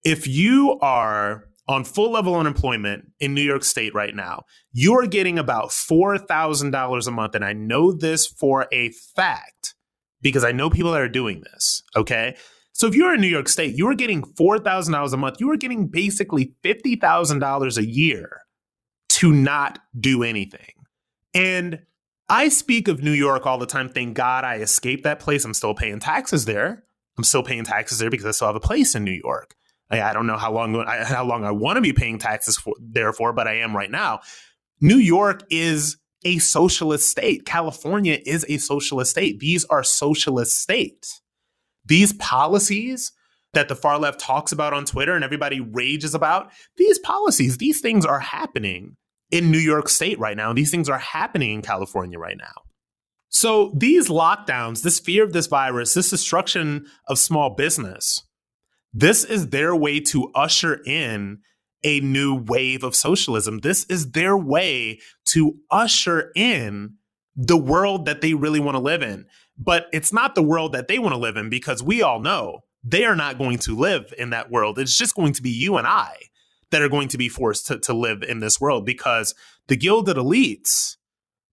If 0.04 0.26
you 0.26 0.78
are 0.80 1.44
on 1.70 1.84
full 1.84 2.10
level 2.10 2.34
unemployment 2.34 3.12
in 3.20 3.32
New 3.32 3.42
York 3.42 3.62
State 3.62 3.94
right 3.94 4.14
now, 4.14 4.42
you 4.72 4.92
are 4.98 5.06
getting 5.06 5.38
about 5.38 5.70
four 5.72 6.18
thousand 6.18 6.72
dollars 6.72 7.06
a 7.06 7.12
month, 7.12 7.36
and 7.36 7.44
I 7.44 7.52
know 7.52 7.92
this 7.92 8.26
for 8.26 8.66
a 8.72 8.90
fact 9.14 9.74
because 10.20 10.44
I 10.44 10.50
know 10.52 10.68
people 10.68 10.90
that 10.92 11.00
are 11.00 11.08
doing 11.08 11.42
this. 11.52 11.82
Okay. 11.96 12.36
So 12.72 12.86
if 12.86 12.94
you're 12.94 13.14
in 13.14 13.20
New 13.20 13.28
York 13.28 13.48
State, 13.48 13.76
you 13.76 13.86
are 13.88 13.94
getting 13.94 14.22
$4,000 14.22 15.12
a 15.12 15.16
month. 15.16 15.36
You 15.38 15.50
are 15.50 15.56
getting 15.56 15.88
basically 15.88 16.54
$50,000 16.64 17.76
a 17.76 17.84
year 17.84 18.40
to 19.10 19.32
not 19.32 19.80
do 19.98 20.22
anything. 20.22 20.72
And 21.34 21.80
I 22.28 22.48
speak 22.48 22.88
of 22.88 23.02
New 23.02 23.12
York 23.12 23.44
all 23.44 23.58
the 23.58 23.66
time. 23.66 23.88
Thank 23.88 24.14
God 24.14 24.44
I 24.44 24.56
escaped 24.56 25.02
that 25.02 25.20
place. 25.20 25.44
I'm 25.44 25.52
still 25.52 25.74
paying 25.74 25.98
taxes 25.98 26.46
there. 26.46 26.84
I'm 27.18 27.24
still 27.24 27.42
paying 27.42 27.64
taxes 27.64 27.98
there 27.98 28.08
because 28.08 28.24
I 28.24 28.30
still 28.30 28.46
have 28.46 28.56
a 28.56 28.60
place 28.60 28.94
in 28.94 29.04
New 29.04 29.20
York. 29.24 29.56
I, 29.90 30.12
don't 30.12 30.26
know 30.26 30.36
how 30.36 30.52
long 30.52 30.84
how 30.86 31.24
long 31.24 31.44
I 31.44 31.50
want 31.50 31.76
to 31.76 31.80
be 31.80 31.92
paying 31.92 32.18
taxes 32.18 32.56
for 32.56 32.74
therefore, 32.80 33.32
but 33.32 33.48
I 33.48 33.58
am 33.58 33.76
right 33.76 33.90
now. 33.90 34.20
New 34.80 34.96
York 34.96 35.42
is 35.50 35.96
a 36.24 36.38
socialist 36.38 37.08
state. 37.08 37.44
California 37.44 38.18
is 38.24 38.44
a 38.48 38.58
socialist 38.58 39.10
state. 39.12 39.40
These 39.40 39.64
are 39.66 39.82
socialist 39.82 40.58
states. 40.58 41.22
These 41.84 42.12
policies 42.14 43.12
that 43.52 43.68
the 43.68 43.74
far 43.74 43.98
left 43.98 44.20
talks 44.20 44.52
about 44.52 44.72
on 44.72 44.84
Twitter 44.84 45.14
and 45.14 45.24
everybody 45.24 45.60
rages 45.60 46.14
about, 46.14 46.52
these 46.76 46.98
policies, 46.98 47.58
these 47.58 47.80
things 47.80 48.06
are 48.06 48.20
happening 48.20 48.96
in 49.30 49.50
New 49.50 49.58
York 49.58 49.88
State 49.88 50.18
right 50.18 50.36
now. 50.36 50.52
These 50.52 50.70
things 50.70 50.88
are 50.88 50.98
happening 50.98 51.54
in 51.54 51.62
California 51.62 52.18
right 52.18 52.36
now. 52.36 52.62
So 53.28 53.72
these 53.76 54.08
lockdowns, 54.08 54.82
this 54.82 54.98
fear 54.98 55.24
of 55.24 55.32
this 55.32 55.46
virus, 55.46 55.94
this 55.94 56.10
destruction 56.10 56.86
of 57.08 57.18
small 57.18 57.54
business, 57.54 58.22
this 58.92 59.24
is 59.24 59.48
their 59.48 59.74
way 59.74 60.00
to 60.00 60.30
usher 60.34 60.80
in 60.84 61.38
a 61.82 62.00
new 62.00 62.34
wave 62.34 62.82
of 62.82 62.94
socialism. 62.94 63.58
This 63.58 63.84
is 63.84 64.12
their 64.12 64.36
way 64.36 65.00
to 65.26 65.56
usher 65.70 66.32
in 66.34 66.96
the 67.36 67.56
world 67.56 68.04
that 68.06 68.20
they 68.20 68.34
really 68.34 68.60
want 68.60 68.74
to 68.74 68.80
live 68.80 69.02
in. 69.02 69.26
But 69.56 69.88
it's 69.92 70.12
not 70.12 70.34
the 70.34 70.42
world 70.42 70.72
that 70.72 70.88
they 70.88 70.98
want 70.98 71.14
to 71.14 71.20
live 71.20 71.36
in 71.36 71.48
because 71.48 71.82
we 71.82 72.02
all 72.02 72.20
know 72.20 72.60
they 72.82 73.04
are 73.04 73.16
not 73.16 73.38
going 73.38 73.58
to 73.58 73.76
live 73.76 74.12
in 74.18 74.30
that 74.30 74.50
world. 74.50 74.78
It's 74.78 74.96
just 74.96 75.14
going 75.14 75.32
to 75.34 75.42
be 75.42 75.50
you 75.50 75.76
and 75.76 75.86
I 75.86 76.16
that 76.70 76.82
are 76.82 76.88
going 76.88 77.08
to 77.08 77.18
be 77.18 77.28
forced 77.28 77.66
to, 77.66 77.78
to 77.80 77.92
live 77.92 78.22
in 78.22 78.40
this 78.40 78.60
world 78.60 78.86
because 78.86 79.34
the 79.68 79.76
gilded 79.76 80.16
elites, 80.16 80.96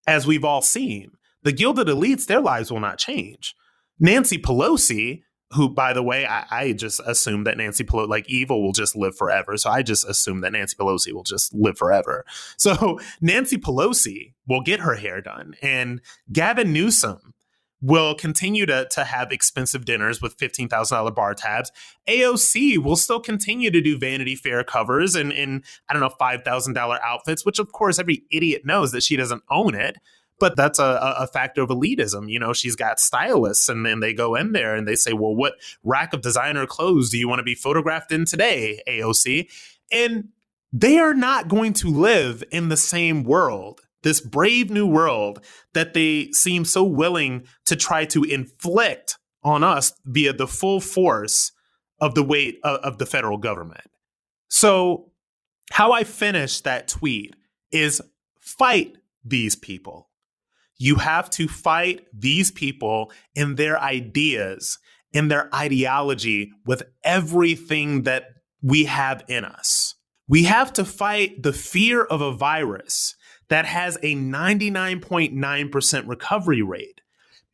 as 0.06 0.26
we've 0.26 0.46
all 0.46 0.62
seen, 0.62 1.12
the 1.44 1.52
gilded 1.52 1.88
elites, 1.88 2.26
their 2.26 2.42
lives 2.42 2.72
will 2.72 2.80
not 2.80 2.98
change. 2.98 3.56
Nancy 4.00 4.38
Pelosi, 4.38 5.24
who, 5.54 5.70
by 5.70 5.94
the 5.94 6.04
way, 6.04 6.26
I, 6.26 6.46
I 6.52 6.74
just 6.74 7.00
assume 7.06 7.46
that 7.46 7.58
Nancy 7.58 7.84
Pelosi, 7.84 8.10
like 8.10 8.30
evil, 8.30 8.62
will 8.62 8.74
just 8.74 8.96
live 8.96 9.16
forever. 9.16 9.56
So 9.58 9.70
I 9.70 9.82
just 9.82 10.08
assume 10.08 10.42
that 10.42 10.52
Nancy 10.52 10.76
Pelosi 10.76 11.14
will 11.14 11.24
just 11.24 11.54
live 11.54 11.78
forever. 11.78 12.26
So 12.58 13.00
Nancy 13.22 13.58
Pelosi 13.58 14.34
will 14.48 14.62
get 14.62 14.80
her 14.80 14.96
hair 14.96 15.22
done, 15.22 15.56
and 15.62 16.02
Gavin 16.32 16.74
Newsom 16.74 17.34
will 17.82 18.16
continue 18.16 18.66
to, 18.66 18.88
to 18.90 19.04
have 19.04 19.32
expensive 19.32 19.86
dinners 19.86 20.22
with 20.22 20.38
$15,000 20.38 21.16
bar 21.16 21.34
tabs. 21.34 21.72
AOC 22.08 22.78
will 22.80 22.96
still 22.96 23.20
continue 23.20 23.70
to 23.70 23.82
do 23.82 23.98
Vanity 23.98 24.36
Fair 24.36 24.64
covers 24.64 25.16
and, 25.16 25.32
and 25.32 25.64
I 25.90 25.94
don't 25.94 26.02
know, 26.02 26.14
$5,000 26.20 27.00
outfits, 27.04 27.46
which 27.46 27.60
of 27.60 27.72
course 27.72 28.00
every 28.00 28.24
idiot 28.32 28.64
knows 28.66 28.92
that 28.92 29.04
she 29.04 29.16
doesn't 29.16 29.44
own 29.50 29.76
it. 29.76 29.98
But 30.40 30.56
that's 30.56 30.78
a, 30.78 31.16
a 31.20 31.28
factor 31.28 31.62
of 31.62 31.70
elitism. 31.70 32.30
You 32.30 32.40
know, 32.40 32.54
she's 32.54 32.76
got 32.76 33.00
stylists 33.00 33.70
and 33.70 33.86
then 33.86 34.00
they 34.02 34.14
go 34.14 34.36
in 34.36 34.52
there 34.52 34.76
and 34.76 34.88
they 34.88 34.96
say, 34.96 35.14
well, 35.14 35.36
what 35.36 35.54
rack 35.84 36.14
of 36.14 36.22
designer 36.22 36.68
clothes 36.68 37.10
do 37.10 37.18
you 37.18 37.28
want 37.28 37.40
to 37.40 37.44
be 37.44 37.56
photographed 37.56 38.12
in 38.12 38.26
today, 38.26 38.82
AOC? 38.88 39.50
And 39.92 40.30
they 40.72 41.00
are 41.00 41.14
not 41.14 41.48
going 41.48 41.74
to 41.74 41.90
live 41.90 42.44
in 42.52 42.70
the 42.70 42.78
same 42.78 43.24
world 43.24 43.82
this 44.04 44.22
brave 44.22 44.70
new 44.70 44.88
world 44.88 45.44
that 45.74 45.94
they 45.94 46.32
seem 46.32 46.64
so 46.64 46.84
willing 46.84 47.46
to 47.66 47.76
try 47.76 48.06
to 48.06 48.24
inflict 48.24 49.18
on 49.44 49.64
us 49.64 49.94
via 50.06 50.34
the 50.34 50.48
full 50.48 50.80
force 50.80 51.52
of 52.00 52.16
the 52.16 52.24
weight 52.24 52.60
of, 52.64 52.80
of 52.82 52.98
the 53.00 53.06
federal 53.06 53.38
government. 53.38 53.84
So, 54.48 55.12
how 55.72 55.92
I 55.92 56.06
finish 56.06 56.62
that 56.62 56.88
tweet 56.88 57.36
is 57.72 58.02
fight 58.40 58.96
these 59.26 59.56
people. 59.56 60.08
You 60.78 60.96
have 60.96 61.30
to 61.32 61.48
fight 61.48 62.06
these 62.14 62.52
people 62.52 63.12
in 63.36 63.56
their 63.56 63.80
ideas, 63.80 64.78
in 65.12 65.28
their 65.28 65.54
ideology, 65.54 66.52
with 66.66 66.84
everything 67.04 68.04
that 68.04 68.26
we 68.62 68.86
have 68.86 69.24
in 69.28 69.44
us. 69.46 69.96
We 70.28 70.44
have 70.44 70.74
to 70.74 70.86
fight 70.86 71.42
the 71.44 71.54
fear 71.54 72.04
of 72.04 72.22
a 72.22 72.34
virus 72.34 73.16
that 73.50 73.66
has 73.66 73.98
a 74.04 74.16
99.9% 74.16 76.08
recovery 76.08 76.62
rate 76.62 77.02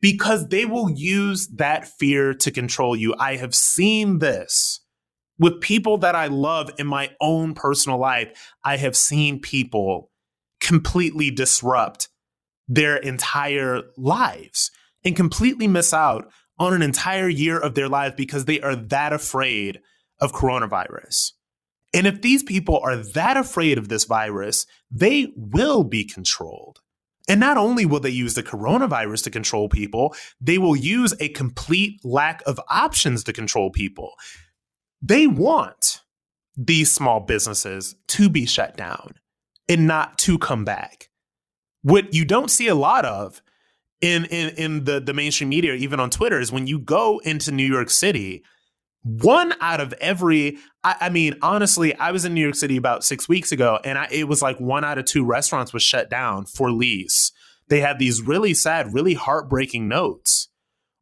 because 0.00 0.48
they 0.48 0.64
will 0.64 0.90
use 0.90 1.46
that 1.48 1.86
fear 1.88 2.34
to 2.34 2.50
control 2.50 2.96
you. 2.96 3.14
I 3.18 3.36
have 3.36 3.54
seen 3.54 4.18
this 4.18 4.80
with 5.38 5.60
people 5.60 5.98
that 5.98 6.14
I 6.14 6.26
love 6.26 6.70
in 6.78 6.86
my 6.86 7.12
own 7.20 7.54
personal 7.54 7.98
life. 7.98 8.52
I 8.64 8.76
have 8.76 8.96
seen 8.96 9.40
people 9.40 10.10
completely 10.60 11.30
disrupt 11.30 12.08
their 12.68 12.96
entire 12.96 13.82
lives 13.96 14.70
and 15.04 15.16
completely 15.16 15.68
miss 15.68 15.92
out 15.92 16.30
on 16.58 16.72
an 16.72 16.82
entire 16.82 17.28
year 17.28 17.58
of 17.58 17.74
their 17.74 17.88
life 17.88 18.16
because 18.16 18.44
they 18.44 18.60
are 18.60 18.76
that 18.76 19.12
afraid 19.12 19.80
of 20.20 20.32
coronavirus. 20.32 21.32
And 21.92 22.06
if 22.06 22.22
these 22.22 22.42
people 22.42 22.80
are 22.82 22.96
that 22.96 23.36
afraid 23.36 23.78
of 23.78 23.88
this 23.88 24.04
virus, 24.04 24.66
they 24.90 25.32
will 25.36 25.84
be 25.84 26.04
controlled. 26.04 26.80
And 27.28 27.40
not 27.40 27.56
only 27.56 27.86
will 27.86 28.00
they 28.00 28.10
use 28.10 28.34
the 28.34 28.42
coronavirus 28.42 29.24
to 29.24 29.30
control 29.30 29.68
people, 29.68 30.14
they 30.40 30.58
will 30.58 30.76
use 30.76 31.14
a 31.20 31.30
complete 31.30 32.00
lack 32.04 32.42
of 32.46 32.60
options 32.68 33.24
to 33.24 33.32
control 33.32 33.70
people. 33.70 34.12
They 35.00 35.26
want 35.26 36.02
these 36.56 36.92
small 36.92 37.20
businesses 37.20 37.96
to 38.08 38.28
be 38.28 38.46
shut 38.46 38.76
down 38.76 39.14
and 39.68 39.86
not 39.86 40.18
to 40.18 40.38
come 40.38 40.64
back. 40.64 41.08
What 41.84 42.14
you 42.14 42.24
don't 42.24 42.50
see 42.50 42.66
a 42.66 42.74
lot 42.74 43.04
of 43.04 43.42
in 44.00 44.24
in 44.24 44.54
in 44.56 44.84
the 44.84 45.00
the 45.00 45.12
mainstream 45.12 45.50
media, 45.50 45.74
even 45.74 46.00
on 46.00 46.08
Twitter, 46.10 46.40
is 46.40 46.50
when 46.50 46.66
you 46.66 46.78
go 46.78 47.20
into 47.20 47.52
New 47.52 47.66
York 47.66 47.90
City. 47.90 48.42
One 49.02 49.52
out 49.60 49.82
of 49.82 49.92
every, 50.00 50.56
I, 50.82 50.96
I 51.02 51.08
mean, 51.10 51.36
honestly, 51.42 51.94
I 51.96 52.10
was 52.10 52.24
in 52.24 52.32
New 52.32 52.40
York 52.40 52.54
City 52.54 52.78
about 52.78 53.04
six 53.04 53.28
weeks 53.28 53.52
ago, 53.52 53.78
and 53.84 53.98
I, 53.98 54.08
it 54.10 54.28
was 54.28 54.40
like 54.40 54.58
one 54.58 54.82
out 54.82 54.96
of 54.96 55.04
two 55.04 55.26
restaurants 55.26 55.74
was 55.74 55.82
shut 55.82 56.08
down 56.08 56.46
for 56.46 56.72
lease. 56.72 57.30
They 57.68 57.80
had 57.80 57.98
these 57.98 58.22
really 58.22 58.54
sad, 58.54 58.94
really 58.94 59.12
heartbreaking 59.12 59.88
notes 59.88 60.48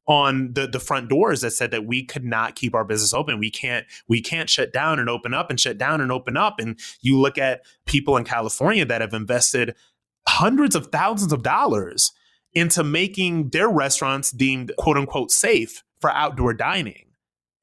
on 0.06 0.52
the 0.54 0.66
the 0.66 0.80
front 0.80 1.08
doors 1.08 1.42
that 1.42 1.52
said 1.52 1.70
that 1.70 1.86
we 1.86 2.04
could 2.04 2.24
not 2.24 2.56
keep 2.56 2.74
our 2.74 2.84
business 2.84 3.14
open. 3.14 3.38
We 3.38 3.50
can't 3.50 3.86
we 4.08 4.20
can't 4.20 4.50
shut 4.50 4.72
down 4.72 4.98
and 4.98 5.08
open 5.08 5.32
up 5.32 5.48
and 5.48 5.60
shut 5.60 5.78
down 5.78 6.00
and 6.00 6.10
open 6.10 6.36
up. 6.36 6.58
And 6.58 6.78
you 7.00 7.18
look 7.18 7.38
at 7.38 7.62
people 7.86 8.16
in 8.16 8.24
California 8.24 8.84
that 8.84 9.00
have 9.00 9.14
invested 9.14 9.76
hundreds 10.28 10.74
of 10.74 10.88
thousands 10.88 11.32
of 11.32 11.42
dollars 11.42 12.12
into 12.52 12.84
making 12.84 13.50
their 13.50 13.68
restaurants 13.68 14.30
deemed 14.30 14.72
quote 14.78 14.96
unquote 14.96 15.30
safe 15.30 15.82
for 16.00 16.10
outdoor 16.10 16.54
dining. 16.54 17.06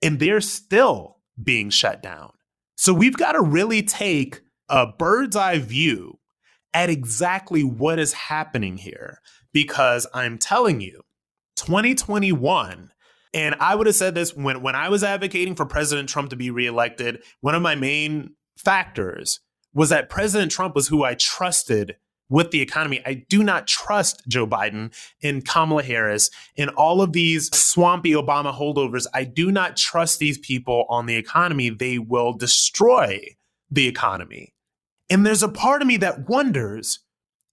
And 0.01 0.19
they're 0.19 0.41
still 0.41 1.17
being 1.41 1.69
shut 1.69 2.01
down. 2.01 2.31
So 2.75 2.93
we've 2.93 3.17
got 3.17 3.33
to 3.33 3.41
really 3.41 3.83
take 3.83 4.41
a 4.69 4.87
bird's 4.87 5.35
eye 5.35 5.59
view 5.59 6.19
at 6.73 6.89
exactly 6.89 7.63
what 7.63 7.99
is 7.99 8.13
happening 8.13 8.77
here 8.77 9.19
because 9.51 10.07
I'm 10.13 10.37
telling 10.37 10.79
you, 10.81 11.01
2021 11.57 12.91
and 13.33 13.55
I 13.59 13.75
would 13.75 13.87
have 13.87 13.95
said 13.95 14.15
this 14.15 14.35
when 14.35 14.61
when 14.61 14.75
I 14.75 14.89
was 14.89 15.03
advocating 15.03 15.55
for 15.55 15.65
President 15.65 16.09
Trump 16.09 16.29
to 16.31 16.35
be 16.35 16.49
reelected, 16.49 17.21
one 17.41 17.55
of 17.55 17.61
my 17.61 17.75
main 17.75 18.31
factors 18.57 19.39
was 19.73 19.89
that 19.89 20.09
President 20.09 20.51
Trump 20.51 20.75
was 20.75 20.87
who 20.87 21.03
I 21.03 21.13
trusted 21.13 21.95
with 22.29 22.51
the 22.51 22.61
economy. 22.61 23.01
I 23.05 23.25
do 23.27 23.43
not 23.43 23.67
trust 23.67 24.23
Joe 24.27 24.47
Biden 24.47 24.93
and 25.23 25.45
Kamala 25.45 25.83
Harris 25.83 26.29
and 26.57 26.69
all 26.71 27.01
of 27.01 27.13
these 27.13 27.53
swampy 27.55 28.11
Obama 28.11 28.53
holdovers. 28.53 29.07
I 29.13 29.23
do 29.23 29.51
not 29.51 29.75
trust 29.75 30.19
these 30.19 30.37
people 30.37 30.85
on 30.89 31.05
the 31.05 31.15
economy. 31.15 31.69
They 31.69 31.97
will 31.97 32.33
destroy 32.33 33.19
the 33.71 33.87
economy. 33.87 34.53
And 35.09 35.25
there's 35.25 35.43
a 35.43 35.49
part 35.49 35.81
of 35.81 35.87
me 35.87 35.97
that 35.97 36.29
wonders 36.29 36.99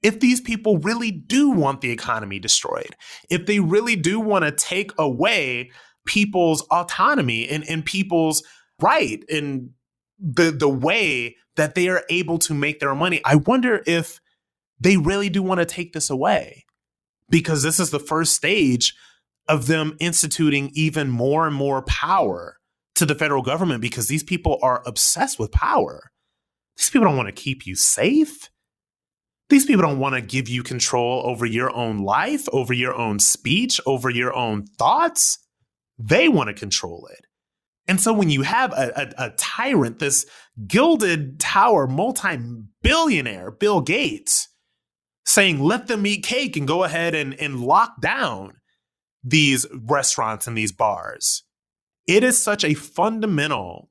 if 0.02 0.20
these 0.20 0.40
people 0.40 0.78
really 0.78 1.10
do 1.10 1.50
want 1.50 1.80
the 1.80 1.90
economy 1.90 2.38
destroyed, 2.38 2.94
if 3.30 3.46
they 3.46 3.60
really 3.60 3.96
do 3.96 4.20
want 4.20 4.44
to 4.44 4.52
take 4.52 4.92
away 4.98 5.70
people's 6.06 6.62
autonomy 6.70 7.48
and, 7.48 7.68
and 7.68 7.84
people's 7.84 8.42
right 8.80 9.24
and 9.30 9.70
the 10.18 10.50
the 10.50 10.68
way 10.68 11.34
that 11.56 11.74
they 11.74 11.88
are 11.88 12.04
able 12.10 12.38
to 12.38 12.54
make 12.54 12.78
their 12.80 12.94
money. 12.94 13.20
I 13.24 13.36
wonder 13.36 13.82
if 13.86 14.20
they 14.80 14.96
really 14.96 15.28
do 15.28 15.42
want 15.42 15.60
to 15.60 15.66
take 15.66 15.92
this 15.92 16.10
away 16.10 16.64
because 17.30 17.62
this 17.62 17.80
is 17.80 17.90
the 17.90 18.00
first 18.00 18.34
stage 18.34 18.94
of 19.48 19.66
them 19.66 19.96
instituting 20.00 20.70
even 20.74 21.08
more 21.08 21.46
and 21.46 21.54
more 21.54 21.82
power 21.82 22.56
to 22.96 23.06
the 23.06 23.14
federal 23.14 23.42
government 23.42 23.80
because 23.80 24.08
these 24.08 24.22
people 24.22 24.58
are 24.62 24.82
obsessed 24.86 25.38
with 25.38 25.52
power. 25.52 26.10
These 26.76 26.90
people 26.90 27.06
don't 27.06 27.16
want 27.16 27.28
to 27.28 27.42
keep 27.42 27.66
you 27.66 27.74
safe. 27.74 28.50
These 29.48 29.66
people 29.66 29.82
don't 29.82 30.00
want 30.00 30.14
to 30.16 30.20
give 30.20 30.48
you 30.48 30.62
control 30.62 31.22
over 31.24 31.46
your 31.46 31.74
own 31.74 31.98
life, 31.98 32.48
over 32.52 32.72
your 32.72 32.94
own 32.94 33.20
speech, 33.20 33.80
over 33.86 34.10
your 34.10 34.34
own 34.34 34.66
thoughts. 34.78 35.38
They 35.98 36.28
want 36.28 36.48
to 36.48 36.54
control 36.54 37.08
it. 37.12 37.26
And 37.86 38.00
so 38.00 38.12
when 38.12 38.30
you 38.30 38.42
have 38.42 38.72
a, 38.72 39.12
a, 39.18 39.26
a 39.26 39.30
tyrant, 39.36 40.00
this 40.00 40.26
gilded 40.66 41.38
tower 41.38 41.86
multi 41.86 42.38
billionaire, 42.82 43.52
Bill 43.52 43.80
Gates, 43.80 44.48
saying, 45.26 45.60
let 45.60 45.88
them 45.88 46.06
eat 46.06 46.24
cake 46.24 46.56
and 46.56 46.66
go 46.66 46.84
ahead 46.84 47.14
and, 47.14 47.34
and 47.34 47.60
lock 47.60 48.00
down 48.00 48.54
these 49.22 49.66
restaurants 49.72 50.46
and 50.46 50.56
these 50.56 50.72
bars. 50.72 51.42
It 52.06 52.22
is 52.22 52.40
such 52.40 52.64
a 52.64 52.74
fundamental 52.74 53.90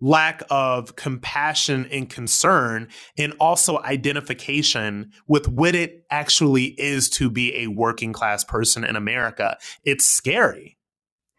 lack 0.00 0.42
of 0.48 0.96
compassion 0.96 1.86
and 1.92 2.08
concern 2.08 2.88
and 3.18 3.34
also 3.38 3.78
identification 3.82 5.12
with 5.28 5.46
what 5.46 5.74
it 5.74 6.06
actually 6.10 6.64
is 6.80 7.10
to 7.10 7.28
be 7.28 7.54
a 7.54 7.66
working 7.66 8.14
class 8.14 8.42
person 8.42 8.82
in 8.82 8.96
America. 8.96 9.58
It's 9.84 10.06
scary. 10.06 10.78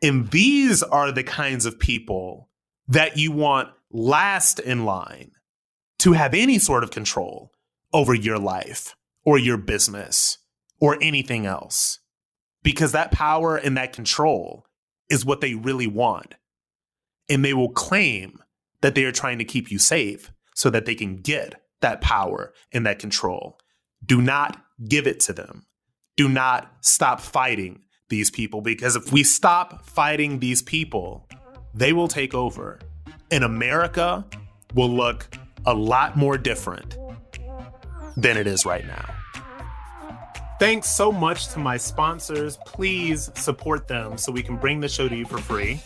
And 0.03 0.29
these 0.29 0.83
are 0.83 1.11
the 1.11 1.23
kinds 1.23 1.65
of 1.65 1.79
people 1.79 2.49
that 2.87 3.17
you 3.17 3.31
want 3.31 3.69
last 3.91 4.59
in 4.59 4.85
line 4.85 5.31
to 5.99 6.13
have 6.13 6.35
any 6.35 6.59
sort 6.59 6.83
of 6.83 6.91
control 6.91 7.51
over 7.93 8.13
your 8.13 8.37
life 8.37 8.95
or 9.23 9.37
your 9.37 9.57
business 9.57 10.37
or 10.79 10.97
anything 11.01 11.45
else. 11.45 11.99
Because 12.63 12.91
that 12.91 13.11
power 13.11 13.55
and 13.55 13.77
that 13.77 13.93
control 13.93 14.65
is 15.09 15.25
what 15.25 15.41
they 15.41 15.55
really 15.55 15.87
want. 15.87 16.35
And 17.29 17.43
they 17.43 17.53
will 17.53 17.71
claim 17.71 18.39
that 18.81 18.95
they 18.95 19.05
are 19.05 19.11
trying 19.11 19.37
to 19.39 19.45
keep 19.45 19.71
you 19.71 19.79
safe 19.79 20.31
so 20.55 20.69
that 20.69 20.85
they 20.85 20.95
can 20.95 21.17
get 21.17 21.61
that 21.81 22.01
power 22.01 22.53
and 22.71 22.85
that 22.85 22.99
control. 22.99 23.57
Do 24.05 24.21
not 24.21 24.63
give 24.87 25.07
it 25.07 25.19
to 25.21 25.33
them. 25.33 25.65
Do 26.17 26.27
not 26.27 26.71
stop 26.81 27.19
fighting 27.19 27.81
these 28.09 28.29
people 28.29 28.61
because 28.61 28.95
if 28.95 29.11
we 29.11 29.23
stop 29.23 29.85
fighting 29.85 30.39
these 30.39 30.61
people, 30.61 31.27
they 31.73 31.93
will 31.93 32.07
take 32.07 32.33
over. 32.33 32.79
And 33.31 33.43
America 33.43 34.25
will 34.73 34.89
look 34.89 35.27
a 35.65 35.73
lot 35.73 36.17
more 36.17 36.37
different 36.37 36.97
than 38.17 38.37
it 38.37 38.47
is 38.47 38.65
right 38.65 38.85
now. 38.85 39.13
Thanks 40.59 40.89
so 40.89 41.11
much 41.11 41.47
to 41.49 41.59
my 41.59 41.77
sponsors. 41.77 42.57
Please 42.65 43.31
support 43.33 43.87
them 43.87 44.17
so 44.17 44.31
we 44.31 44.43
can 44.43 44.57
bring 44.57 44.79
the 44.79 44.89
show 44.89 45.07
to 45.07 45.15
you 45.15 45.25
for 45.25 45.39
free. 45.39 45.81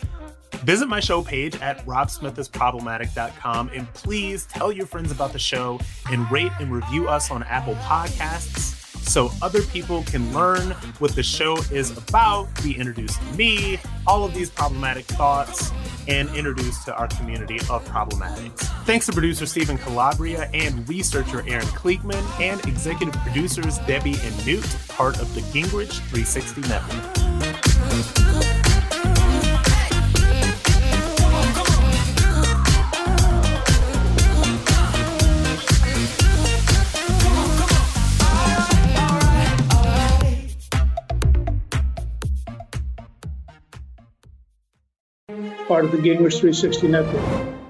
Visit 0.64 0.86
my 0.86 1.00
show 1.00 1.22
page 1.22 1.60
at 1.60 1.84
robsmithisproblematic.com 1.86 3.70
and 3.74 3.92
please 3.94 4.46
tell 4.46 4.70
your 4.70 4.86
friends 4.86 5.10
about 5.10 5.32
the 5.32 5.38
show 5.38 5.80
and 6.10 6.30
rate 6.30 6.52
and 6.60 6.70
review 6.72 7.08
us 7.08 7.30
on 7.30 7.42
Apple 7.44 7.74
Podcasts 7.76 8.85
so 9.06 9.30
other 9.40 9.62
people 9.62 10.02
can 10.02 10.32
learn 10.32 10.72
what 10.98 11.14
the 11.14 11.22
show 11.22 11.56
is 11.70 11.96
about, 11.96 12.48
be 12.62 12.76
introduced 12.76 13.20
to 13.20 13.36
me, 13.36 13.78
all 14.06 14.24
of 14.24 14.34
these 14.34 14.50
problematic 14.50 15.04
thoughts, 15.06 15.70
and 16.08 16.28
introduced 16.36 16.84
to 16.84 16.94
our 16.96 17.08
community 17.08 17.58
of 17.70 17.84
problematics. 17.86 18.60
Thanks 18.84 19.06
to 19.06 19.12
producer 19.12 19.46
Stephen 19.46 19.78
Calabria 19.78 20.50
and 20.52 20.88
researcher 20.88 21.42
Aaron 21.48 21.66
Kliegman 21.66 22.40
and 22.40 22.64
executive 22.66 23.14
producers 23.22 23.78
Debbie 23.86 24.16
and 24.22 24.46
Newt, 24.46 24.76
part 24.88 25.18
of 25.20 25.34
the 25.34 25.40
Gingrich 25.40 25.98
360 26.10 26.60
Network. 26.62 27.45
Part 45.76 45.84
of 45.84 45.92
the 45.92 45.98
Gingrich 45.98 46.40
360 46.40 46.88
network. 46.88 47.65